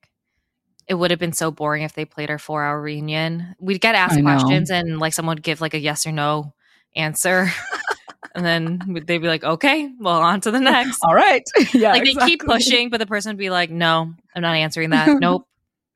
it 0.87 0.93
would 0.93 1.11
have 1.11 1.19
been 1.19 1.33
so 1.33 1.51
boring 1.51 1.83
if 1.83 1.93
they 1.93 2.05
played 2.05 2.29
our 2.29 2.37
4-hour 2.37 2.81
reunion. 2.81 3.55
We'd 3.59 3.81
get 3.81 3.95
asked 3.95 4.21
questions 4.21 4.69
and 4.69 4.99
like 4.99 5.13
someone 5.13 5.35
would 5.35 5.43
give 5.43 5.61
like 5.61 5.73
a 5.73 5.79
yes 5.79 6.05
or 6.05 6.11
no 6.11 6.53
answer. 6.95 7.51
and 8.35 8.45
then 8.45 9.03
they'd 9.05 9.19
be 9.19 9.27
like, 9.27 9.43
"Okay, 9.43 9.89
well, 9.99 10.21
on 10.21 10.41
to 10.41 10.51
the 10.51 10.59
next." 10.59 10.99
All 11.03 11.15
right. 11.15 11.43
yeah. 11.73 11.91
like 11.91 12.03
they 12.03 12.13
keep 12.13 12.41
pushing, 12.41 12.89
but 12.89 12.97
the 12.97 13.05
person 13.05 13.31
would 13.31 13.37
be 13.39 13.49
like, 13.49 13.71
"No, 13.71 14.13
I'm 14.35 14.41
not 14.41 14.55
answering 14.55 14.91
that. 14.91 15.19
nope, 15.19 15.47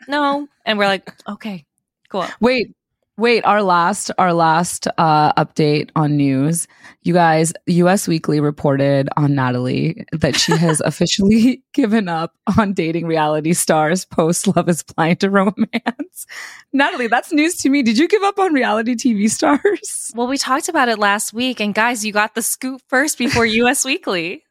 no," 0.08 0.48
and 0.66 0.80
we're 0.80 0.88
like, 0.88 1.12
"Okay, 1.28 1.66
cool." 2.10 2.26
Wait, 2.40 2.74
Wait, 3.20 3.44
our 3.44 3.62
last 3.62 4.12
our 4.18 4.32
last 4.32 4.88
uh, 4.98 5.34
update 5.34 5.90
on 5.94 6.16
news. 6.16 6.70
You 7.04 7.14
guys, 7.14 7.52
US 7.66 8.08
Weekly 8.08 8.40
reported 8.40 9.10
on 9.18 9.36
Natalie 9.36 10.06
that 10.14 10.38
she 10.38 10.56
has 10.56 10.80
officially 10.86 11.62
given 11.74 12.08
up 12.08 12.34
on 12.58 12.72
dating 12.72 13.08
reality 13.08 13.52
stars 13.52 14.06
post 14.06 14.48
Love 14.56 14.70
is 14.70 14.84
Blind 14.84 15.20
to 15.20 15.30
Romance. 15.30 16.26
Natalie, 16.72 17.08
that's 17.08 17.34
news 17.34 17.58
to 17.58 17.70
me. 17.70 17.84
Did 17.84 17.98
you 17.98 18.08
give 18.08 18.24
up 18.24 18.40
on 18.40 18.54
reality 18.54 18.96
TV 18.96 19.30
stars? 19.30 20.14
Well, 20.16 20.28
we 20.28 20.38
talked 20.38 20.70
about 20.70 20.88
it 20.88 20.98
last 20.98 21.34
week 21.34 21.60
and 21.60 21.76
guys, 21.76 22.06
you 22.06 22.14
got 22.14 22.36
the 22.36 22.42
scoop 22.42 22.82
first 22.88 23.18
before 23.18 23.46
US 23.46 23.84
Weekly. 23.84 24.46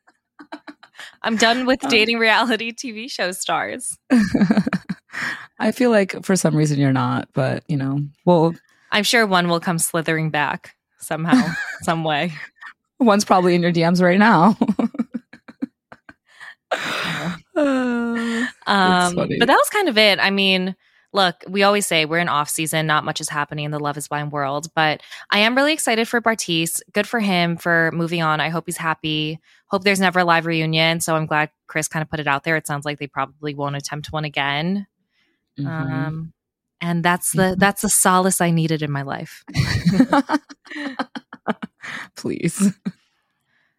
I'm 1.23 1.37
done 1.37 1.65
with 1.65 1.81
dating 1.89 2.19
reality 2.19 2.73
TV 2.73 3.11
show 3.11 3.33
stars. 3.33 3.97
I 5.59 5.73
feel 5.73 5.91
like 5.91 6.25
for 6.25 6.37
some 6.37 6.57
reason 6.57 6.79
you're 6.79 6.93
not, 6.93 7.29
but 7.33 7.65
you 7.69 7.77
know, 7.77 8.01
well, 8.25 8.55
I'm 8.91 9.05
sure 9.05 9.27
one 9.27 9.49
will 9.49 9.61
come 9.61 9.79
slithering 9.79 10.31
back 10.31 10.77
somehow, 10.99 11.53
some 11.83 12.05
way. 12.05 12.33
One's 13.01 13.25
probably 13.25 13.55
in 13.55 13.63
your 13.63 13.73
DMs 13.73 14.03
right 14.03 14.19
now. 14.19 14.57
um, 18.67 19.15
but 19.15 19.47
that 19.47 19.49
was 19.49 19.71
kind 19.71 19.89
of 19.89 19.97
it. 19.97 20.19
I 20.21 20.31
mean, 20.31 20.75
look, 21.13 21.37
we 21.49 21.63
always 21.63 21.87
say 21.87 22.05
we're 22.05 22.19
in 22.19 22.29
off 22.29 22.49
season, 22.49 22.87
not 22.87 23.05
much 23.05 23.21
is 23.21 23.29
happening 23.29 23.65
in 23.65 23.71
the 23.71 23.81
Love 23.81 23.97
is 23.97 24.09
Blind 24.09 24.33
world, 24.33 24.69
but 24.75 25.01
I 25.31 25.41
am 25.41 25.55
really 25.55 25.73
excited 25.73 26.09
for 26.09 26.21
Bartise. 26.21 26.81
Good 26.93 27.07
for 27.07 27.21
him 27.21 27.57
for 27.57 27.91
moving 27.93 28.23
on. 28.23 28.41
I 28.41 28.49
hope 28.49 28.65
he's 28.67 28.77
happy. 28.77 29.41
Hope 29.67 29.85
there's 29.85 30.01
never 30.01 30.21
a 30.21 30.25
live 30.25 30.47
reunion. 30.47 31.01
So 31.01 31.17
I'm 31.17 31.27
glad 31.27 31.51
Chris 31.67 31.89
kind 31.89 32.03
of 32.03 32.11
put 32.11 32.21
it 32.21 32.27
out 32.27 32.45
there. 32.45 32.57
It 32.57 32.67
sounds 32.67 32.85
like 32.85 32.99
they 32.99 33.07
probably 33.07 33.55
won't 33.55 33.77
attempt 33.77 34.13
one 34.13 34.25
again. 34.25 34.87
Mm-hmm. 35.59 35.93
Um, 35.93 36.33
and 36.81 37.05
that's 37.05 37.33
the 37.33 37.43
mm-hmm. 37.43 37.59
that's 37.59 37.83
the 37.83 37.89
solace 37.89 38.41
I 38.41 38.51
needed 38.51 38.83
in 38.83 38.91
my 38.91 39.03
life. 39.03 39.45
Please. 42.17 42.73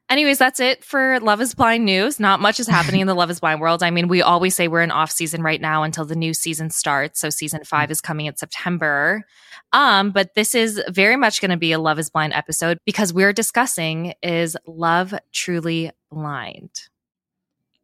Anyways, 0.09 0.39
that's 0.39 0.59
it 0.59 0.83
for 0.83 1.19
Love 1.19 1.39
is 1.39 1.53
Blind 1.53 1.85
news. 1.85 2.19
Not 2.19 2.39
much 2.39 2.59
is 2.59 2.67
happening 2.67 3.01
in 3.01 3.07
the 3.07 3.13
Love 3.13 3.29
is 3.29 3.39
Blind 3.39 3.61
world. 3.61 3.83
I 3.83 3.91
mean, 3.91 4.07
we 4.07 4.23
always 4.23 4.55
say 4.55 4.67
we're 4.67 4.81
in 4.81 4.89
off 4.89 5.11
season 5.11 5.43
right 5.43 5.61
now 5.61 5.83
until 5.83 6.03
the 6.03 6.15
new 6.15 6.33
season 6.33 6.71
starts. 6.71 7.19
So 7.19 7.29
season 7.29 7.63
five 7.63 7.91
is 7.91 8.01
coming 8.01 8.25
in 8.25 8.35
September. 8.35 9.23
Um, 9.71 10.09
but 10.09 10.33
this 10.33 10.55
is 10.55 10.81
very 10.89 11.15
much 11.15 11.41
going 11.41 11.51
to 11.51 11.57
be 11.57 11.73
a 11.73 11.79
Love 11.79 11.99
is 11.99 12.09
Blind 12.09 12.33
episode 12.33 12.79
because 12.85 13.13
we're 13.13 13.33
discussing 13.33 14.13
is 14.23 14.57
love 14.65 15.13
truly 15.31 15.91
blind? 16.09 16.71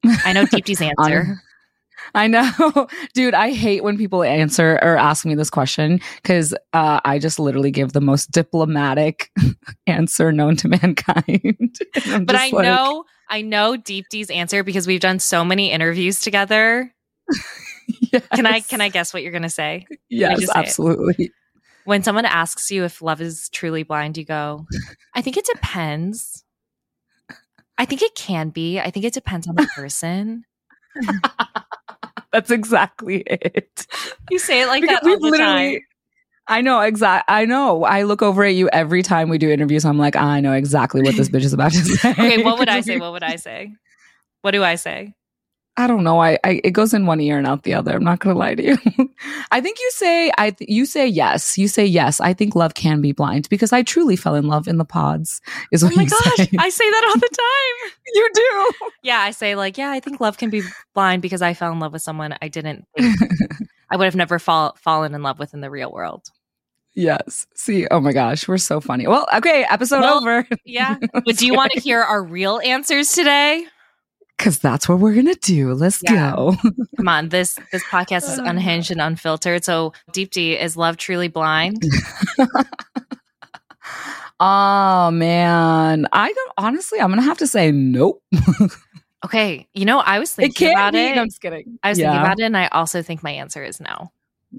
I 0.04 0.34
know 0.34 0.46
Deepti's 0.52 0.82
answer. 0.82 1.44
I 2.16 2.28
know. 2.28 2.88
Dude, 3.14 3.34
I 3.34 3.52
hate 3.52 3.84
when 3.84 3.98
people 3.98 4.24
answer 4.24 4.80
or 4.82 4.98
ask 4.98 5.26
me 5.26 5.36
this 5.36 5.50
question 5.50 6.00
because 6.22 6.54
uh, 6.74 7.00
I 7.04 7.20
just 7.20 7.40
literally 7.40 7.72
give 7.72 7.94
the 7.94 8.02
most 8.02 8.32
diplomatic 8.32 9.32
answer 9.88 10.32
known 10.32 10.56
to 10.58 10.68
mankind. 10.68 11.80
but 11.94 12.36
I 12.36 12.50
like, 12.50 12.54
know, 12.54 13.06
I 13.30 13.42
know 13.42 13.78
Deepti's 13.78 14.30
answer 14.30 14.64
because 14.64 14.88
we've 14.88 15.02
done 15.02 15.20
so 15.20 15.44
many 15.44 15.72
interviews 15.72 16.20
together. 16.20 16.94
yes. 18.12 18.28
Can 18.34 18.46
I 18.46 18.60
can 18.60 18.82
I 18.82 18.90
guess 18.90 19.14
what 19.14 19.24
you're 19.24 19.32
gonna 19.32 19.50
say? 19.50 19.88
Yes, 20.10 20.48
absolutely. 20.54 21.32
When 21.86 22.04
someone 22.04 22.26
asks 22.26 22.72
you 22.72 22.84
if 22.84 23.02
love 23.02 23.22
is 23.22 23.50
truly 23.50 23.84
blind, 23.84 24.18
you 24.18 24.26
go, 24.26 24.66
I 25.14 25.22
think 25.22 25.38
it 25.38 25.46
depends. 25.46 26.44
I 27.78 27.86
think 27.86 28.02
it 28.02 28.16
can 28.16 28.50
be. 28.50 28.80
I 28.80 28.90
think 28.90 29.06
it 29.06 29.14
depends 29.14 29.48
on 29.48 29.56
the 29.56 29.68
person. 29.76 30.46
That's 32.36 32.52
exactly 32.52 33.24
it. 33.26 33.88
You 34.30 34.40
say 34.40 34.62
it 34.62 34.68
like 34.68 34.82
because 34.82 35.00
that 35.02 35.10
all 35.10 35.32
the 35.32 35.38
time. 35.38 35.80
I 36.50 36.60
know 36.60 36.82
exactly. 36.82 37.34
I 37.34 37.46
know. 37.46 37.86
I 37.86 38.04
look 38.04 38.22
over 38.22 38.44
at 38.44 38.56
you 38.56 38.68
every 38.74 39.04
time 39.04 39.30
we 39.30 39.38
do 39.38 39.50
interviews. 39.50 39.86
I'm 39.86 39.98
like, 39.98 40.18
I 40.18 40.42
know 40.42 40.52
exactly 40.52 41.02
what 41.02 41.16
this 41.16 41.30
bitch 41.30 41.46
is 41.46 41.54
about 41.54 41.72
to 41.72 41.78
say. 41.84 42.12
okay, 42.12 42.44
what 42.44 42.60
would 42.60 42.68
I 42.68 42.82
say? 42.82 43.00
What 43.00 43.14
would 43.14 43.24
I 43.24 43.38
say? 43.38 43.72
What 44.42 44.52
do 44.52 44.66
I 44.66 44.76
say? 44.76 45.14
I 45.78 45.88
don't 45.88 46.04
know. 46.04 46.22
I, 46.22 46.38
I, 46.44 46.62
it 46.64 46.72
goes 46.72 46.94
in 46.94 47.06
one 47.06 47.22
ear 47.22 47.38
and 47.38 47.48
out 47.48 47.64
the 47.64 47.74
other. 47.74 47.94
I'm 47.96 48.04
not 48.04 48.20
gonna 48.20 48.38
lie 48.38 48.56
to 48.56 48.64
you. 48.64 48.78
I 49.52 49.62
think 49.62 49.80
you 49.80 49.92
say 49.92 50.32
I 50.38 50.52
th- 50.52 50.70
you 50.70 50.86
say 50.86 51.08
yes. 51.08 51.58
You 51.58 51.70
say 51.70 51.86
yes. 51.86 52.20
I 52.20 52.34
think 52.34 52.54
love 52.54 52.76
can 52.76 53.02
be 53.02 53.14
blind 53.14 53.48
because 53.50 53.72
I 53.74 53.84
truly 53.84 54.18
fell 54.18 54.36
in 54.36 54.48
love 54.48 54.68
in 54.68 54.78
the 54.78 54.86
pods. 54.86 55.42
Is 55.72 55.84
oh 55.84 55.88
what 55.88 55.94
oh 55.94 55.98
my 55.98 56.06
gosh, 56.38 56.50
say. 56.50 56.50
I 56.58 56.70
say 56.70 56.90
that 56.90 57.06
all 57.08 57.20
the 57.20 57.30
time. 57.30 57.92
you 58.14 58.30
do. 58.34 58.90
Yeah, 59.04 59.15
I 59.26 59.32
say 59.32 59.56
like 59.56 59.76
yeah. 59.80 59.90
I 59.90 60.00
think 60.00 60.20
love 60.20 60.38
can 60.38 60.52
be 60.52 60.62
blind 60.94 61.24
because 61.24 61.42
I 61.42 61.56
fell 61.56 61.72
in 61.72 61.80
love 61.80 61.94
with 61.94 62.04
someone 62.04 62.36
I 62.44 62.48
didn't. 62.48 62.86
I 63.90 63.98
would 63.98 64.06
have 64.06 64.16
never 64.16 64.38
fall, 64.38 64.78
fallen 64.80 65.16
in 65.16 65.24
love 65.24 65.40
with 65.40 65.56
in 65.56 65.62
the 65.62 65.72
real 65.72 65.92
world. 65.92 66.30
Yes. 66.94 67.48
See, 67.56 67.88
oh 67.88 68.00
my 68.00 68.14
gosh, 68.14 68.48
we're 68.48 68.60
so 68.60 68.80
funny. 68.80 69.08
Well, 69.08 69.28
okay, 69.36 69.66
episode 69.68 70.02
well, 70.02 70.18
over. 70.18 70.48
Yeah. 70.64 70.98
But 71.14 71.38
do 71.38 71.48
you 71.48 71.56
want 71.56 71.72
to 71.72 71.80
hear 71.80 72.02
our 72.02 72.24
real 72.24 72.60
answers 72.64 73.14
today? 73.14 73.66
Cause 74.38 74.60
that's 74.60 74.88
what 74.88 75.00
we're 75.00 75.16
gonna 75.16 75.34
do. 75.36 75.74
Let's 75.74 76.04
yeah. 76.04 76.36
go. 76.36 76.56
Come 76.98 77.08
on, 77.08 77.30
this 77.30 77.58
this 77.72 77.84
podcast 77.86 78.32
is 78.32 78.38
unhinged 78.38 78.92
and 78.92 79.02
unfiltered. 79.02 79.64
So 79.64 79.94
Deepti, 80.12 80.62
is 80.62 80.78
love 80.78 80.98
truly 80.98 81.30
blind. 81.30 81.82
oh 84.40 85.10
man, 85.10 86.08
I 86.12 86.32
don't, 86.32 86.54
honestly, 86.60 87.00
I'm 87.00 87.10
gonna 87.10 87.24
have 87.24 87.40
to 87.40 87.48
say 87.48 87.72
nope. 87.72 88.22
Okay, 89.26 89.68
you 89.74 89.86
know, 89.86 90.00
I 90.00 90.20
was 90.20 90.34
thinking 90.34 90.70
it 90.70 90.72
about 90.72 90.94
be, 90.94 91.00
it. 91.00 91.16
No, 91.16 91.22
I'm 91.22 91.28
just 91.28 91.42
kidding. 91.42 91.80
I 91.84 91.90
was 91.90 92.00
yeah. 92.00 92.12
thinking 92.12 92.26
about 92.26 92.40
it, 92.40 92.44
and 92.44 92.58
I 92.58 92.68
also 92.68 93.02
think 93.02 93.24
my 93.24 93.32
answer 93.32 93.64
is 93.64 93.80
no. 93.80 94.12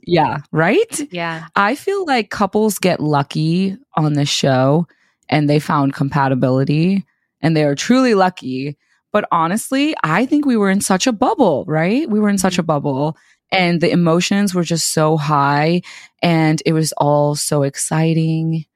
Yeah, 0.03 0.39
right. 0.53 1.13
Yeah, 1.13 1.47
I 1.57 1.75
feel 1.75 2.05
like 2.07 2.31
couples 2.31 2.79
get 2.79 3.01
lucky 3.01 3.77
on 3.97 4.13
this 4.13 4.29
show, 4.29 4.87
and 5.29 5.49
they 5.49 5.59
found 5.59 5.95
compatibility, 5.95 7.05
and 7.41 7.57
they 7.57 7.65
are 7.65 7.75
truly 7.75 8.15
lucky 8.15 8.77
but 9.17 9.27
honestly, 9.33 9.95
I 10.05 10.27
think 10.27 10.45
we 10.45 10.59
were 10.59 10.69
in 10.69 10.83
such 10.83 11.07
a 11.07 11.13
bubble, 11.13 11.65
right? 11.67 12.07
We 12.07 12.21
were 12.21 12.29
in 12.29 12.37
such 12.37 12.59
a 12.59 12.61
mm-hmm. 12.61 12.67
bubble 12.67 13.17
and 13.51 13.81
the 13.81 13.91
emotions 13.91 14.55
were 14.55 14.63
just 14.63 14.93
so 14.93 15.17
high 15.17 15.81
and 16.21 16.63
it 16.67 16.75
was 16.75 16.93
all 16.99 17.35
so 17.35 17.63
exciting. 17.63 18.67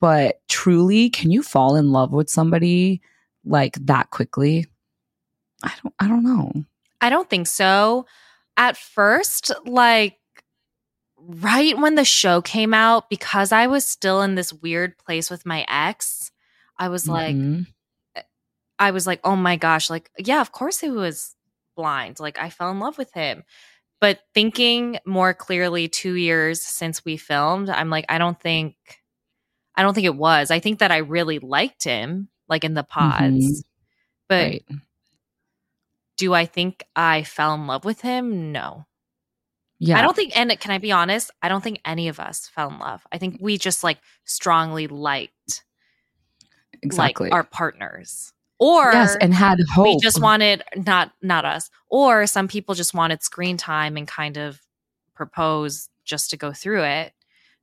But 0.00 0.40
truly, 0.48 1.10
can 1.10 1.30
you 1.30 1.42
fall 1.42 1.76
in 1.76 1.92
love 1.92 2.12
with 2.12 2.30
somebody 2.30 3.02
like 3.44 3.74
that 3.84 4.08
quickly? 4.08 4.64
I 5.64 5.72
don't 5.82 5.94
I 5.98 6.08
don't 6.08 6.24
know. 6.24 6.52
I 7.00 7.10
don't 7.10 7.28
think 7.28 7.46
so. 7.46 8.06
At 8.56 8.76
first, 8.76 9.50
like 9.66 10.18
right 11.18 11.76
when 11.76 11.94
the 11.94 12.04
show 12.04 12.40
came 12.42 12.74
out 12.74 13.08
because 13.10 13.50
I 13.50 13.66
was 13.66 13.84
still 13.84 14.22
in 14.22 14.34
this 14.34 14.52
weird 14.52 14.96
place 14.98 15.30
with 15.30 15.44
my 15.44 15.64
ex, 15.68 16.30
I 16.78 16.88
was 16.88 17.08
like 17.08 17.34
mm-hmm. 17.34 17.62
I 18.78 18.90
was 18.90 19.06
like, 19.06 19.20
oh 19.24 19.36
my 19.36 19.56
gosh, 19.56 19.88
like, 19.88 20.10
yeah, 20.18 20.40
of 20.40 20.52
course 20.52 20.80
he 20.80 20.90
was 20.90 21.34
blind. 21.76 22.20
Like, 22.20 22.38
I 22.38 22.50
fell 22.50 22.70
in 22.70 22.80
love 22.80 22.98
with 22.98 23.12
him. 23.12 23.44
But 24.00 24.20
thinking 24.34 24.98
more 25.06 25.32
clearly 25.32 25.88
two 25.88 26.14
years 26.14 26.60
since 26.60 27.04
we 27.04 27.16
filmed, 27.16 27.70
I'm 27.70 27.88
like, 27.88 28.04
I 28.08 28.18
don't 28.18 28.38
think, 28.38 28.74
I 29.74 29.82
don't 29.82 29.94
think 29.94 30.06
it 30.06 30.16
was. 30.16 30.50
I 30.50 30.58
think 30.58 30.80
that 30.80 30.90
I 30.90 30.98
really 30.98 31.38
liked 31.38 31.84
him, 31.84 32.28
like 32.48 32.64
in 32.64 32.74
the 32.74 32.82
pods. 32.82 33.44
Mm-hmm. 33.44 33.60
But 34.28 34.44
right. 34.44 34.64
Do 36.16 36.34
I 36.34 36.46
think 36.46 36.84
I 36.94 37.22
fell 37.22 37.54
in 37.54 37.66
love 37.66 37.84
with 37.84 38.00
him? 38.00 38.52
No. 38.52 38.86
Yeah. 39.78 39.98
I 39.98 40.02
don't 40.02 40.14
think, 40.14 40.36
and 40.36 40.58
can 40.60 40.70
I 40.70 40.78
be 40.78 40.92
honest? 40.92 41.30
I 41.42 41.48
don't 41.48 41.62
think 41.62 41.80
any 41.84 42.08
of 42.08 42.20
us 42.20 42.48
fell 42.54 42.70
in 42.70 42.78
love. 42.78 43.02
I 43.12 43.18
think 43.18 43.38
we 43.40 43.58
just 43.58 43.82
like 43.82 43.98
strongly 44.24 44.86
liked 44.86 45.64
exactly 46.82 47.30
like 47.30 47.34
our 47.34 47.44
partners 47.44 48.32
or 48.58 48.92
yes, 48.92 49.16
and 49.20 49.34
had 49.34 49.58
hope. 49.74 49.86
We 49.86 49.98
just 50.00 50.20
wanted 50.20 50.62
not 50.76 51.12
not 51.22 51.44
us, 51.44 51.70
or 51.88 52.26
some 52.26 52.48
people 52.48 52.74
just 52.74 52.94
wanted 52.94 53.22
screen 53.22 53.56
time 53.56 53.96
and 53.96 54.06
kind 54.06 54.36
of 54.36 54.60
propose 55.14 55.88
just 56.04 56.30
to 56.30 56.36
go 56.36 56.52
through 56.52 56.84
it. 56.84 57.12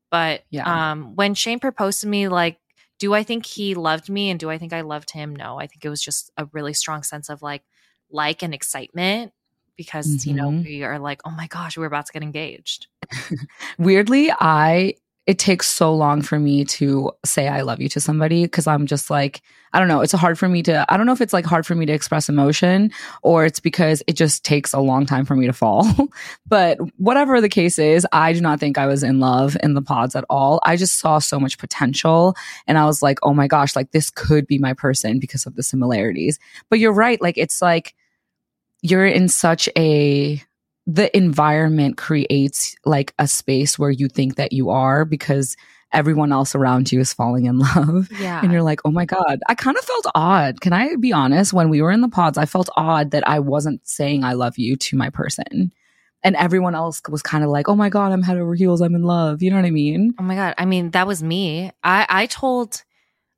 But 0.10 0.44
yeah. 0.50 0.92
um, 0.92 1.16
when 1.16 1.34
Shayne 1.34 1.60
proposed 1.60 2.02
to 2.02 2.08
me, 2.08 2.28
like, 2.28 2.58
do 3.00 3.14
I 3.14 3.24
think 3.24 3.46
he 3.46 3.76
loved 3.76 4.10
me 4.10 4.30
and 4.30 4.40
do 4.40 4.50
I 4.50 4.58
think 4.58 4.74
I 4.74 4.82
loved 4.82 5.12
him? 5.12 5.36
No, 5.36 5.58
I 5.58 5.68
think 5.68 5.86
it 5.86 5.90
was 5.90 6.02
just 6.02 6.32
a 6.38 6.46
really 6.52 6.74
strong 6.74 7.04
sense 7.04 7.30
of 7.30 7.42
like 7.42 7.64
like 8.12 8.44
and 8.44 8.54
excitement 8.54 9.34
because 9.76 10.08
mm-hmm. 10.08 10.30
you 10.30 10.36
know 10.36 10.50
mm-hmm. 10.50 10.64
we 10.64 10.84
are 10.84 11.00
like, 11.00 11.22
oh 11.26 11.32
my 11.32 11.48
gosh, 11.48 11.78
we're 11.78 11.86
about 11.86 12.06
to 12.08 12.14
get 12.14 12.24
engaged. 12.24 12.88
Weirdly, 13.78 14.32
I 14.32 14.96
it 15.28 15.38
takes 15.38 15.70
so 15.70 15.94
long 15.94 16.22
for 16.22 16.40
me 16.40 16.66
to 16.66 17.12
say 17.24 17.48
I 17.48 17.62
love 17.62 17.80
you 17.80 17.88
to 17.90 18.00
somebody 18.00 18.44
because 18.44 18.66
I'm 18.66 18.88
just 18.88 19.12
like, 19.12 19.42
I 19.72 19.80
don't 19.80 19.88
know. 19.88 20.02
It's 20.02 20.12
hard 20.14 20.38
for 20.40 20.50
me 20.50 20.64
to, 20.64 20.84
I 20.92 20.98
don't 20.98 21.06
know 21.06 21.14
if 21.14 21.22
it's 21.22 21.32
like 21.32 21.46
hard 21.46 21.66
for 21.66 21.76
me 21.76 21.86
to 21.86 21.94
express 21.94 22.28
emotion 22.28 22.92
or 23.22 23.46
it's 23.46 23.60
because 23.60 24.02
it 24.08 24.14
just 24.14 24.44
takes 24.44 24.74
a 24.74 24.80
long 24.80 25.06
time 25.06 25.24
for 25.24 25.36
me 25.36 25.46
to 25.46 25.54
fall. 25.54 25.86
but 26.48 26.80
whatever 26.98 27.40
the 27.40 27.50
case 27.50 27.78
is, 27.78 28.06
I 28.12 28.34
do 28.34 28.42
not 28.42 28.60
think 28.60 28.80
I 28.80 28.88
was 28.88 29.04
in 29.04 29.20
love 29.20 29.56
in 29.62 29.76
the 29.76 29.82
pods 29.82 30.16
at 30.16 30.26
all. 30.28 30.60
I 30.64 30.76
just 30.76 30.98
saw 30.98 31.20
so 31.20 31.40
much 31.40 31.60
potential 31.60 32.36
and 32.66 32.80
I 32.80 32.86
was 32.86 33.04
like, 33.04 33.20
oh 33.22 33.34
my 33.34 33.48
gosh, 33.48 33.76
like 33.76 33.92
this 33.92 34.10
could 34.10 34.48
be 34.48 34.58
my 34.58 34.74
person 34.74 35.20
because 35.20 35.46
of 35.46 35.56
the 35.56 35.64
similarities. 35.64 36.40
But 36.70 36.80
you're 36.80 36.94
right. 36.94 37.22
Like, 37.22 37.38
it's 37.38 37.62
like 37.62 37.96
you're 38.82 39.06
in 39.06 39.28
such 39.28 39.70
a, 39.78 40.42
the 40.88 41.16
environment 41.16 41.98
creates 41.98 42.76
like 42.86 43.14
a 43.20 43.28
space 43.28 43.78
where 43.78 43.92
you 43.92 44.08
think 44.08 44.36
that 44.36 44.52
you 44.52 44.70
are 44.70 45.06
because 45.06 45.56
everyone 45.94 46.32
else 46.32 46.56
around 46.56 46.92
you 46.92 47.00
is 47.00 47.14
falling 47.14 47.46
in 47.46 47.60
love. 47.76 48.10
Yeah. 48.20 48.42
And 48.42 48.52
you're 48.52 48.64
like, 48.64 48.82
oh 48.86 48.92
my 48.92 49.06
God. 49.06 49.40
I 49.48 49.56
kind 49.56 49.78
of 49.78 49.84
felt 49.84 50.08
odd. 50.16 50.62
Can 50.62 50.74
I 50.74 50.96
be 50.96 51.14
honest? 51.14 51.54
When 51.54 51.70
we 51.70 51.82
were 51.82 51.92
in 51.92 52.02
the 52.02 52.10
pods, 52.10 52.38
I 52.38 52.46
felt 52.46 52.70
odd 52.76 53.12
that 53.12 53.28
I 53.28 53.40
wasn't 53.40 53.88
saying 53.88 54.24
I 54.24 54.34
love 54.34 54.58
you 54.58 54.76
to 54.76 54.98
my 54.98 55.10
person. 55.10 55.72
And 56.24 56.36
everyone 56.36 56.76
else 56.76 57.02
was 57.10 57.24
kind 57.24 57.44
of 57.44 57.50
like, 57.50 57.68
oh 57.68 57.76
my 57.76 57.90
God, 57.90 58.12
I'm 58.12 58.22
head 58.22 58.38
over 58.38 58.54
heels. 58.54 58.82
I'm 58.82 58.96
in 58.96 59.04
love. 59.04 59.42
You 59.42 59.50
know 59.50 59.56
what 59.56 59.66
I 59.66 59.72
mean? 59.72 60.14
Oh 60.20 60.24
my 60.24 60.36
God. 60.36 60.54
I 60.58 60.66
mean, 60.66 60.92
that 60.92 61.08
was 61.08 61.24
me. 61.24 61.72
I, 61.84 62.06
I 62.08 62.26
told 62.28 62.84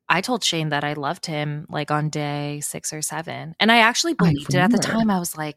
I 0.08 0.20
told 0.20 0.44
Shayne 0.44 0.68
that 0.68 0.84
I 0.84 0.92
loved 0.94 1.26
him 1.26 1.66
like 1.68 1.90
on 1.90 2.10
day 2.10 2.60
six 2.60 2.92
or 2.92 3.02
seven. 3.02 3.54
And 3.58 3.72
I 3.72 3.78
actually 3.78 4.14
believed 4.14 4.54
I 4.54 4.58
it 4.58 4.62
at 4.62 4.70
the 4.70 4.78
time. 4.78 5.10
I 5.10 5.18
was 5.18 5.36
like, 5.36 5.56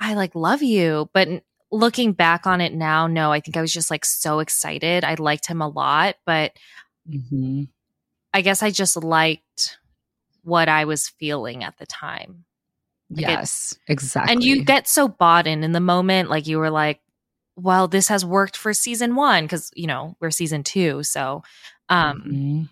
I 0.00 0.14
like 0.14 0.34
love 0.34 0.62
you. 0.62 1.10
But 1.12 1.42
looking 1.70 2.12
back 2.12 2.46
on 2.46 2.60
it 2.60 2.72
now, 2.72 3.06
no, 3.06 3.32
I 3.32 3.40
think 3.40 3.56
I 3.56 3.60
was 3.60 3.72
just 3.72 3.90
like 3.90 4.04
so 4.04 4.38
excited. 4.38 5.04
I 5.04 5.14
liked 5.14 5.46
him 5.46 5.60
a 5.60 5.68
lot, 5.68 6.16
but 6.24 6.52
mm-hmm. 7.08 7.64
I 8.32 8.40
guess 8.42 8.62
I 8.62 8.70
just 8.70 8.96
liked 8.96 9.78
what 10.42 10.68
I 10.68 10.84
was 10.84 11.08
feeling 11.08 11.64
at 11.64 11.76
the 11.78 11.86
time. 11.86 12.44
Like 13.10 13.22
yes, 13.22 13.76
exactly. 13.88 14.32
And 14.32 14.44
you 14.44 14.64
get 14.64 14.86
so 14.86 15.08
bought 15.08 15.48
in 15.48 15.64
in 15.64 15.72
the 15.72 15.80
moment. 15.80 16.30
Like 16.30 16.46
you 16.46 16.58
were 16.58 16.70
like, 16.70 17.00
well, 17.56 17.88
this 17.88 18.08
has 18.08 18.24
worked 18.24 18.56
for 18.56 18.72
season 18.72 19.16
one 19.16 19.44
because, 19.44 19.70
you 19.74 19.88
know, 19.88 20.16
we're 20.20 20.30
season 20.30 20.62
two. 20.62 21.02
So, 21.02 21.42
um, 21.88 22.20
mm-hmm. 22.20 22.62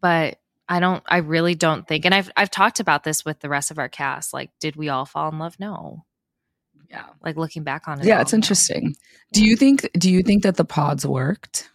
But 0.00 0.38
I 0.68 0.80
don't, 0.80 1.02
I 1.06 1.18
really 1.18 1.54
don't 1.54 1.86
think, 1.86 2.04
and 2.04 2.14
I've, 2.14 2.30
I've 2.36 2.50
talked 2.50 2.80
about 2.80 3.04
this 3.04 3.24
with 3.24 3.40
the 3.40 3.48
rest 3.48 3.70
of 3.70 3.78
our 3.78 3.88
cast. 3.88 4.32
Like, 4.32 4.50
did 4.60 4.76
we 4.76 4.88
all 4.88 5.04
fall 5.04 5.30
in 5.30 5.38
love? 5.38 5.58
No 5.58 6.04
yeah 6.90 7.06
like 7.22 7.36
looking 7.36 7.62
back 7.62 7.86
on 7.88 8.00
it 8.00 8.06
yeah 8.06 8.20
it's 8.20 8.32
interesting 8.32 8.94
do 9.32 9.44
you 9.44 9.56
think 9.56 9.88
do 9.94 10.10
you 10.10 10.22
think 10.22 10.42
that 10.42 10.56
the 10.56 10.64
pods 10.64 11.06
worked 11.06 11.70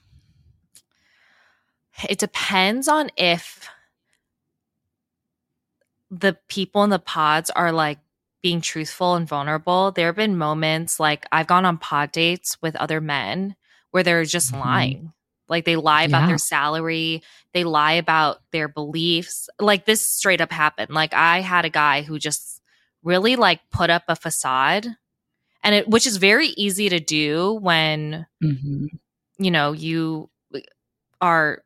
it 2.09 2.19
depends 2.19 2.88
on 2.88 3.09
if 3.15 3.69
the 6.11 6.38
people 6.49 6.83
in 6.83 6.89
the 6.89 6.99
pods 6.99 7.49
are 7.51 7.71
like 7.71 7.99
being 8.41 8.61
truthful 8.61 9.15
and 9.15 9.27
vulnerable 9.27 9.91
there 9.91 10.07
have 10.07 10.15
been 10.15 10.38
moments 10.38 10.99
like 10.99 11.25
i've 11.31 11.47
gone 11.47 11.65
on 11.65 11.77
pod 11.77 12.11
dates 12.11 12.61
with 12.61 12.75
other 12.75 13.01
men 13.01 13.55
where 13.91 14.03
they're 14.03 14.25
just 14.25 14.51
mm-hmm. 14.51 14.61
lying 14.61 15.13
like 15.47 15.65
they 15.65 15.75
lie 15.75 16.03
about 16.03 16.21
yeah. 16.21 16.27
their 16.27 16.38
salary 16.38 17.23
they 17.53 17.63
lie 17.63 17.93
about 17.93 18.41
their 18.51 18.67
beliefs 18.67 19.49
like 19.60 19.86
this 19.86 20.08
straight 20.08 20.41
up 20.41 20.51
happened 20.51 20.91
like 20.91 21.13
i 21.13 21.41
had 21.41 21.65
a 21.65 21.69
guy 21.69 22.01
who 22.01 22.19
just 22.19 22.62
really 23.03 23.36
like 23.36 23.60
put 23.71 23.89
up 23.89 24.03
a 24.08 24.15
facade 24.15 24.88
and 25.63 25.75
it 25.75 25.88
which 25.88 26.08
is 26.08 26.17
very 26.17 26.47
easy 26.49 26.89
to 26.89 26.99
do 26.99 27.53
when 27.62 28.25
mm-hmm. 28.43 28.86
you 29.38 29.51
know 29.51 29.71
you 29.71 30.29
are 31.21 31.63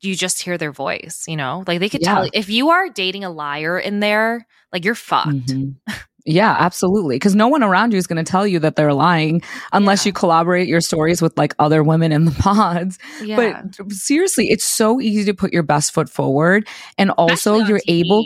you 0.00 0.14
just 0.14 0.42
hear 0.42 0.58
their 0.58 0.72
voice 0.72 1.24
you 1.26 1.36
know 1.36 1.64
like 1.66 1.80
they 1.80 1.88
could 1.88 2.02
yeah. 2.02 2.14
tell 2.14 2.30
if 2.32 2.48
you 2.48 2.70
are 2.70 2.88
dating 2.88 3.24
a 3.24 3.30
liar 3.30 3.78
in 3.78 4.00
there 4.00 4.46
like 4.72 4.84
you're 4.84 4.94
fucked 4.94 5.28
mm-hmm. 5.28 5.92
Yeah, 6.26 6.56
absolutely. 6.58 7.14
Because 7.14 7.36
no 7.36 7.46
one 7.46 7.62
around 7.62 7.92
you 7.92 7.98
is 7.98 8.08
going 8.08 8.22
to 8.22 8.28
tell 8.28 8.46
you 8.46 8.58
that 8.58 8.74
they're 8.74 8.92
lying 8.92 9.42
unless 9.72 10.04
yeah. 10.04 10.08
you 10.08 10.12
collaborate 10.12 10.66
your 10.66 10.80
stories 10.80 11.22
with 11.22 11.38
like 11.38 11.54
other 11.60 11.84
women 11.84 12.10
in 12.10 12.24
the 12.24 12.30
pods. 12.38 12.98
Yeah. 13.22 13.62
But 13.72 13.92
seriously, 13.92 14.48
it's 14.48 14.64
so 14.64 15.00
easy 15.00 15.24
to 15.26 15.34
put 15.34 15.52
your 15.52 15.62
best 15.62 15.92
foot 15.92 16.10
forward. 16.10 16.66
And 16.98 17.10
also, 17.12 17.58
you're 17.58 17.78
TV. 17.78 18.04
able, 18.04 18.24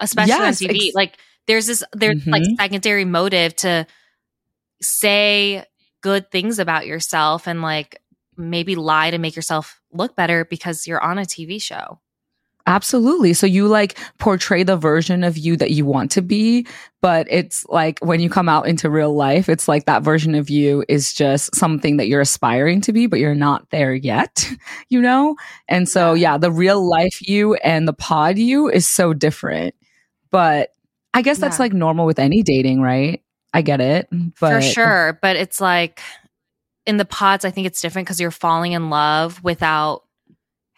especially 0.00 0.28
yes, 0.32 0.62
on 0.62 0.68
TV. 0.68 0.86
Ex- 0.86 0.94
like, 0.94 1.16
there's 1.46 1.66
this, 1.66 1.82
there's 1.94 2.16
mm-hmm. 2.16 2.30
like 2.30 2.42
secondary 2.58 3.06
motive 3.06 3.56
to 3.56 3.86
say 4.82 5.64
good 6.02 6.30
things 6.30 6.58
about 6.58 6.86
yourself 6.86 7.46
and 7.48 7.62
like 7.62 8.00
maybe 8.36 8.76
lie 8.76 9.10
to 9.10 9.18
make 9.18 9.34
yourself 9.34 9.80
look 9.92 10.14
better 10.14 10.44
because 10.44 10.86
you're 10.86 11.02
on 11.02 11.18
a 11.18 11.22
TV 11.22 11.60
show. 11.60 12.00
Absolutely. 12.70 13.32
So 13.32 13.48
you 13.48 13.66
like 13.66 13.98
portray 14.18 14.62
the 14.62 14.76
version 14.76 15.24
of 15.24 15.36
you 15.36 15.56
that 15.56 15.72
you 15.72 15.84
want 15.84 16.12
to 16.12 16.22
be, 16.22 16.68
but 17.00 17.26
it's 17.28 17.66
like 17.66 17.98
when 17.98 18.20
you 18.20 18.30
come 18.30 18.48
out 18.48 18.68
into 18.68 18.88
real 18.88 19.12
life, 19.12 19.48
it's 19.48 19.66
like 19.66 19.86
that 19.86 20.04
version 20.04 20.36
of 20.36 20.48
you 20.48 20.84
is 20.88 21.12
just 21.12 21.52
something 21.56 21.96
that 21.96 22.06
you're 22.06 22.20
aspiring 22.20 22.80
to 22.82 22.92
be, 22.92 23.08
but 23.08 23.18
you're 23.18 23.34
not 23.34 23.68
there 23.70 23.92
yet, 23.92 24.48
you 24.88 25.02
know? 25.02 25.34
And 25.66 25.88
so, 25.88 26.14
yeah, 26.14 26.38
the 26.38 26.52
real 26.52 26.88
life 26.88 27.18
you 27.20 27.54
and 27.54 27.88
the 27.88 27.92
pod 27.92 28.38
you 28.38 28.68
is 28.68 28.86
so 28.86 29.14
different. 29.14 29.74
But 30.30 30.72
I 31.12 31.22
guess 31.22 31.38
that's 31.38 31.58
yeah. 31.58 31.64
like 31.64 31.72
normal 31.72 32.06
with 32.06 32.20
any 32.20 32.44
dating, 32.44 32.82
right? 32.82 33.20
I 33.52 33.62
get 33.62 33.80
it. 33.80 34.06
But 34.38 34.52
For 34.52 34.62
sure. 34.62 35.18
But 35.20 35.34
it's 35.34 35.60
like 35.60 36.00
in 36.86 36.98
the 36.98 37.04
pods, 37.04 37.44
I 37.44 37.50
think 37.50 37.66
it's 37.66 37.80
different 37.80 38.06
because 38.06 38.20
you're 38.20 38.30
falling 38.30 38.72
in 38.72 38.90
love 38.90 39.42
without 39.42 40.04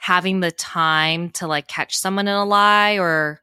having 0.02 0.40
the 0.40 0.50
time 0.50 1.30
to 1.30 1.46
like 1.46 1.68
catch 1.68 1.96
someone 1.96 2.26
in 2.26 2.34
a 2.34 2.44
lie 2.44 2.98
or 2.98 3.40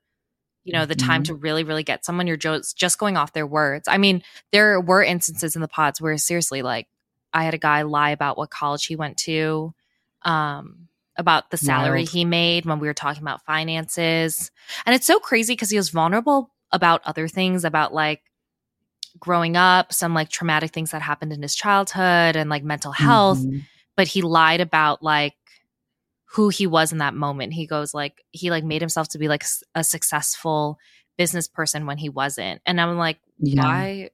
you 0.63 0.73
know 0.73 0.85
the 0.85 0.95
time 0.95 1.23
mm-hmm. 1.23 1.33
to 1.33 1.39
really 1.39 1.63
really 1.63 1.83
get 1.83 2.03
someone 2.03 2.27
you're 2.27 2.37
just 2.37 2.77
just 2.77 2.99
going 2.99 3.15
off 3.15 3.33
their 3.33 3.47
words 3.47 3.87
i 3.87 3.97
mean 3.97 4.21
there 4.51 4.79
were 4.79 5.01
instances 5.01 5.55
in 5.55 5.61
the 5.61 5.67
pods 5.67 6.01
where 6.01 6.17
seriously 6.17 6.61
like 6.61 6.87
i 7.33 7.43
had 7.43 7.53
a 7.53 7.57
guy 7.57 7.83
lie 7.83 8.09
about 8.09 8.37
what 8.37 8.49
college 8.49 8.85
he 8.85 8.95
went 8.95 9.17
to 9.17 9.73
um 10.23 10.87
about 11.15 11.49
the 11.49 11.57
salary 11.57 12.01
Wild. 12.01 12.09
he 12.09 12.25
made 12.25 12.65
when 12.65 12.79
we 12.79 12.87
were 12.87 12.93
talking 12.93 13.23
about 13.23 13.45
finances 13.45 14.51
and 14.85 14.93
it's 14.93 15.07
so 15.07 15.19
crazy 15.19 15.53
because 15.53 15.69
he 15.69 15.77
was 15.77 15.89
vulnerable 15.89 16.51
about 16.71 17.01
other 17.05 17.27
things 17.27 17.63
about 17.63 17.93
like 17.93 18.21
growing 19.17 19.57
up, 19.57 19.93
some 19.93 20.13
like 20.13 20.29
traumatic 20.29 20.71
things 20.71 20.91
that 20.91 21.01
happened 21.01 21.33
in 21.33 21.41
his 21.41 21.55
childhood 21.55 22.35
and 22.35 22.49
like 22.49 22.63
mental 22.63 22.91
health. 22.91 23.39
Mm-hmm. 23.39 23.59
But 23.95 24.07
he 24.07 24.21
lied 24.21 24.61
about 24.61 25.03
like 25.03 25.33
who 26.33 26.49
he 26.49 26.67
was 26.67 26.91
in 26.91 26.99
that 26.99 27.15
moment. 27.15 27.53
He 27.53 27.65
goes 27.65 27.93
like 27.93 28.23
he 28.31 28.51
like 28.51 28.63
made 28.63 28.81
himself 28.81 29.09
to 29.09 29.17
be 29.17 29.27
like 29.27 29.43
a 29.75 29.83
successful 29.83 30.77
business 31.17 31.47
person 31.47 31.85
when 31.85 31.97
he 31.97 32.09
wasn't. 32.09 32.61
And 32.65 32.79
I'm 32.79 32.97
like, 32.97 33.19
yeah. 33.39 33.63
why 33.63 34.09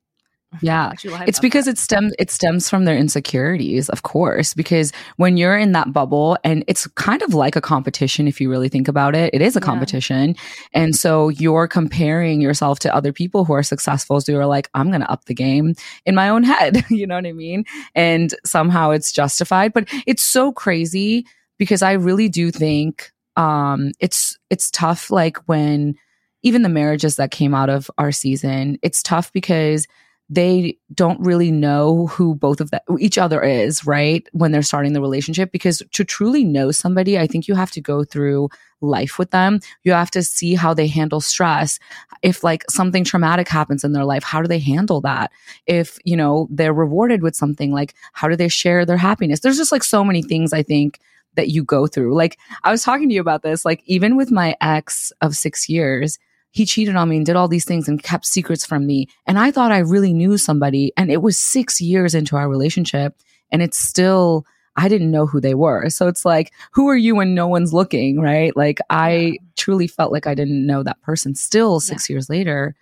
yeah. 0.62 0.93
It's 1.28 1.39
because 1.39 1.65
that? 1.65 1.71
it 1.71 1.78
stems 1.78 2.13
it 2.17 2.32
stems 2.32 2.69
from 2.69 2.86
their 2.86 2.97
insecurities, 2.97 3.89
of 3.89 4.04
course, 4.04 4.54
because 4.54 4.93
when 5.17 5.38
you're 5.38 5.58
in 5.58 5.73
that 5.73 5.91
bubble 5.91 6.38
and 6.43 6.63
it's 6.67 6.88
kind 6.88 7.21
of 7.21 7.34
like 7.34 7.56
a 7.56 7.62
competition 7.62 8.28
if 8.28 8.39
you 8.39 8.49
really 8.49 8.69
think 8.69 8.88
about 8.88 9.15
it. 9.15 9.34
It 9.34 9.41
is 9.41 9.56
a 9.56 9.60
yeah. 9.60 9.65
competition. 9.65 10.36
And 10.73 10.95
so 10.95 11.30
you're 11.30 11.67
comparing 11.67 12.41
yourself 12.41 12.80
to 12.80 12.95
other 12.95 13.12
people 13.12 13.45
who 13.45 13.54
are 13.54 13.63
successful 13.63 14.21
so 14.21 14.32
you're 14.32 14.45
like 14.45 14.69
I'm 14.73 14.89
going 14.89 15.01
to 15.01 15.12
up 15.12 15.25
the 15.25 15.34
game 15.34 15.73
in 16.06 16.15
my 16.15 16.30
own 16.30 16.43
head, 16.51 16.86
you 16.89 17.08
know 17.08 17.15
what 17.15 17.25
I 17.25 17.34
mean? 17.34 17.65
And 17.93 18.34
somehow 18.45 18.91
it's 18.91 19.12
justified, 19.12 19.73
but 19.73 19.89
it's 20.06 20.23
so 20.23 20.51
crazy 20.51 21.25
because 21.58 21.82
I 21.82 21.94
really 21.94 22.30
do 22.30 22.52
think 22.52 23.12
um 23.38 23.91
it's 24.00 24.38
it's 24.50 24.72
tough 24.72 25.12
like 25.12 25.38
when 25.48 25.96
even 26.44 26.62
the 26.62 26.70
marriages 26.70 27.15
that 27.15 27.32
came 27.32 27.56
out 27.56 27.70
of 27.70 27.89
our 27.98 28.12
season, 28.12 28.78
it's 28.84 29.02
tough 29.02 29.34
because 29.34 29.88
they 30.30 30.76
don't 30.94 31.20
really 31.20 31.52
know 31.52 32.08
who 32.08 32.34
both 32.34 32.60
of 32.60 32.72
them 32.72 32.82
each 33.00 33.18
other 33.18 33.44
is 33.44 33.86
right 33.86 34.28
when 34.32 34.52
they're 34.52 34.63
starting 34.63 34.94
the 34.94 35.02
relationship. 35.02 35.52
Because 35.52 35.84
to 35.91 36.04
truly 36.04 36.44
know 36.44 36.72
somebody 36.72 37.18
i 37.20 37.28
think 37.28 37.48
you 37.48 37.56
have 37.56 37.72
to 37.72 37.82
go 37.82 38.04
through 38.04 38.50
life 38.82 39.18
with 39.18 39.32
them. 39.32 39.60
You 39.84 39.94
have 39.94 40.12
to 40.12 40.22
see 40.22 40.54
how 40.54 40.74
they 40.74 40.88
handle 40.88 41.22
stress. 41.22 41.80
If 42.22 42.44
like 42.44 42.63
something 42.70 43.04
traumatic 43.04 43.48
happens 43.48 43.84
in 43.84 43.94
their 43.94 44.06
life 44.06 44.24
how 44.24 44.41
do 44.41 44.48
they 44.48 44.60
handle 44.60 45.02
that? 45.02 45.32
If 45.65 45.98
you 46.06 46.15
know 46.18 46.48
they're 46.52 46.74
rewarded 46.74 47.22
with 47.22 47.36
something 47.36 47.72
like 47.72 47.96
how 48.13 48.28
do 48.28 48.36
they 48.36 48.50
share 48.50 48.86
their 48.86 48.98
happiness? 48.98 49.39
There's 49.39 49.58
just 49.58 49.72
like 49.72 49.84
so 49.84 50.04
many 50.04 50.22
things 50.22 50.54
i 50.54 50.63
think 50.63 51.00
that 51.36 51.50
you 51.50 51.63
go 51.63 51.88
through 51.88 52.13
like 52.15 52.38
i 52.63 52.71
was 52.71 52.84
talking 52.84 53.10
to 53.10 53.15
you 53.15 53.21
about 53.21 53.41
this 53.41 53.65
like 53.65 53.82
even 53.86 54.15
with 54.15 54.32
my 54.32 54.56
ex 54.62 55.12
of 55.21 55.36
6 55.36 55.69
years 55.69 56.17
he 56.56 56.65
cheated 56.65 56.95
on 56.95 57.10
me 57.10 57.17
and 57.17 57.26
did 57.26 57.36
all 57.36 57.50
these 57.50 57.65
things 57.65 57.89
and 57.89 58.02
kept 58.02 58.26
secrets 58.26 58.65
from 58.65 58.88
me. 58.88 59.10
And 59.28 59.38
I 59.38 59.52
thought 59.52 59.74
I 59.74 59.80
really 59.80 60.13
knew 60.13 60.38
somebody. 60.38 60.93
And 60.95 61.12
it 61.12 61.21
was 61.21 61.38
six 61.38 61.82
years 61.82 62.15
into 62.15 62.38
our 62.38 62.48
relationship 62.48 63.13
and 63.52 63.62
it's 63.62 63.78
still, 63.78 64.45
I 64.78 64.88
didn't 64.88 65.12
know 65.12 65.26
who 65.26 65.41
they 65.41 65.54
were. 65.54 65.89
So 65.89 66.08
it's 66.08 66.24
like, 66.24 66.54
who 66.71 66.88
are 66.88 66.95
you 66.95 67.13
when 67.13 67.36
no 67.36 67.45
one's 67.45 67.74
looking, 67.74 68.21
right? 68.21 68.56
Like 68.56 68.80
I 68.89 69.12
yeah. 69.12 69.34
truly 69.58 69.86
felt 69.86 70.13
like 70.13 70.28
I 70.28 70.34
didn't 70.34 70.65
know 70.65 70.82
that 70.82 71.02
person 71.02 71.36
still 71.36 71.82
six 71.82 72.10
yeah. 72.10 72.13
years 72.13 72.30
later. 72.30 72.74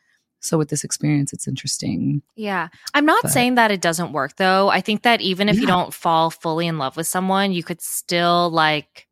So 0.44 0.58
with 0.58 0.70
this 0.70 0.84
experience, 0.84 1.32
it's 1.32 1.48
interesting. 1.48 2.22
Yeah. 2.36 2.68
I'm 2.94 3.06
not 3.06 3.24
but, 3.24 3.32
saying 3.32 3.56
that 3.56 3.72
it 3.72 3.82
doesn't 3.82 4.12
work 4.12 4.36
though. 4.36 4.68
I 4.70 4.82
think 4.82 5.04
that 5.04 5.22
even 5.22 5.48
if 5.48 5.56
yeah. 5.56 5.62
you 5.62 5.68
don't 5.68 5.94
fall 5.94 6.30
fully 6.30 6.68
in 6.68 6.78
love 6.78 6.98
with 6.98 7.08
someone, 7.08 7.54
you 7.54 7.64
could 7.64 7.82
still 7.82 8.50
like, 8.50 9.08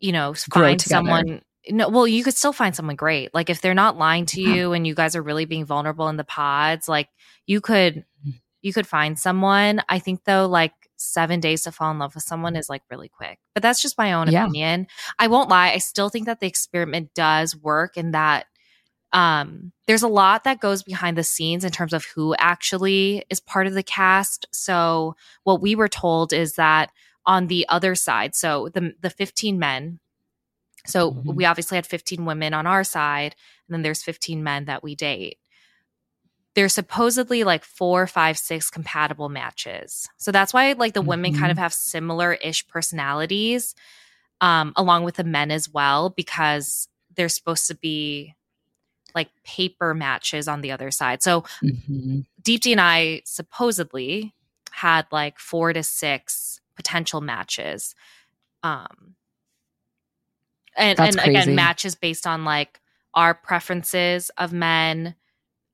you 0.00 0.12
know, 0.12 0.34
find 0.34 0.80
someone 0.80 1.40
no 1.70 1.88
well 1.88 2.06
you 2.06 2.24
could 2.24 2.34
still 2.34 2.52
find 2.52 2.74
someone 2.74 2.96
great 2.96 3.34
like 3.34 3.50
if 3.50 3.60
they're 3.60 3.74
not 3.74 3.98
lying 3.98 4.26
to 4.26 4.40
you 4.40 4.72
and 4.72 4.86
you 4.86 4.94
guys 4.94 5.16
are 5.16 5.22
really 5.22 5.44
being 5.44 5.64
vulnerable 5.64 6.08
in 6.08 6.16
the 6.16 6.24
pods 6.24 6.88
like 6.88 7.08
you 7.46 7.60
could 7.60 8.04
mm. 8.26 8.32
you 8.62 8.72
could 8.72 8.86
find 8.86 9.18
someone 9.18 9.82
i 9.88 9.98
think 9.98 10.24
though 10.24 10.46
like 10.46 10.72
seven 10.96 11.40
days 11.40 11.62
to 11.62 11.72
fall 11.72 11.90
in 11.90 11.98
love 11.98 12.14
with 12.14 12.24
someone 12.24 12.56
is 12.56 12.68
like 12.68 12.82
really 12.90 13.08
quick 13.08 13.38
but 13.54 13.62
that's 13.62 13.82
just 13.82 13.98
my 13.98 14.12
own 14.12 14.30
yeah. 14.30 14.44
opinion 14.44 14.86
i 15.18 15.26
won't 15.26 15.50
lie 15.50 15.70
i 15.70 15.78
still 15.78 16.08
think 16.08 16.26
that 16.26 16.40
the 16.40 16.46
experiment 16.46 17.10
does 17.14 17.54
work 17.56 17.96
and 17.96 18.14
that 18.14 18.46
um, 19.12 19.72
there's 19.86 20.02
a 20.02 20.08
lot 20.08 20.44
that 20.44 20.60
goes 20.60 20.82
behind 20.82 21.16
the 21.16 21.24
scenes 21.24 21.64
in 21.64 21.70
terms 21.72 21.92
of 21.92 22.04
who 22.04 22.34
actually 22.38 23.24
is 23.30 23.40
part 23.40 23.66
of 23.66 23.74
the 23.74 23.82
cast. 23.82 24.46
So 24.52 25.16
what 25.44 25.60
we 25.60 25.74
were 25.74 25.88
told 25.88 26.32
is 26.32 26.54
that 26.56 26.90
on 27.24 27.46
the 27.46 27.66
other 27.68 27.94
side, 27.94 28.34
so 28.34 28.68
the 28.74 28.94
the 29.00 29.10
15 29.10 29.58
men. 29.58 29.98
So 30.86 31.12
Mhm. 31.12 31.34
we 31.36 31.44
obviously 31.44 31.76
had 31.76 31.86
15 31.86 32.24
women 32.24 32.54
on 32.54 32.66
our 32.66 32.84
side, 32.84 33.34
and 33.66 33.74
then 33.74 33.82
there's 33.82 34.02
15 34.02 34.42
men 34.42 34.64
that 34.66 34.82
we 34.82 34.94
date. 34.94 35.38
There's 36.54 36.74
supposedly 36.74 37.44
like 37.44 37.64
four, 37.64 38.06
five, 38.06 38.36
six 38.36 38.68
compatible 38.70 39.28
matches. 39.28 40.08
So 40.16 40.32
that's 40.32 40.52
why 40.52 40.72
like 40.72 40.94
the 40.94 41.02
women 41.02 41.32
kind 41.32 41.48
Mhm. 41.48 41.52
of 41.52 41.58
have 41.58 41.72
similar 41.72 42.34
ish 42.34 42.66
personalities, 42.66 43.74
um, 44.40 44.72
along 44.76 45.04
with 45.04 45.16
the 45.16 45.24
men 45.24 45.50
as 45.50 45.68
well, 45.68 46.10
because 46.10 46.88
they're 47.14 47.28
supposed 47.28 47.66
to 47.68 47.74
be 47.76 48.34
like 49.14 49.30
paper 49.44 49.94
matches 49.94 50.48
on 50.48 50.60
the 50.60 50.70
other 50.72 50.90
side. 50.90 51.22
So 51.22 51.44
Mhm. 51.62 52.26
Deepti 52.42 52.72
and 52.72 52.80
I 52.80 53.22
supposedly 53.24 54.34
had 54.70 55.06
like 55.10 55.38
four 55.38 55.72
to 55.72 55.82
six 55.82 56.60
potential 56.76 57.20
matches. 57.20 57.94
Um 58.62 59.16
and, 60.76 60.96
That's 60.98 61.16
and 61.16 61.26
again 61.30 61.54
matches 61.54 61.94
based 61.94 62.26
on 62.26 62.44
like 62.44 62.80
our 63.14 63.34
preferences 63.34 64.30
of 64.38 64.52
men, 64.52 65.14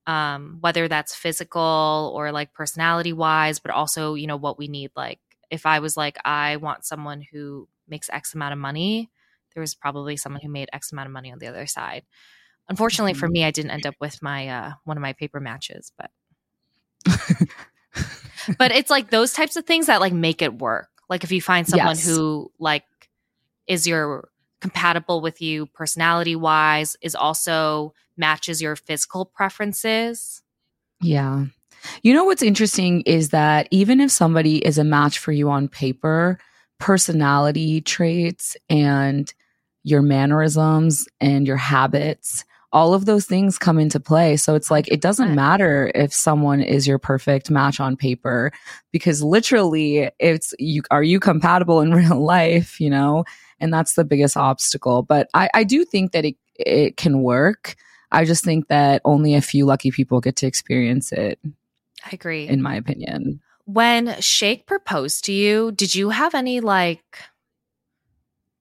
um, 0.07 0.59
whether 0.61 0.89
that's 0.89 1.15
physical 1.15 2.13
or 2.15 2.33
like 2.33 2.55
personality 2.55 3.13
wise, 3.13 3.59
but 3.59 3.71
also, 3.73 4.15
you 4.15 4.27
know, 4.27 4.37
what 4.37 4.59
we 4.59 4.69
need. 4.69 4.91
Like 4.97 5.21
if 5.51 5.67
I 5.67 5.81
was 5.81 5.97
like, 5.97 6.19
I 6.25 6.57
want 6.57 6.85
someone 6.85 7.23
who 7.33 7.69
makes 7.89 8.09
X 8.11 8.35
amount 8.35 8.53
of 8.55 8.59
money, 8.59 9.11
there 9.55 9.61
was 9.61 9.75
probably 9.75 10.17
someone 10.17 10.41
who 10.43 10.49
made 10.49 10.71
X 10.73 10.93
amount 10.93 11.07
of 11.07 11.13
money 11.13 11.33
on 11.33 11.39
the 11.39 11.49
other 11.49 11.67
side. 11.67 12.05
Unfortunately 12.69 13.15
for 13.15 13.29
Mhm. 13.29 13.33
me, 13.33 13.45
I 13.45 13.51
didn't 13.51 13.73
end 13.73 13.87
up 13.87 13.95
with 14.01 14.23
my 14.23 14.49
uh 14.49 14.73
one 14.85 14.97
of 14.97 15.03
my 15.03 15.13
paper 15.13 15.41
matches, 15.41 15.93
but 15.99 16.11
but 18.59 18.73
it's 18.73 18.91
like 18.91 19.11
those 19.11 19.33
types 19.33 19.57
of 19.57 19.67
things 19.67 19.87
that 19.87 20.01
like 20.01 20.13
make 20.13 20.43
it 20.43 20.59
work. 20.59 20.89
Like 21.09 21.25
if 21.25 21.33
you 21.33 21.41
find 21.43 21.67
someone 21.69 21.97
Yes. 21.97 22.07
who 22.07 22.51
like 22.59 22.85
is 23.67 23.87
your 23.87 24.29
compatible 24.61 25.21
with 25.21 25.43
you 25.43 25.67
personality 25.67 26.37
wise, 26.37 26.97
is 27.03 27.15
also 27.15 27.93
matches 28.17 28.63
your 28.63 28.77
physical 28.77 29.25
preferences. 29.27 30.43
Yeah. 31.01 31.47
You 32.03 32.15
know 32.15 32.25
what's 32.25 32.43
interesting 32.43 33.03
is 33.03 33.31
that 33.31 33.69
even 33.71 34.01
if 34.01 34.11
somebody 34.11 34.57
is 34.65 34.79
a 34.79 34.85
match 34.85 35.19
for 35.19 35.33
you 35.33 35.51
on 35.51 35.69
paper, 35.69 36.39
personality 36.79 37.83
traits 37.83 38.57
and 38.71 39.33
your 39.83 40.01
mannerisms 40.01 41.07
and 41.21 41.47
your 41.47 41.59
habits, 41.59 42.45
all 42.75 42.93
of 42.93 43.07
those 43.07 43.25
things 43.25 43.57
come 43.57 43.79
into 43.79 44.01
play. 44.01 44.37
So 44.37 44.57
it's 44.57 44.69
like 44.69 44.89
it 44.89 45.01
doesn't 45.01 45.33
matter 45.35 45.93
if 45.95 46.13
someone 46.13 46.61
is 46.61 46.89
your 46.89 46.99
perfect 46.99 47.49
match 47.49 47.79
on 47.79 47.97
paper 47.97 48.53
because 48.91 49.23
literally 49.23 50.11
it's 50.19 50.53
you 50.59 50.83
are 50.91 51.05
you 51.05 51.21
compatible 51.21 51.81
in 51.81 51.95
real 51.95 52.21
life, 52.21 52.81
you 52.81 52.91
know? 52.91 53.25
And 53.61 53.73
that's 53.73 53.95
the 53.95 54.05
biggest 54.05 54.37
obstacle. 54.37 55.03
But 55.03 55.29
I, 55.35 55.49
I 55.55 55.63
do 55.63 55.85
think 55.85 56.11
that 56.13 56.25
it 56.25 56.37
it 56.57 56.97
can 56.97 57.23
work. 57.23 57.77
I 58.11 58.25
just 58.25 58.45
think 58.45 58.67
that 58.69 59.01
only 59.05 59.35
a 59.35 59.41
few 59.41 59.67
lucky 59.67 59.91
people 59.91 60.21
get 60.21 60.37
to 60.37 60.47
experience 60.47 61.13
it, 61.13 61.39
I 62.05 62.11
agree. 62.13 62.49
in 62.49 62.61
my 62.61 62.75
opinion. 62.75 63.41
when 63.67 64.21
Shake 64.21 64.67
proposed 64.67 65.25
to 65.27 65.33
you, 65.33 65.73
did 65.73 65.95
you 65.95 66.11
have 66.11 66.35
any 66.35 66.61
like 66.61 67.21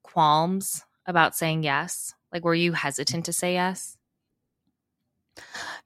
qualms 0.03 0.85
about 1.07 1.35
saying 1.35 1.63
yes? 1.63 2.13
Like 2.31 2.45
were 2.45 2.55
you 2.55 2.73
hesitant 2.73 3.25
to 3.25 3.33
say 3.33 3.53
yes? 3.53 3.97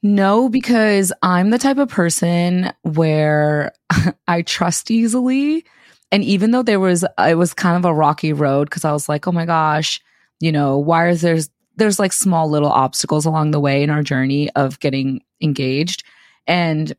No, 0.03 0.49
because 0.49 1.11
I'm 1.23 1.49
the 1.49 1.57
type 1.57 1.77
of 1.77 1.89
person 1.89 2.71
where 2.83 3.73
I 4.27 4.41
trust 4.43 4.91
easily. 4.91 5.65
And 6.11 6.23
even 6.23 6.51
though 6.51 6.63
there 6.63 6.79
was, 6.79 7.03
it 7.19 7.37
was 7.37 7.53
kind 7.53 7.77
of 7.77 7.85
a 7.85 7.93
rocky 7.93 8.31
road 8.33 8.69
because 8.69 8.85
I 8.85 8.91
was 8.91 9.09
like, 9.09 9.27
oh 9.27 9.31
my 9.31 9.45
gosh, 9.45 9.99
you 10.39 10.51
know, 10.51 10.77
why 10.77 11.09
is 11.09 11.21
there's, 11.21 11.49
there's 11.75 11.99
like 11.99 12.13
small 12.13 12.49
little 12.49 12.71
obstacles 12.71 13.25
along 13.25 13.51
the 13.51 13.59
way 13.59 13.83
in 13.83 13.89
our 13.89 14.03
journey 14.03 14.49
of 14.51 14.79
getting 14.79 15.21
engaged. 15.41 16.03
And, 16.45 16.93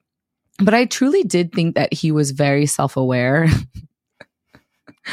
but 0.58 0.74
I 0.74 0.84
truly 0.84 1.22
did 1.22 1.52
think 1.52 1.74
that 1.76 1.92
he 1.92 2.12
was 2.12 2.32
very 2.32 2.66
self 2.66 2.96
aware. 2.96 3.48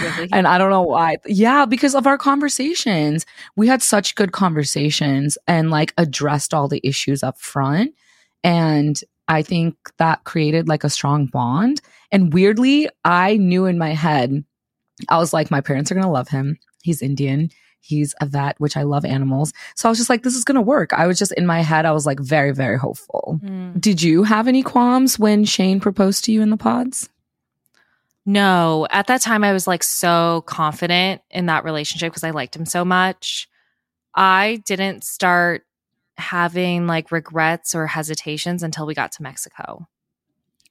Really? 0.01 0.29
And 0.31 0.47
I 0.47 0.57
don't 0.57 0.69
know 0.69 0.81
why. 0.81 1.17
Yeah, 1.25 1.65
because 1.65 1.95
of 1.95 2.07
our 2.07 2.17
conversations. 2.17 3.25
We 3.55 3.67
had 3.67 3.81
such 3.81 4.15
good 4.15 4.31
conversations 4.31 5.37
and 5.47 5.71
like 5.71 5.93
addressed 5.97 6.53
all 6.53 6.67
the 6.67 6.81
issues 6.83 7.23
up 7.23 7.39
front. 7.39 7.93
And 8.43 8.99
I 9.27 9.41
think 9.41 9.75
that 9.97 10.23
created 10.23 10.67
like 10.67 10.83
a 10.83 10.89
strong 10.89 11.25
bond. 11.25 11.81
And 12.11 12.33
weirdly, 12.33 12.89
I 13.03 13.37
knew 13.37 13.65
in 13.65 13.77
my 13.77 13.89
head, 13.89 14.43
I 15.09 15.17
was 15.17 15.33
like, 15.33 15.51
my 15.51 15.61
parents 15.61 15.91
are 15.91 15.95
going 15.95 16.05
to 16.05 16.11
love 16.11 16.29
him. 16.29 16.57
He's 16.83 17.01
Indian. 17.01 17.49
He's 17.81 18.15
a 18.19 18.25
vet, 18.25 18.59
which 18.59 18.77
I 18.77 18.83
love 18.83 19.05
animals. 19.05 19.53
So 19.75 19.87
I 19.87 19.91
was 19.91 19.99
just 19.99 20.09
like, 20.09 20.23
this 20.23 20.35
is 20.35 20.43
going 20.43 20.55
to 20.55 20.61
work. 20.61 20.91
I 20.93 21.05
was 21.05 21.19
just 21.19 21.31
in 21.33 21.45
my 21.45 21.61
head, 21.61 21.85
I 21.85 21.91
was 21.91 22.05
like 22.05 22.19
very, 22.19 22.51
very 22.51 22.79
hopeful. 22.79 23.39
Mm. 23.43 23.79
Did 23.79 24.01
you 24.01 24.23
have 24.23 24.47
any 24.47 24.63
qualms 24.63 25.19
when 25.19 25.45
Shayne 25.45 25.79
proposed 25.79 26.25
to 26.25 26.31
you 26.31 26.41
in 26.41 26.49
the 26.49 26.57
pods? 26.57 27.09
No, 28.25 28.87
at 28.89 29.07
that 29.07 29.21
time 29.21 29.43
I 29.43 29.53
was 29.53 29.67
like 29.67 29.83
so 29.83 30.43
confident 30.47 31.21
in 31.29 31.45
that 31.45 31.63
relationship 31.63 32.11
because 32.11 32.23
I 32.23 32.31
liked 32.31 32.55
him 32.55 32.65
so 32.65 32.83
much. 32.83 33.47
I 34.15 34.61
didn't 34.65 35.03
start 35.03 35.63
having 36.17 36.87
like 36.87 37.11
regrets 37.11 37.75
or 37.75 37.85
hesitations 37.87 38.63
until 38.63 38.85
we 38.85 38.93
got 38.95 39.11
to 39.13 39.23
Mexico. 39.23 39.87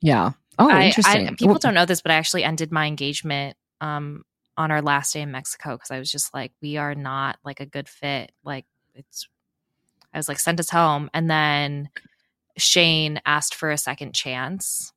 Yeah. 0.00 0.32
Oh, 0.58 0.68
I- 0.68 0.80
I- 0.80 0.84
interesting. 0.86 1.36
people 1.36 1.58
don't 1.58 1.74
know 1.74 1.84
this, 1.86 2.00
but 2.00 2.10
I 2.10 2.16
actually 2.16 2.44
ended 2.44 2.72
my 2.72 2.86
engagement 2.86 3.56
um, 3.80 4.24
on 4.56 4.70
our 4.70 4.82
last 4.82 5.12
day 5.12 5.20
in 5.20 5.30
Mexico 5.30 5.72
because 5.76 5.90
I 5.90 5.98
was 5.98 6.10
just 6.10 6.32
like, 6.32 6.52
we 6.62 6.76
are 6.76 6.94
not 6.94 7.38
like 7.44 7.60
a 7.60 7.66
good 7.66 7.88
fit. 7.88 8.32
Like 8.44 8.64
it's, 8.94 9.28
I 10.12 10.16
was 10.16 10.28
like, 10.28 10.38
send 10.38 10.58
us 10.60 10.70
home, 10.70 11.10
and 11.12 11.28
then 11.28 11.90
Shayne 12.56 13.20
asked 13.26 13.54
for 13.54 13.70
a 13.70 13.76
second 13.78 14.14
chance. 14.14 14.92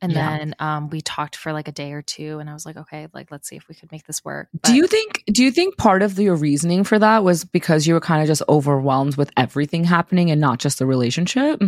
And 0.00 0.12
Yeah. 0.12 0.38
then 0.38 0.54
um, 0.60 0.90
we 0.90 1.00
talked 1.00 1.34
for 1.36 1.52
like 1.52 1.66
a 1.68 1.72
day 1.72 1.92
or 1.92 2.02
two, 2.02 2.38
and 2.38 2.48
I 2.48 2.52
was 2.54 2.64
like, 2.64 2.76
okay, 2.76 3.08
like 3.12 3.30
let's 3.30 3.48
see 3.48 3.56
if 3.56 3.68
we 3.68 3.74
could 3.74 3.90
make 3.90 4.06
this 4.06 4.24
work. 4.24 4.48
Do 4.62 4.74
you 4.74 4.86
think 4.86 5.24
do 5.26 5.42
you 5.42 5.50
think 5.50 5.76
part 5.76 6.02
of 6.02 6.18
your 6.18 6.36
reasoning 6.36 6.84
for 6.84 6.98
that 6.98 7.24
was 7.24 7.44
because 7.44 7.86
you 7.86 7.94
were 7.94 8.00
kind 8.00 8.22
of 8.22 8.28
just 8.28 8.42
overwhelmed 8.48 9.16
with 9.16 9.30
everything 9.36 9.84
happening 9.84 10.30
and 10.30 10.40
not 10.40 10.58
just 10.58 10.78
the 10.78 10.86
relationship? 10.86 11.62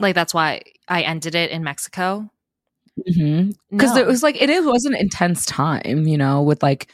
like 0.00 0.14
that's 0.14 0.34
why 0.34 0.62
I 0.88 1.02
ended 1.02 1.34
it 1.34 1.50
in 1.50 1.62
Mexico? 1.62 2.28
Because 2.96 3.54
No. 3.70 3.96
it 3.96 4.06
was 4.06 4.22
like 4.22 4.40
it 4.40 4.64
was 4.64 4.84
an 4.86 4.94
intense 4.96 5.44
time, 5.46 6.06
you 6.06 6.16
know, 6.16 6.42
with 6.42 6.62
like 6.62 6.88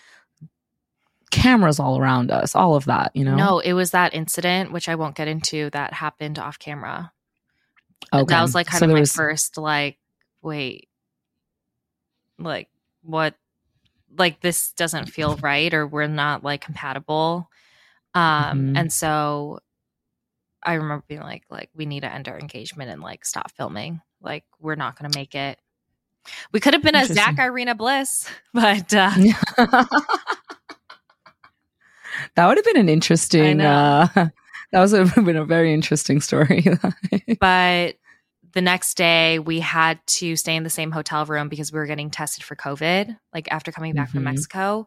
cameras 1.31 1.79
all 1.79 1.99
around 1.99 2.31
us, 2.31 2.57
all 2.57 2.75
of 2.75 2.87
that, 2.87 3.15
you 3.15 3.25
know. 3.25 3.37
No, 3.37 3.59
it 3.61 3.73
was 3.75 3.93
that 3.93 4.15
incident, 4.15 4.73
which 4.73 4.89
I 4.89 4.97
won't 4.97 5.15
get 5.15 5.29
into, 5.29 5.71
that 5.71 5.93
happened 5.95 6.39
off 6.39 6.59
camera. 6.59 7.13
okay. 8.13 8.25
That 8.35 8.43
was 8.43 8.55
like 8.55 8.67
kind 8.67 8.81
So 8.81 8.87
of 8.87 8.93
my 8.93 9.01
was- 9.01 9.13
first 9.13 9.57
like, 9.57 9.97
wait, 10.43 10.89
like 12.39 12.69
what? 13.03 13.35
Like 14.17 14.41
this 14.41 14.73
doesn't 14.73 15.07
feel 15.07 15.37
right, 15.43 15.73
or 15.73 15.87
we're 15.87 16.07
not 16.07 16.43
like 16.45 16.61
compatible. 16.63 17.49
Um, 18.15 18.75
Mhm. 18.75 18.77
and 18.77 18.93
so 18.93 19.61
I 20.63 20.75
remember 20.75 21.05
being 21.09 21.23
like, 21.23 21.45
like 21.49 21.71
we 21.75 21.87
need 21.87 22.01
to 22.01 22.13
end 22.13 22.29
our 22.29 22.39
engagement 22.39 22.91
and 22.91 23.01
like 23.01 23.25
stop 23.25 23.51
filming. 23.53 24.01
Like 24.21 24.45
we're 24.59 24.75
not 24.75 24.99
going 24.99 25.11
to 25.11 25.19
make 25.19 25.35
it. 25.35 25.59
We 26.53 26.61
could 26.61 26.75
have 26.75 26.83
been 26.83 26.97
a 26.97 27.07
Zach. 27.07 27.39
Irina 27.39 27.75
Bliss, 27.75 28.29
but 28.53 28.93
uh, 28.93 29.11
that 29.57 29.89
would 32.47 32.57
have 32.59 32.65
been 32.65 32.77
an 32.77 32.89
interesting. 32.89 33.61
Uh, 33.61 34.09
that 34.15 34.81
was 34.81 34.93
a, 34.93 35.05
been 35.23 35.37
a 35.37 35.45
very 35.45 35.73
interesting 35.73 36.21
story. 36.21 36.67
but 37.41 37.97
the 38.53 38.61
next 38.61 38.97
day 38.97 39.39
we 39.39 39.61
had 39.61 40.01
to 40.07 40.37
stay 40.37 40.57
in 40.57 40.63
the 40.65 40.71
same 40.71 40.91
hotel 40.91 41.25
room 41.27 41.49
because 41.49 41.73
we 41.73 41.79
were 41.79 41.87
getting 41.87 42.11
tested 42.11 42.45
for 42.45 42.57
COVID, 42.57 43.17
like 43.33 43.51
after 43.53 43.73
coming 43.73 43.95
back 43.95 44.11
from 44.11 44.21
Mhm. 44.21 44.25
Mexico. 44.25 44.87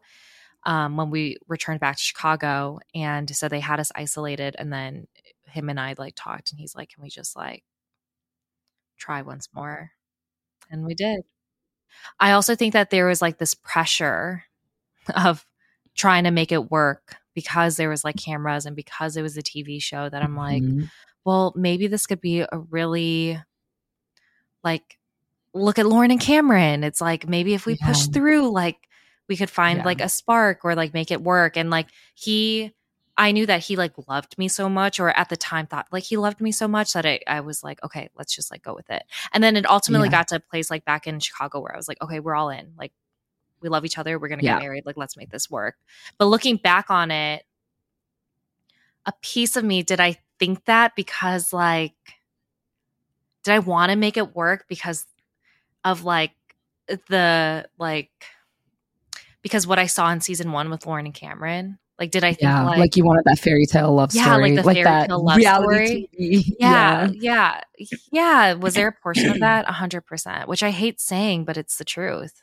Um, 0.64 0.96
when 0.96 1.10
we 1.10 1.36
returned 1.46 1.80
back 1.80 1.96
to 1.96 2.02
Chicago, 2.02 2.80
and 2.94 3.34
so 3.36 3.48
they 3.48 3.60
had 3.60 3.80
us 3.80 3.92
isolated, 3.94 4.56
and 4.58 4.72
then 4.72 5.06
him 5.46 5.68
and 5.68 5.78
I 5.78 5.94
like 5.98 6.14
talked, 6.16 6.50
and 6.52 6.58
he's 6.58 6.74
like, 6.74 6.90
"Can 6.90 7.02
we 7.02 7.10
just 7.10 7.36
like 7.36 7.62
try 8.98 9.22
once 9.22 9.48
more?" 9.54 9.90
And 10.70 10.84
we 10.86 10.94
did. 10.94 11.22
I 12.20 12.32
also 12.32 12.56
think 12.56 12.72
that 12.72 12.90
there 12.90 13.06
was 13.06 13.22
like 13.22 13.38
this 13.38 13.54
pressure 13.54 14.44
of 15.14 15.46
trying 15.94 16.24
to 16.24 16.30
make 16.30 16.52
it 16.52 16.70
work 16.70 17.16
because 17.34 17.76
there 17.76 17.88
was 17.90 18.04
like 18.04 18.16
cameras 18.16 18.66
and 18.66 18.76
because 18.76 19.16
it 19.16 19.22
was 19.22 19.36
a 19.36 19.42
TV 19.42 19.80
show 19.82 20.08
that 20.08 20.22
I'm 20.22 20.36
like, 20.36 20.62
Mhm. 20.62 20.88
well, 21.24 21.52
maybe 21.56 21.86
this 21.86 22.06
could 22.06 22.20
be 22.20 22.40
a 22.40 22.48
really 22.70 23.40
like 24.64 24.98
look 25.52 25.78
at 25.78 25.86
Lauren 25.86 26.10
and 26.10 26.20
Cameron. 26.20 26.82
It's 26.82 27.00
like 27.00 27.28
maybe 27.28 27.54
if 27.54 27.66
we 27.66 27.76
push 27.76 28.06
through, 28.06 28.50
like 28.50 28.76
we 29.28 29.36
could 29.36 29.50
find 29.50 29.78
Yeah. 29.78 29.84
like 29.84 30.00
a 30.00 30.08
spark 30.08 30.64
or 30.64 30.74
like 30.74 30.92
make 30.94 31.10
it 31.10 31.22
work. 31.22 31.56
And 31.56 31.70
like 31.70 31.88
he 32.14 32.72
I 33.16 33.30
knew 33.30 33.46
that 33.46 33.60
he 33.62 33.76
like 33.76 33.92
loved 34.08 34.36
me 34.38 34.48
so 34.48 34.68
much, 34.68 34.98
or 34.98 35.10
at 35.10 35.28
the 35.28 35.36
time 35.36 35.68
thought 35.68 35.86
like 35.92 36.02
he 36.02 36.16
loved 36.16 36.40
me 36.40 36.50
so 36.50 36.66
much 36.66 36.94
that 36.94 37.06
I, 37.06 37.20
I 37.28 37.40
was 37.42 37.62
like, 37.62 37.80
okay, 37.84 38.10
let's 38.16 38.34
just 38.34 38.50
like 38.50 38.62
go 38.62 38.74
with 38.74 38.90
it. 38.90 39.04
And 39.32 39.44
then 39.44 39.56
it 39.56 39.70
ultimately 39.70 40.08
Yeah. 40.08 40.12
got 40.18 40.28
to 40.28 40.36
a 40.36 40.40
place 40.40 40.68
like 40.70 40.84
back 40.84 41.06
in 41.06 41.20
Chicago 41.20 41.60
where 41.60 41.72
I 41.72 41.76
was 41.76 41.86
like, 41.86 42.02
okay, 42.02 42.18
we're 42.18 42.34
all 42.34 42.50
in. 42.50 42.72
Like 42.76 42.92
we 43.60 43.68
love 43.68 43.84
each 43.84 43.98
other. 43.98 44.18
We're 44.18 44.28
gonna 44.28 44.42
Yeah. 44.42 44.54
get 44.54 44.62
married. 44.64 44.84
Like 44.86 44.96
let's 44.96 45.16
make 45.16 45.30
this 45.30 45.48
work. 45.48 45.76
But 46.18 46.26
looking 46.26 46.56
back 46.56 46.90
on 46.90 47.12
it, 47.12 47.44
a 49.06 49.12
piece 49.22 49.56
of 49.56 49.62
me 49.64 49.82
did 49.84 50.00
I 50.00 50.18
think 50.40 50.64
that 50.64 50.96
because 50.96 51.52
like 51.52 51.94
did 53.44 53.52
I 53.52 53.58
want 53.60 53.90
to 53.90 53.96
make 53.96 54.16
it 54.16 54.34
work 54.34 54.64
because 54.68 55.06
of 55.84 56.04
like 56.04 56.32
the 57.08 57.66
like 57.78 58.10
because 59.42 59.66
what 59.66 59.78
I 59.78 59.86
saw 59.86 60.10
in 60.10 60.20
season 60.20 60.52
one 60.52 60.70
with 60.70 60.86
Lauren 60.86 61.06
and 61.06 61.14
Cameron? 61.14 61.78
Like, 61.98 62.10
did 62.10 62.24
I 62.24 62.32
think 62.32 62.42
Yeah, 62.42 62.64
like, 62.64 62.78
like, 62.78 62.96
you 62.96 63.04
wanted 63.04 63.22
that 63.26 63.38
fairy 63.38 63.66
tale 63.66 63.94
love 63.94 64.12
Yeah, 64.12 64.24
story, 64.24 64.56
like 64.56 64.56
the 64.56 64.62
fairy 64.64 64.82
that 64.84 65.08
tale 65.08 65.24
love 65.24 65.36
reality 65.36 66.08
TV. 66.18 66.54
yeah, 66.58 67.08
yeah, 67.14 67.60
yeah. 68.10 68.54
Was 68.54 68.74
there 68.74 68.88
a 68.88 68.92
portion 68.92 69.30
of 69.30 69.38
that? 69.40 69.68
A 69.68 69.72
hundred 69.72 70.00
percent. 70.00 70.48
Which 70.48 70.62
I 70.62 70.70
hate 70.70 71.00
saying, 71.00 71.44
but 71.44 71.56
it's 71.56 71.76
the 71.76 71.84
truth. 71.84 72.42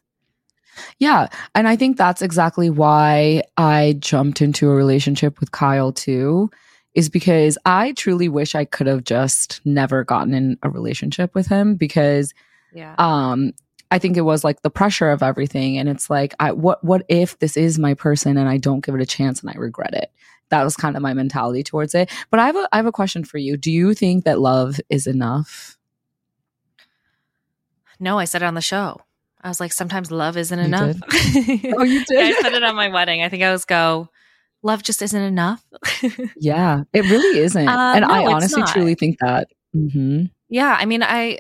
Yeah. 0.99 1.27
And 1.53 1.67
I 1.67 1.75
think 1.75 1.97
that's 1.97 2.21
exactly 2.21 2.69
why 2.69 3.43
I 3.57 3.95
jumped 3.99 4.41
into 4.41 4.69
a 4.69 4.75
relationship 4.75 5.39
with 5.39 5.51
Kyle 5.51 5.91
too, 5.91 6.49
is 6.93 7.09
because 7.09 7.57
I 7.65 7.93
truly 7.93 8.27
wish 8.29 8.53
I 8.55 8.65
could 8.65 8.87
have 8.87 9.03
just 9.03 9.61
never 9.65 10.03
gotten 10.03 10.33
in 10.33 10.57
a 10.63 10.69
relationship 10.69 11.33
with 11.33 11.47
him 11.47 11.75
because 11.75 12.33
Yeah. 12.73 12.95
um 12.97 13.53
I 13.93 13.99
think 13.99 14.15
it 14.15 14.21
was 14.21 14.43
like 14.43 14.61
the 14.61 14.69
pressure 14.69 15.09
of 15.09 15.21
everything 15.23 15.77
and 15.77 15.89
it's 15.89 16.09
like 16.09 16.33
I 16.39 16.51
what 16.53 16.83
what 16.83 17.03
if 17.09 17.37
this 17.39 17.57
is 17.57 17.77
my 17.79 17.93
person 17.93 18.37
and 18.37 18.47
I 18.49 18.57
don't 18.57 18.83
give 18.85 18.95
it 18.95 19.01
a 19.01 19.05
chance 19.05 19.41
and 19.41 19.49
I 19.49 19.53
regret 19.53 19.93
it. 19.93 20.11
That 20.49 20.63
was 20.63 20.75
kind 20.75 20.95
of 20.97 21.01
my 21.01 21.13
mentality 21.13 21.63
towards 21.63 21.95
it. 21.95 22.09
But 22.29 22.39
I 22.41 22.47
have 22.47 22.55
a 22.57 22.67
I 22.73 22.77
have 22.77 22.85
a 22.85 22.91
question 22.91 23.23
for 23.23 23.37
you. 23.37 23.55
Do 23.57 23.71
you 23.71 23.93
think 23.93 24.25
that 24.25 24.39
love 24.39 24.79
is 24.89 25.07
enough? 25.07 25.77
no, 27.99 28.17
I 28.17 28.25
said 28.25 28.41
it 28.41 28.45
on 28.45 28.55
the 28.55 28.61
show. 28.61 28.99
I 29.43 29.47
was 29.47 29.59
like, 29.59 29.71
sometimes 29.73 30.11
love 30.11 30.37
isn't 30.37 30.57
You 30.59 30.65
enough. 30.65 30.95
Oh, 31.09 31.83
you 31.83 32.03
Yeah, 32.09 32.21
I 32.25 32.37
said 32.41 32.53
it 32.53 32.63
on 32.63 32.75
my 32.75 32.89
wedding. 32.89 33.23
I 33.23 33.29
think 33.29 33.43
I 33.43 33.51
was 33.51 33.65
go, 33.65 34.09
love 34.63 34.83
just 34.83 35.01
isn't 35.01 35.21
enough. 35.21 35.63
Yeah, 36.37 36.83
it 36.93 37.01
really 37.09 37.39
isn't. 37.39 37.67
Uh, 37.67 37.93
and 37.95 38.05
no, 38.07 38.13
I 38.13 38.25
honestly 38.33 38.63
truly 38.67 38.95
think 38.95 39.17
that. 39.19 39.47
hmm 39.73 40.23
yeah, 40.49 40.75
I 40.79 40.85
mean, 40.85 41.01
I, 41.03 41.39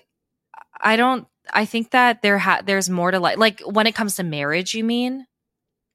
I 0.79 0.95
don't. 0.95 1.27
I 1.53 1.65
think 1.65 1.91
that 1.91 2.21
there 2.21 2.37
ha- 2.37 2.61
there's 2.65 2.89
more 2.89 3.11
to 3.11 3.19
like. 3.19 3.37
Like 3.37 3.61
when 3.61 3.87
it 3.87 3.93
comes 3.95 4.15
to 4.15 4.23
marriage, 4.23 4.73
you 4.73 4.83
mean? 4.85 5.25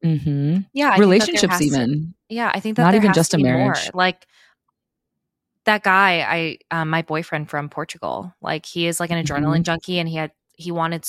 Mm-hmm. 0.04 0.58
Yeah, 0.74 0.90
I 0.90 0.98
think 0.98 0.98
that 0.98 0.98
there 0.98 1.00
Relationships, 1.00 1.52
has 1.52 1.58
to- 1.60 1.64
even. 1.66 2.14
yeah, 2.28 2.50
I 2.54 2.60
think 2.60 2.76
that 2.76 2.82
Not 2.82 2.94
even 2.94 3.12
just 3.14 3.32
a 3.32 3.38
be 3.38 3.44
more. 3.44 3.52
marriage. 3.54 3.90
Like 3.94 4.26
that 5.64 5.82
guy, 5.82 6.20
I 6.20 6.58
um, 6.70 6.90
my 6.90 7.02
boyfriend 7.02 7.48
from 7.48 7.68
Portugal. 7.68 8.34
Like 8.42 8.66
he 8.66 8.86
is 8.86 9.00
like 9.00 9.10
an 9.10 9.24
adrenaline 9.24 9.62
junkie, 9.62 9.98
and 9.98 10.08
he 10.08 10.16
had 10.16 10.32
he 10.56 10.70
wanted 10.70 11.04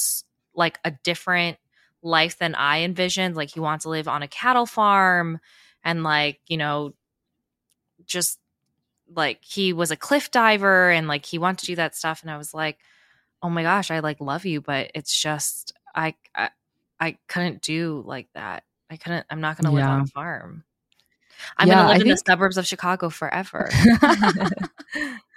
like 0.55 0.80
a 0.86 0.91
different 1.03 1.57
life 2.01 2.38
than 2.38 2.55
I 2.55 2.82
envisioned. 2.84 3.36
Like 3.36 3.51
he 3.53 3.59
wants 3.59 3.84
to 3.84 3.89
live 3.89 4.07
on 4.07 4.24
a 4.24 4.28
cattle 4.28 4.65
farm, 4.65 5.39
and 5.88 6.03
like 6.03 6.39
you 6.47 6.57
know, 6.57 6.93
just 8.05 8.38
like 9.15 9.39
he 9.41 9.71
was 9.73 9.89
a 9.89 9.95
cliff 9.95 10.29
diver, 10.29 10.91
and 10.91 11.07
like 11.07 11.25
he 11.25 11.38
wanted 11.39 11.59
to 11.59 11.65
do 11.67 11.75
that 11.77 11.95
stuff. 11.95 12.21
And 12.21 12.29
I 12.29 12.38
was 12.38 12.53
like, 12.53 12.77
oh 13.41 13.49
my 13.49 13.63
gosh, 13.63 13.89
I 13.89 13.99
like 13.99 14.19
love 14.21 14.45
you, 14.45 14.61
but 14.61 14.91
it's 14.93 15.19
just 15.19 15.73
I 15.95 16.13
I, 16.35 16.49
I 16.99 17.17
couldn't 17.27 17.61
do 17.61 18.03
like 18.05 18.27
that. 18.35 18.63
I 18.91 18.97
couldn't. 18.97 19.25
I'm 19.29 19.41
not 19.41 19.57
going 19.57 19.65
to 19.65 19.71
live 19.71 19.85
on 19.85 20.01
a 20.01 20.07
farm. 20.07 20.63
I'm 21.57 21.67
Yeah, 21.67 21.75
going 21.75 21.88
to 21.88 21.93
I 21.93 21.97
live 21.97 22.01
in 22.01 22.07
the 22.09 22.17
suburbs 22.27 22.57
of 22.57 22.65
Chicago 22.67 23.09
forever. 23.09 23.69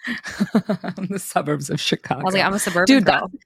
the 0.07 1.19
suburbs 1.19 1.71
of 1.71 1.81
Chicago. 1.81 2.21
I 2.21 2.25
was 2.25 2.35
like, 2.35 2.45
I'm 2.45 2.55
a 2.55 2.59
suburban 2.59 2.87
Dude, 2.87 3.05
girl. 3.05 3.29
that- 3.33 3.39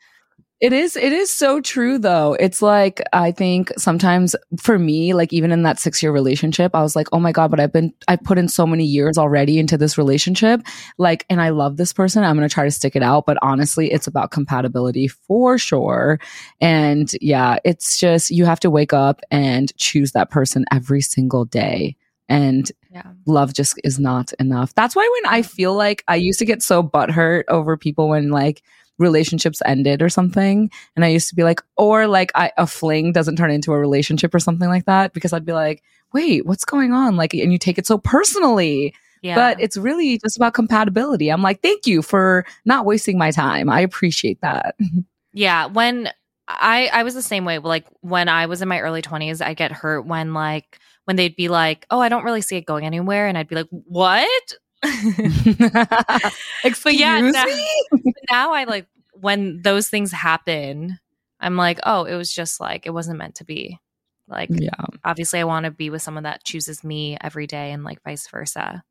It 0.61 0.73
is 0.73 0.97
it 0.97 1.13
is 1.13 1.33
so 1.33 1.61
true 1.61 1.99
though. 1.99 2.35
It's 2.39 2.63
like 2.63 3.03
I 3.13 3.33
think 3.33 3.73
sometimes 3.77 4.37
for 4.57 4.79
me 4.79 5.13
like 5.13 5.33
even 5.33 5.51
in 5.51 5.63
that 5.65 5.77
6-year 5.77 6.13
relationship 6.13 6.75
I 6.75 6.83
was 6.83 6.95
like, 6.95 7.09
"Oh 7.13 7.19
my 7.19 7.33
god, 7.33 7.51
but 7.51 7.59
I've 7.59 7.73
been 7.73 7.93
I 8.07 8.17
put 8.17 8.39
in 8.39 8.49
so 8.49 8.67
many 8.67 8.85
years 8.85 9.19
already 9.19 9.59
into 9.59 9.77
this 9.77 9.99
relationship 9.99 10.63
like 10.97 11.27
and 11.29 11.41
I 11.41 11.49
love 11.49 11.77
this 11.77 11.93
person. 11.93 12.23
I'm 12.23 12.37
going 12.37 12.49
to 12.49 12.53
try 12.53 12.65
to 12.65 12.71
stick 12.71 12.95
it 12.95 13.03
out, 13.03 13.27
but 13.27 13.37
honestly, 13.43 13.93
it's 13.93 14.07
about 14.07 14.31
compatibility 14.31 15.09
for 15.09 15.59
sure." 15.59 16.21
And 16.61 17.11
yeah, 17.21 17.59
it's 17.65 17.99
just 17.99 18.31
you 18.31 18.45
have 18.45 18.61
to 18.61 18.71
wake 18.71 18.93
up 18.93 19.21
and 19.31 19.77
choose 19.77 20.13
that 20.13 20.31
person 20.31 20.65
every 20.73 21.01
single 21.01 21.45
day. 21.45 21.97
And 22.29 22.71
yeah. 22.91 23.03
love 23.27 23.53
just 23.53 23.79
is 23.85 23.99
not 23.99 24.33
enough. 24.35 24.75
That's 24.75 24.97
why 24.97 25.07
when 25.21 25.35
I 25.35 25.43
feel 25.43 25.75
like 25.75 26.05
I 26.09 26.17
used 26.17 26.39
to 26.39 26.47
get 26.47 26.63
so 26.63 26.83
butthurt 26.83 27.45
over 27.49 27.77
people 27.77 28.09
when 28.09 28.31
like 28.31 28.63
relationships 28.99 29.61
ended 29.65 30.03
or 30.03 30.09
something, 30.09 30.71
and 30.97 31.05
I 31.05 31.09
used 31.09 31.29
to 31.29 31.35
be 31.35 31.43
like, 31.45 31.61
or 31.77 32.07
like 32.07 32.31
I, 32.35 32.53
a 32.57 32.67
fling 32.67 33.13
doesn't 33.13 33.37
turn 33.37 33.51
into 33.51 33.73
a 33.73 33.79
relationship 33.79 34.35
or 34.35 34.39
something 34.41 34.69
like 34.69 34.85
that, 34.87 35.13
because 35.13 35.33
I'd 35.33 35.45
be 35.47 35.53
like, 35.53 35.83
wait, 36.13 36.47
what's 36.47 36.65
going 36.65 36.93
on? 36.93 37.17
Like, 37.17 37.35
and 37.35 37.53
you 37.53 37.59
take 37.59 37.77
it 37.79 37.87
so 37.87 37.99
personally, 37.99 38.95
Yeah. 39.23 39.35
but 39.35 39.61
it's 39.61 39.77
really 39.77 40.19
just 40.19 40.37
about 40.37 40.55
compatibility. 40.55 41.29
I'm 41.31 41.43
like, 41.43 41.61
thank 41.61 41.87
you 41.87 42.03
for 42.03 42.47
not 42.65 42.85
wasting 42.87 43.19
my 43.19 43.31
time. 43.33 43.69
I 43.69 43.81
appreciate 43.81 44.41
that. 44.43 44.77
yeah. 45.33 45.67
When 45.67 46.09
I, 46.47 46.89
I 46.93 47.03
was 47.03 47.15
the 47.15 47.23
same 47.23 47.45
way. 47.45 47.59
Like 47.59 47.87
when 48.03 48.29
I 48.29 48.47
was 48.47 48.63
in 48.63 48.69
my 48.69 48.81
early 48.81 49.03
20s, 49.03 49.45
I 49.45 49.55
get 49.55 49.73
hurt 49.73 50.03
when 50.07 50.35
like, 50.35 50.79
when 51.07 51.17
they'd 51.17 51.35
be 51.37 51.49
like, 51.49 51.87
oh, 51.91 52.01
I 52.01 52.09
don't 52.09 52.25
really 52.25 52.43
see 52.43 52.57
it 52.57 52.67
going 52.67 52.85
anywhere. 52.85 53.27
And 53.27 53.37
I'd 53.37 53.49
be 53.49 53.57
like, 53.57 53.69
what? 53.71 54.55
Excuse 56.65 56.99
yeah, 57.01 57.21
now- 57.21 57.45
now 58.31 58.53
I 58.55 58.65
like 58.65 58.87
when 59.21 59.63
those 59.63 59.89
things 59.89 60.13
happen, 60.13 60.99
I'm 61.41 61.57
like, 61.57 61.79
oh, 61.85 62.05
it 62.05 62.15
was 62.17 62.33
just 62.33 62.61
like, 62.61 62.87
it 62.87 62.91
wasn't 62.91 63.19
meant 63.19 63.37
to 63.37 63.45
be. 63.45 63.79
Like, 64.27 64.49
Yeah. 64.53 64.71
obviously 65.05 65.41
I 65.41 65.45
want 65.45 65.65
to 65.65 65.71
be 65.71 65.91
with 65.91 66.03
someone 66.03 66.25
that 66.25 66.45
chooses 66.45 66.83
me 66.83 67.17
every 67.21 67.47
day 67.47 67.73
and 67.73 67.85
like 67.85 68.03
vice 68.03 68.27
versa. 68.29 68.83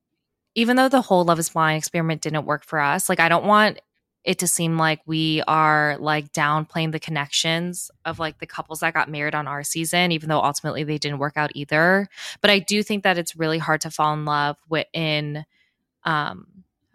Even 0.56 0.76
though 0.78 0.90
the 0.90 1.02
whole 1.02 1.24
Love 1.26 1.40
is 1.40 1.50
Blind 1.50 1.80
experiment 1.80 2.22
didn't 2.22 2.46
work 2.46 2.64
for 2.64 2.80
us, 2.80 3.10
like 3.10 3.20
I 3.20 3.30
don't 3.30 3.46
want 3.46 3.80
it 4.24 4.40
to 4.40 4.48
seem 4.48 4.78
like 4.78 5.02
we 5.06 5.42
are 5.48 5.98
like 6.00 6.32
downplaying 6.32 6.92
the 6.94 7.00
connections 7.00 7.92
of 8.06 8.20
like 8.20 8.40
the 8.40 8.46
couples 8.46 8.80
that 8.80 8.94
got 8.94 9.10
married 9.10 9.36
on 9.36 9.48
our 9.48 9.64
season, 9.64 10.12
even 10.14 10.30
though 10.30 10.40
ultimately 10.42 10.84
they 10.84 10.98
didn't 10.98 11.18
work 11.18 11.34
out 11.36 11.52
either. 11.56 12.08
But 12.40 12.50
I 12.52 12.60
do 12.60 12.84
think 12.84 13.04
that 13.04 13.18
it's 13.18 13.36
really 13.36 13.58
hard 13.58 13.82
to 13.82 13.92
fall 13.92 14.14
in 14.14 14.24
love 14.26 14.56
within 14.70 15.44
um 16.06 16.48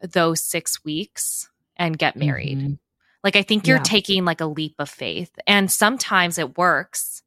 those 0.03 0.43
six 0.43 0.85
weeks 0.85 1.49
and 1.77 1.99
get 1.99 2.17
married. 2.17 2.59
Mhm. 2.59 2.79
Like 3.25 3.37
I 3.37 3.43
think 3.43 3.67
you're 3.67 3.79
Yeah. 3.79 3.83
taking 3.83 4.25
like 4.25 4.41
a 4.41 4.47
leap 4.47 4.75
of 4.79 4.89
faith. 4.89 5.31
And 5.47 5.71
sometimes 5.71 6.39
it 6.39 6.57
works 6.57 7.23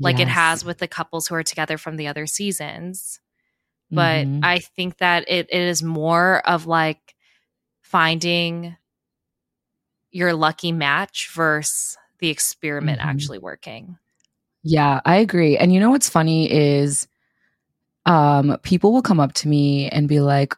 like 0.00 0.18
it 0.20 0.28
has 0.28 0.64
with 0.64 0.78
the 0.78 0.88
couples 0.88 1.28
who 1.28 1.34
are 1.34 1.42
together 1.42 1.78
from 1.78 1.96
the 1.96 2.06
other 2.08 2.26
seasons. 2.26 3.20
But 3.90 4.26
Mhm. 4.26 4.40
I 4.42 4.58
think 4.58 4.98
that 4.98 5.24
it, 5.28 5.46
it 5.50 5.60
is 5.62 5.82
more 5.82 6.40
of 6.48 6.66
like 6.66 7.14
finding 7.82 8.76
your 10.10 10.32
lucky 10.32 10.72
match 10.72 11.30
versus 11.34 11.96
the 12.18 12.28
experiment 12.30 13.00
Mhm. 13.00 13.04
actually 13.04 13.38
working. 13.38 13.98
Yeah, 14.62 15.00
I 15.04 15.16
agree. 15.16 15.58
And 15.58 15.72
you 15.74 15.80
know 15.80 15.90
what's 15.90 16.08
funny 16.08 16.50
is 16.50 17.06
um 18.06 18.58
people 18.62 18.92
will 18.92 19.02
come 19.02 19.20
up 19.20 19.32
to 19.34 19.48
me 19.48 19.88
and 19.88 20.08
be 20.08 20.20
like 20.20 20.54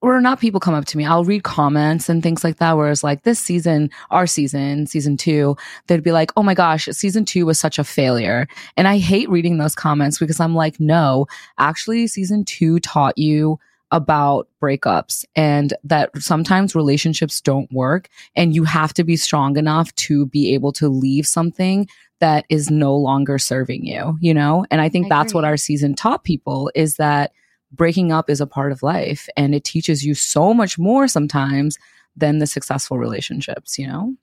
or 0.00 0.20
not 0.20 0.40
people 0.40 0.60
come 0.60 0.74
up 0.74 0.84
to 0.86 0.96
me. 0.96 1.04
I'll 1.04 1.24
read 1.24 1.42
comments 1.42 2.08
and 2.08 2.22
things 2.22 2.44
like 2.44 2.58
that. 2.58 2.76
Whereas 2.76 3.02
like 3.02 3.22
this 3.22 3.38
season, 3.38 3.90
our 4.10 4.26
season, 4.26 4.86
season 4.86 5.16
two, 5.16 5.56
they'd 5.86 6.02
be 6.02 6.12
like, 6.12 6.32
Oh 6.36 6.42
my 6.42 6.54
gosh, 6.54 6.86
season 6.92 7.24
two 7.24 7.46
was 7.46 7.58
such 7.58 7.78
a 7.78 7.84
failure. 7.84 8.46
And 8.76 8.86
I 8.86 8.98
hate 8.98 9.28
reading 9.28 9.58
those 9.58 9.74
comments 9.74 10.18
because 10.18 10.40
I'm 10.40 10.54
like, 10.54 10.78
no, 10.78 11.26
actually 11.58 12.06
season 12.06 12.44
two 12.44 12.78
taught 12.80 13.18
you 13.18 13.58
about 13.90 14.48
breakups 14.60 15.24
and 15.36 15.74
that 15.84 16.10
sometimes 16.16 16.74
relationships 16.74 17.42
don't 17.42 17.70
work 17.70 18.08
and 18.34 18.54
you 18.54 18.64
have 18.64 18.94
to 18.94 19.04
be 19.04 19.16
strong 19.16 19.58
enough 19.58 19.94
to 19.96 20.24
be 20.26 20.54
able 20.54 20.72
to 20.72 20.88
leave 20.88 21.26
something 21.26 21.86
that 22.18 22.46
is 22.48 22.70
no 22.70 22.96
longer 22.96 23.38
serving 23.38 23.84
you, 23.84 24.16
you 24.20 24.32
know? 24.32 24.64
And 24.70 24.80
I 24.80 24.88
think 24.88 25.06
I 25.06 25.08
that's 25.10 25.34
what 25.34 25.44
our 25.44 25.58
season 25.58 25.94
taught 25.94 26.24
people 26.24 26.70
is 26.74 26.96
that 26.96 27.32
breaking 27.72 28.12
up 28.12 28.28
is 28.28 28.40
a 28.40 28.46
part 28.46 28.72
of 28.72 28.82
life 28.82 29.28
and 29.36 29.54
it 29.54 29.64
teaches 29.64 30.04
you 30.04 30.14
so 30.14 30.52
much 30.52 30.78
more 30.78 31.08
sometimes 31.08 31.78
than 32.16 32.38
the 32.38 32.46
successful 32.46 32.98
relationships, 32.98 33.78
you 33.78 33.86
know? 33.86 34.14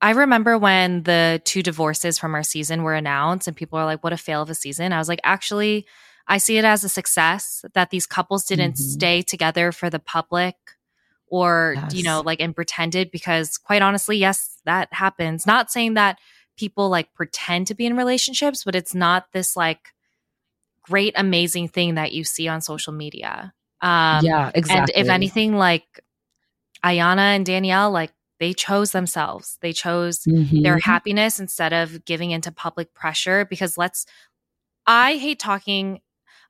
I 0.00 0.10
remember 0.10 0.58
when 0.58 1.04
the 1.04 1.40
two 1.44 1.62
divorces 1.62 2.18
from 2.18 2.34
our 2.34 2.42
season 2.42 2.82
were 2.82 2.94
announced 2.94 3.46
and 3.46 3.56
people 3.56 3.78
are 3.78 3.84
like, 3.84 4.02
what 4.02 4.12
a 4.12 4.16
fail 4.16 4.42
of 4.42 4.50
a 4.50 4.54
season. 4.54 4.92
I 4.92 4.98
was 4.98 5.08
like, 5.08 5.20
actually, 5.22 5.86
I 6.26 6.38
see 6.38 6.56
it 6.58 6.64
as 6.64 6.82
a 6.82 6.88
success 6.88 7.64
that 7.74 7.90
these 7.90 8.06
couples 8.06 8.44
didn't 8.44 8.74
Mhm. 8.74 8.78
stay 8.78 9.22
together 9.22 9.70
for 9.70 9.90
the 9.90 9.98
public 10.00 10.56
or, 11.28 11.76
you 11.92 12.02
know, 12.02 12.20
like 12.20 12.40
and 12.40 12.54
pretended 12.54 13.10
because 13.10 13.58
quite 13.58 13.80
honestly, 13.82 14.16
yes, 14.16 14.58
that 14.64 14.92
happens. 14.92 15.46
Not 15.46 15.70
saying 15.70 15.94
that 15.94 16.18
people 16.56 16.88
like 16.88 17.14
pretend 17.14 17.66
to 17.68 17.74
be 17.74 17.86
in 17.86 17.96
relationships, 17.96 18.64
but 18.64 18.74
it's 18.74 18.94
not 18.94 19.32
this 19.32 19.56
like 19.56 19.88
great, 20.82 21.14
amazing 21.16 21.68
thing 21.68 21.94
that 21.94 22.12
you 22.12 22.24
see 22.24 22.48
on 22.48 22.60
social 22.60 22.92
media. 22.92 23.52
Um, 23.80 24.24
yeah, 24.24 24.50
exactly. 24.54 24.94
And 24.94 25.06
if 25.06 25.10
anything, 25.10 25.56
like 25.56 26.00
Iyanna 26.84 27.36
and 27.36 27.46
Danielle, 27.46 27.90
like 27.90 28.12
they 28.40 28.52
chose 28.52 28.92
themselves. 28.92 29.58
They 29.60 29.72
chose 29.72 30.20
Mhm. 30.26 30.62
their 30.62 30.78
happiness 30.78 31.38
instead 31.38 31.72
of 31.72 32.04
giving 32.04 32.32
into 32.32 32.50
public 32.50 32.92
pressure. 32.94 33.44
Because 33.44 33.78
let's, 33.78 34.04
I 34.86 35.16
hate 35.16 35.38
talking. 35.38 36.00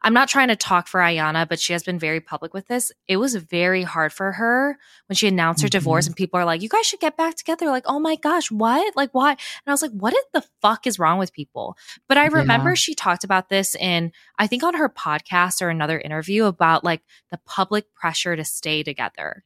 I'm 0.03 0.13
not 0.15 0.29
trying 0.29 0.49
to 0.49 0.57
talk 0.57 0.89
for 0.89 1.01
Iyanna, 1.01 1.49
but 1.49 1.61
she 1.61 1.73
has 1.73 1.83
been 1.83 1.99
very 1.99 2.21
public 2.21 2.53
with 2.53 2.67
this. 2.67 2.91
It 3.07 3.19
was 3.19 3.35
very 3.37 3.83
hard 3.85 4.13
for 4.13 4.33
her 4.33 4.79
when 5.07 5.15
she 5.17 5.29
announced 5.29 5.63
her 5.63 5.69
divorce, 5.69 6.05
Mhm. 6.05 6.09
and 6.09 6.17
people 6.17 6.41
are 6.41 6.45
like, 6.45 6.61
"You 6.61 6.69
guys 6.69 6.87
should 6.87 7.01
get 7.01 7.17
back 7.17 7.37
together." 7.37 7.67
Like, 7.67 7.85
oh 7.87 8.01
my 8.01 8.17
gosh, 8.17 8.51
what? 8.51 8.97
Like, 8.97 9.11
why? 9.13 9.31
And 9.31 9.39
I 9.67 9.71
was 9.71 9.83
like, 9.83 9.93
what 9.93 10.15
the 10.33 10.45
fuck 10.61 10.87
is 10.87 10.99
wrong 10.99 11.19
with 11.19 11.33
people? 11.33 11.77
But 12.09 12.19
I 12.19 12.27
remember 12.27 12.71
Yeah. 12.71 12.75
she 12.75 12.95
talked 12.95 13.25
about 13.25 13.49
this 13.49 13.75
in, 13.77 14.13
I 14.39 14.47
think, 14.47 14.63
on 14.65 14.75
her 14.75 14.89
podcast 14.89 15.63
or 15.63 15.69
another 15.69 16.01
interview 16.01 16.45
about 16.45 16.83
like 16.85 17.03
the 17.31 17.39
public 17.47 17.95
pressure 17.95 18.35
to 18.37 18.45
stay 18.45 18.83
together. 18.83 19.45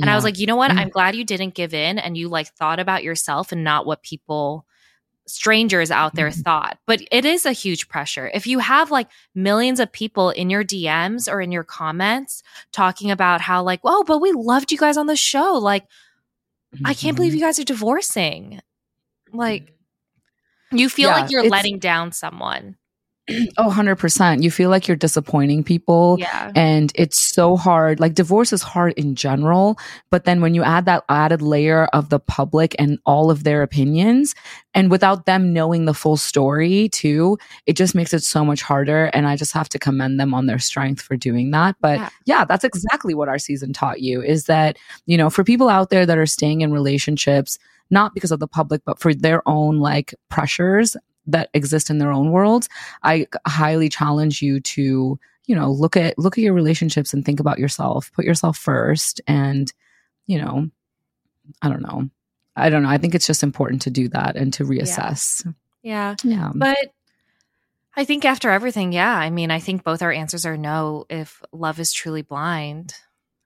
And 0.00 0.10
I 0.10 0.16
was 0.16 0.24
like, 0.24 0.40
you 0.40 0.46
know 0.46 0.56
what? 0.56 0.72
Mm. 0.72 0.78
I'm 0.78 0.88
glad 0.88 1.14
you 1.14 1.22
didn't 1.24 1.54
give 1.54 1.72
in 1.72 2.00
and 2.00 2.16
you 2.16 2.28
like 2.28 2.48
thought 2.56 2.80
about 2.80 3.04
yourself 3.04 3.52
and 3.52 3.62
not 3.62 3.86
what 3.86 4.02
people 4.02 4.66
strangers 5.26 5.90
out 5.90 6.14
there 6.14 6.28
Mhm. 6.30 6.42
thought. 6.44 6.78
But 6.86 7.02
it 7.10 7.24
is 7.24 7.44
a 7.46 7.52
huge 7.52 7.88
pressure. 7.88 8.30
If 8.32 8.46
you 8.46 8.58
have 8.60 8.90
like 8.90 9.08
millions 9.34 9.80
of 9.80 9.90
people 9.92 10.30
in 10.30 10.50
your 10.50 10.62
DMs 10.64 11.28
or 11.30 11.40
in 11.40 11.50
your 11.52 11.64
comments 11.64 12.42
talking 12.72 13.10
about 13.10 13.40
how 13.40 13.62
like, 13.62 13.80
"Oh, 13.84 14.04
but 14.06 14.18
we 14.20 14.32
loved 14.32 14.70
you 14.72 14.78
guys 14.78 14.96
on 14.96 15.06
the 15.06 15.16
show." 15.16 15.54
Like, 15.54 15.86
I 16.84 16.94
can't 16.94 17.16
believe 17.16 17.32
Mhm. 17.32 17.36
you 17.36 17.40
guys 17.42 17.58
are 17.58 17.64
divorcing. 17.64 18.60
Like 19.32 19.76
you 20.72 20.88
feel 20.88 21.10
Yeah, 21.10 21.16
like 21.20 21.30
you're 21.30 21.48
letting 21.48 21.78
down 21.78 22.12
someone. 22.12 22.76
Oh, 23.58 23.70
100%. 23.70 24.42
You 24.42 24.50
feel 24.50 24.70
like 24.70 24.86
you're 24.86 24.96
disappointing 24.96 25.64
people. 25.64 26.16
Yeah. 26.18 26.52
And 26.54 26.92
it's 26.94 27.32
so 27.34 27.56
hard. 27.56 27.98
Like 27.98 28.14
divorce 28.14 28.52
is 28.52 28.62
hard 28.62 28.92
in 28.94 29.14
general, 29.16 29.78
but 30.10 30.24
then 30.24 30.40
when 30.40 30.54
you 30.54 30.62
add 30.62 30.84
that 30.84 31.04
added 31.08 31.42
layer 31.42 31.86
of 31.86 32.08
the 32.10 32.20
public 32.20 32.76
and 32.78 32.98
all 33.04 33.30
of 33.30 33.42
their 33.44 33.62
opinions, 33.62 34.34
and 34.74 34.90
without 34.90 35.26
them 35.26 35.52
knowing 35.52 35.86
the 35.86 35.94
full 35.94 36.16
story 36.16 36.88
too, 36.90 37.36
it 37.66 37.76
just 37.76 37.94
makes 37.94 38.14
it 38.14 38.22
so 38.22 38.44
much 38.44 38.62
harder. 38.62 39.06
And 39.06 39.26
I 39.26 39.34
just 39.36 39.52
have 39.52 39.68
to 39.70 39.78
commend 39.78 40.20
them 40.20 40.32
on 40.34 40.46
their 40.46 40.58
strength 40.60 41.00
for 41.02 41.16
doing 41.16 41.50
that. 41.50 41.76
But 41.80 41.98
Yeah. 41.98 42.08
yeah, 42.26 42.44
that's 42.44 42.64
exactly 42.64 43.14
what 43.14 43.28
our 43.28 43.38
season 43.38 43.72
taught 43.72 44.00
you 44.00 44.22
is 44.22 44.44
that, 44.44 44.78
you 45.06 45.16
know, 45.16 45.30
for 45.30 45.42
people 45.42 45.68
out 45.68 45.90
there 45.90 46.06
that 46.06 46.18
are 46.18 46.26
staying 46.26 46.60
in 46.60 46.72
relationships, 46.72 47.58
not 47.90 48.14
because 48.14 48.32
of 48.32 48.40
the 48.40 48.48
public, 48.48 48.82
but 48.84 48.98
for 48.98 49.14
their 49.14 49.42
own 49.48 49.78
like 49.78 50.14
pressures 50.28 50.96
that 51.26 51.50
exist 51.54 51.90
in 51.90 51.98
their 51.98 52.12
own 52.12 52.30
worlds, 52.30 52.68
I 53.02 53.26
highly 53.46 53.88
challenge 53.88 54.42
you 54.42 54.60
to, 54.60 55.18
you 55.46 55.54
know, 55.54 55.70
look 55.70 55.96
at 55.96 56.18
look 56.18 56.38
at 56.38 56.44
your 56.44 56.54
relationships 56.54 57.12
and 57.12 57.24
think 57.24 57.40
about 57.40 57.58
yourself. 57.58 58.12
Put 58.12 58.24
yourself 58.24 58.56
first 58.56 59.20
and, 59.26 59.72
you 60.26 60.40
know, 60.40 60.70
I 61.62 61.68
don't 61.68 61.82
know. 61.82 62.08
I 62.56 62.70
don't 62.70 62.82
know. 62.82 62.88
I 62.88 62.98
think 62.98 63.14
it's 63.14 63.26
just 63.26 63.42
important 63.42 63.82
to 63.82 63.90
do 63.90 64.08
that 64.08 64.36
and 64.36 64.52
to 64.54 64.64
reassess. 64.64 65.46
Yeah. 65.82 66.16
Yeah. 66.24 66.50
But 66.54 66.78
I 67.94 68.04
think 68.04 68.24
after 68.24 68.50
everything, 68.50 68.92
yeah. 68.92 69.14
I 69.14 69.30
mean, 69.30 69.50
I 69.50 69.60
think 69.60 69.84
both 69.84 70.02
our 70.02 70.12
answers 70.12 70.44
are 70.44 70.56
no 70.56 71.06
if 71.08 71.42
love 71.52 71.78
is 71.78 71.92
truly 71.92 72.22
blind. 72.22 72.94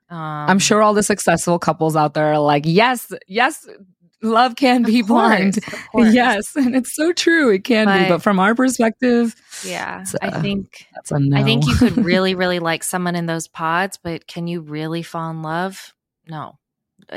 Um, 0.09 0.19
I'm 0.19 0.59
sure 0.59 0.83
all 0.83 0.95
the 0.95 1.05
successful 1.05 1.59
couples 1.59 1.95
out 1.95 2.15
there 2.15 2.33
are 2.33 2.39
like, 2.41 2.65
yes, 2.67 3.13
yes, 3.29 3.69
love 4.23 4.57
can 4.57 4.83
be 4.83 5.03
course, 5.03 5.09
blind. 5.09 5.59
Yes. 6.15 6.55
And 6.57 6.75
it's 6.77 6.95
so 6.95 7.13
true. 7.13 7.51
It 7.51 7.65
can 7.65 7.87
be. 7.87 8.05
But- 8.05 8.17
But 8.17 8.23
from 8.23 8.39
our 8.39 8.55
perspective, 8.55 9.35
Yeah. 9.65 10.05
I 10.23 10.29
uh, 10.29 10.43
think 10.43 10.87
that's 10.95 11.11
a 11.11 11.19
no. 11.19 11.37
I 11.37 11.43
think 11.43 11.67
you 11.67 11.75
could 11.77 11.97
really, 12.05 12.35
really 12.35 12.59
like 12.59 12.85
someone 12.85 13.17
in 13.17 13.27
those 13.27 13.49
pods, 13.49 13.99
but 14.03 14.27
can 14.27 14.47
you 14.47 14.61
really 14.61 15.03
fall 15.03 15.31
in 15.31 15.43
love? 15.43 15.95
No. 16.29 16.59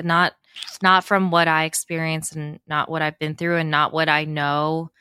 Not 0.01 0.34
not 0.82 1.04
from 1.04 1.32
what 1.32 1.47
I 1.47 1.66
experienced 1.66 2.36
and 2.36 2.60
not 2.68 2.89
what 2.89 3.01
I've 3.01 3.18
been 3.20 3.36
through 3.36 3.58
and 3.58 3.72
not 3.72 3.91
what 3.91 4.08
I 4.08 4.26
know, 4.26 4.91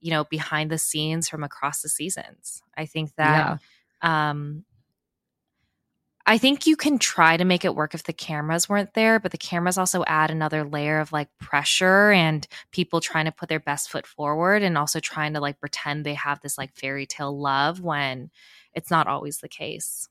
you 0.00 0.10
know, 0.10 0.24
behind 0.24 0.70
the 0.70 0.78
scenes 0.78 1.28
from 1.28 1.42
across 1.42 1.80
the 1.82 1.88
seasons. 1.88 2.62
I 2.76 2.86
think 2.86 3.14
that 3.16 3.58
yeah. 4.02 4.30
um 4.30 4.64
I 6.28 6.36
think 6.36 6.66
you 6.66 6.76
can 6.76 6.98
try 6.98 7.38
to 7.38 7.44
make 7.46 7.64
it 7.64 7.74
work 7.74 7.94
if 7.94 8.02
the 8.02 8.12
cameras 8.12 8.68
weren't 8.68 8.92
there, 8.92 9.18
but 9.18 9.32
the 9.32 9.38
cameras 9.38 9.78
also 9.78 10.04
add 10.06 10.30
another 10.30 10.62
layer 10.62 11.00
of 11.00 11.10
like 11.10 11.30
pressure 11.38 12.10
and 12.12 12.46
people 12.70 13.00
trying 13.00 13.24
to 13.24 13.32
put 13.32 13.48
their 13.48 13.58
best 13.58 13.90
foot 13.90 14.06
forward 14.06 14.62
and 14.62 14.76
also 14.76 15.00
trying 15.00 15.32
to 15.32 15.40
like 15.40 15.58
pretend 15.58 16.04
they 16.04 16.12
have 16.12 16.38
this 16.42 16.58
like 16.58 16.74
fairy 16.74 17.06
tale 17.06 17.36
love 17.36 17.80
when 17.80 18.30
it's 18.74 18.90
not 18.90 19.06
always 19.06 19.38
the 19.38 19.48
case. 19.48 20.06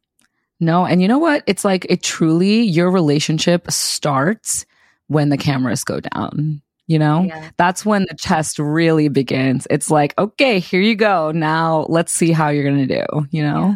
No, 0.59 0.87
and 0.87 1.03
you 1.03 1.07
know 1.07 1.19
what? 1.19 1.43
It's 1.45 1.63
like 1.63 1.85
it 1.87 2.01
truly 2.01 2.61
your 2.61 2.89
relationship 2.89 3.69
starts 3.71 4.65
when 5.05 5.29
the 5.29 5.37
cameras 5.37 5.83
go 5.83 5.99
down. 5.99 6.63
You 6.87 6.97
know? 6.97 7.25
Yeah. 7.25 7.51
That's 7.57 7.85
when 7.85 8.07
the 8.09 8.15
test 8.15 8.57
really 8.57 9.09
begins. 9.09 9.67
It's 9.69 9.91
like, 9.91 10.17
okay, 10.17 10.57
here 10.57 10.81
you 10.81 10.95
go. 10.95 11.31
Now 11.31 11.85
let's 11.89 12.11
see 12.11 12.31
how 12.31 12.49
you're 12.49 12.63
going 12.63 12.87
to 12.87 13.01
do, 13.01 13.27
you 13.29 13.43
know? 13.43 13.75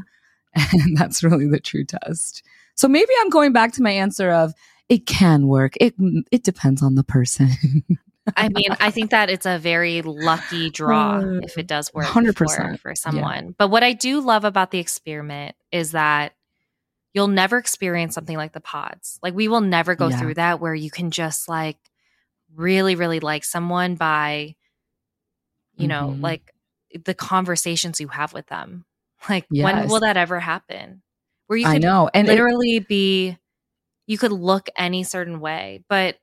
And 0.53 0.97
that's 0.97 1.23
really 1.23 1.47
the 1.47 1.59
true 1.59 1.85
test. 1.85 2.43
So 2.75 2.87
maybe 2.87 3.11
I'm 3.21 3.29
going 3.29 3.53
back 3.53 3.73
to 3.73 3.83
my 3.83 3.91
answer 3.91 4.31
of 4.31 4.53
it 4.89 5.05
can 5.05 5.47
work. 5.47 5.73
It 5.79 5.95
it 6.31 6.43
depends 6.43 6.81
on 6.81 6.95
the 6.95 7.03
person. 7.03 7.49
I 8.37 8.49
mean, 8.49 8.75
I 8.79 8.91
think 8.91 9.11
that 9.11 9.29
it's 9.29 9.45
a 9.45 9.57
very 9.57 10.01
lucky 10.03 10.69
draw 10.69 11.21
if 11.41 11.57
it 11.57 11.67
does 11.67 11.91
work 11.93 12.05
100%, 12.07 12.35
for, 12.37 12.77
for 12.77 12.95
someone. 12.95 13.55
But 13.57 13.69
what 13.69 13.83
I 13.83 13.93
do 13.93 14.21
love 14.21 14.45
about 14.45 14.71
the 14.71 14.79
experiment 14.79 15.55
is 15.71 15.91
that 15.91 16.33
you'll 17.13 17.27
never 17.27 17.57
experience 17.57 18.13
something 18.13 18.37
like 18.37 18.53
the 18.53 18.61
pods. 18.61 19.19
Like 19.23 19.33
we 19.33 19.47
will 19.47 19.61
never 19.61 19.95
go 19.95 20.09
Yeah. 20.09 20.19
through 20.19 20.33
that 20.35 20.59
where 20.59 20.75
you 20.75 20.91
can 20.91 21.11
just 21.11 21.49
like 21.49 21.77
really, 22.55 22.95
really 22.95 23.19
like 23.19 23.43
someone 23.43 23.95
by, 23.95 24.55
you 25.75 25.87
know, 25.87 26.15
Mhm. 26.15 26.21
like 26.21 26.53
the 27.05 27.13
conversations 27.13 27.99
you 27.99 28.09
have 28.09 28.33
with 28.33 28.47
them. 28.47 28.85
Like 29.29 29.45
when 29.49 29.87
will 29.87 29.99
that 30.01 30.17
ever 30.17 30.39
happen? 30.39 31.01
Where 31.47 31.57
you 31.57 31.67
I 31.67 31.73
could 31.73 31.81
know. 31.83 32.09
And 32.13 32.27
it- 32.27 32.31
literally 32.31 32.79
be 32.79 33.37
you 34.07 34.17
could 34.17 34.31
look 34.31 34.67
any 34.77 35.03
certain 35.03 35.39
way 35.39 35.83
but 35.87 36.17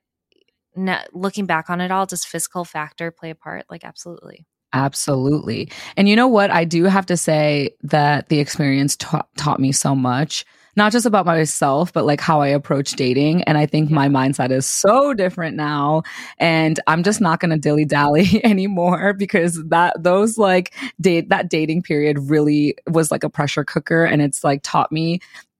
no, 0.75 0.99
looking 1.13 1.45
back 1.45 1.69
on 1.69 1.81
it 1.81 1.91
all 1.91 2.05
does 2.05 2.23
physical 2.25 2.63
factor 2.65 3.09
play 3.09 3.31
a 3.31 3.35
part 3.35 3.65
like 3.69 3.83
absolutely 3.83 4.45
Absolutely. 4.71 5.71
And 5.97 6.07
you 6.07 6.15
know 6.15 6.27
what? 6.27 6.51
I 6.51 6.63
do 6.63 6.83
have 6.83 7.07
to 7.07 7.17
say 7.17 7.71
that 7.81 8.29
the 8.29 8.39
experience 8.39 8.95
ta- 8.95 9.25
taught 9.35 9.59
me 9.59 9.71
so 9.71 9.95
much, 9.95 10.45
not 10.79 10.91
just 10.91 11.05
about 11.05 11.25
myself, 11.27 11.93
but 11.93 12.05
like 12.05 12.19
how 12.19 12.41
I 12.41 12.47
approach 12.47 12.93
dating. 12.93 13.43
And 13.43 13.57
I 13.57 13.67
think 13.67 13.91
my 13.91 14.07
mindset 14.07 14.49
is 14.49 14.65
so 14.65 15.13
different 15.13 15.55
now. 15.55 16.01
And 16.39 16.79
I'm 16.87 17.03
just 17.03 17.21
not 17.21 17.39
going 17.39 17.51
to 17.51 17.57
dilly 17.57 17.85
dally 17.85 18.41
anymore 18.43 19.13
because 19.13 19.63
that, 19.67 20.01
those 20.01 20.37
like 20.39 20.73
date, 20.99 21.29
that 21.29 21.49
dating 21.49 21.83
period 21.83 22.17
really 22.17 22.75
was 22.87 23.11
like 23.11 23.23
a 23.23 23.29
pressure 23.29 23.63
cooker. 23.63 24.05
And 24.05 24.21
it's 24.23 24.43
like 24.43 24.61
taught 24.63 24.91
me 24.91 25.19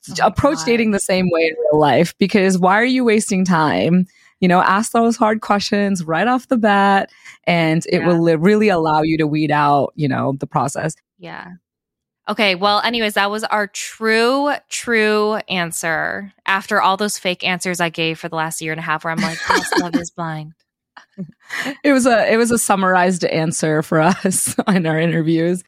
Oh 0.10 0.28
approach 0.28 0.58
God. 0.60 0.66
dating 0.66 0.92
the 0.92 1.00
same 1.00 1.28
way 1.30 1.42
in 1.42 1.56
real 1.72 1.80
life 1.80 2.18
because 2.18 2.58
why 2.58 2.76
are 2.76 2.86
you 2.86 3.04
wasting 3.04 3.46
time? 3.46 4.08
You 4.40 4.48
know, 4.48 4.62
ask 4.62 4.94
those 4.94 5.18
hard 5.18 5.42
questions 5.42 6.04
right 6.06 6.26
off 6.28 6.48
the 6.48 6.58
bat 6.58 7.12
and 7.44 7.86
it 7.88 8.00
Yeah. 8.00 8.08
will 8.08 8.24
li- 8.24 8.36
really 8.38 8.70
allow 8.70 9.02
you 9.02 9.18
to 9.18 9.28
weed 9.28 9.52
out, 9.52 9.92
you 9.96 10.08
know, 10.08 10.36
the 10.40 10.48
process. 10.48 10.96
yeah 11.20 11.52
okay 12.30 12.56
well 12.56 12.80
anyways 12.82 13.16
that 13.16 13.32
was 13.32 13.44
our 13.46 13.68
true 13.68 14.54
true 14.70 15.36
answer 15.50 16.32
after 16.46 16.82
all 16.82 16.96
those 16.96 17.18
fake 17.18 17.44
answers 17.44 17.80
i 17.80 17.90
gave 17.90 18.20
for 18.20 18.30
the 18.30 18.36
last 18.36 18.62
year 18.62 18.72
and 18.72 18.80
a 18.80 18.84
half 18.84 19.04
where 19.04 19.12
i'm 19.12 19.20
like 19.20 19.38
love 19.80 19.96
is 19.96 20.12
blind 20.12 20.54
It 21.84 21.94
was 21.94 22.06
a 22.06 22.32
it 22.32 22.38
was 22.38 22.52
a 22.52 22.58
summarized 22.58 23.24
answer 23.26 23.82
for 23.82 24.00
us 24.00 24.56
in 24.68 24.86
our 24.86 25.00
interviews. 25.00 25.64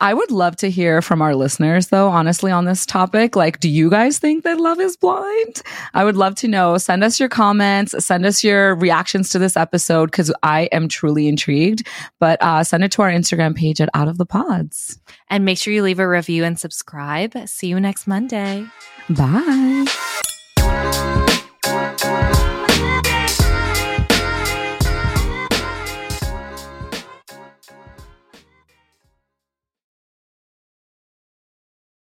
I 0.00 0.14
would 0.14 0.30
love 0.30 0.56
to 0.56 0.70
hear 0.70 1.00
from 1.02 1.22
our 1.22 1.34
listeners 1.34 1.88
though, 1.88 2.08
honestly, 2.08 2.50
on 2.50 2.64
this 2.64 2.84
topic. 2.86 3.36
Like, 3.36 3.60
do 3.60 3.68
you 3.68 3.88
guys 3.90 4.18
think 4.18 4.44
that 4.44 4.60
love 4.60 4.80
is 4.80 4.96
blind? 4.96 5.62
I 5.94 6.04
would 6.04 6.16
love 6.16 6.34
to 6.36 6.48
know. 6.48 6.78
Send 6.78 7.02
us 7.04 7.18
your 7.18 7.28
comments, 7.28 7.94
send 8.04 8.26
us 8.26 8.44
your 8.44 8.74
reactions 8.74 9.30
to 9.30 9.38
this 9.38 9.56
episode 9.56 10.10
because 10.10 10.32
I 10.42 10.62
am 10.72 10.88
truly 10.88 11.28
intrigued. 11.28 11.86
But 12.18 12.42
uh, 12.42 12.64
send 12.64 12.84
it 12.84 12.92
to 12.92 13.02
our 13.02 13.10
Instagram 13.10 13.54
page 13.56 13.80
at 13.80 13.88
Out 13.94 14.08
of 14.08 14.18
the 14.18 14.26
Pods. 14.26 14.98
and 15.30 15.44
make 15.44 15.58
sure 15.58 15.72
you 15.72 15.82
leave 15.82 15.98
a 15.98 16.08
review 16.08 16.44
and 16.44 16.58
subscribe 16.58 17.32
see 17.46 17.68
you 17.68 17.80
next 17.80 18.06
monday 18.06 18.66
Bye. 19.08 19.86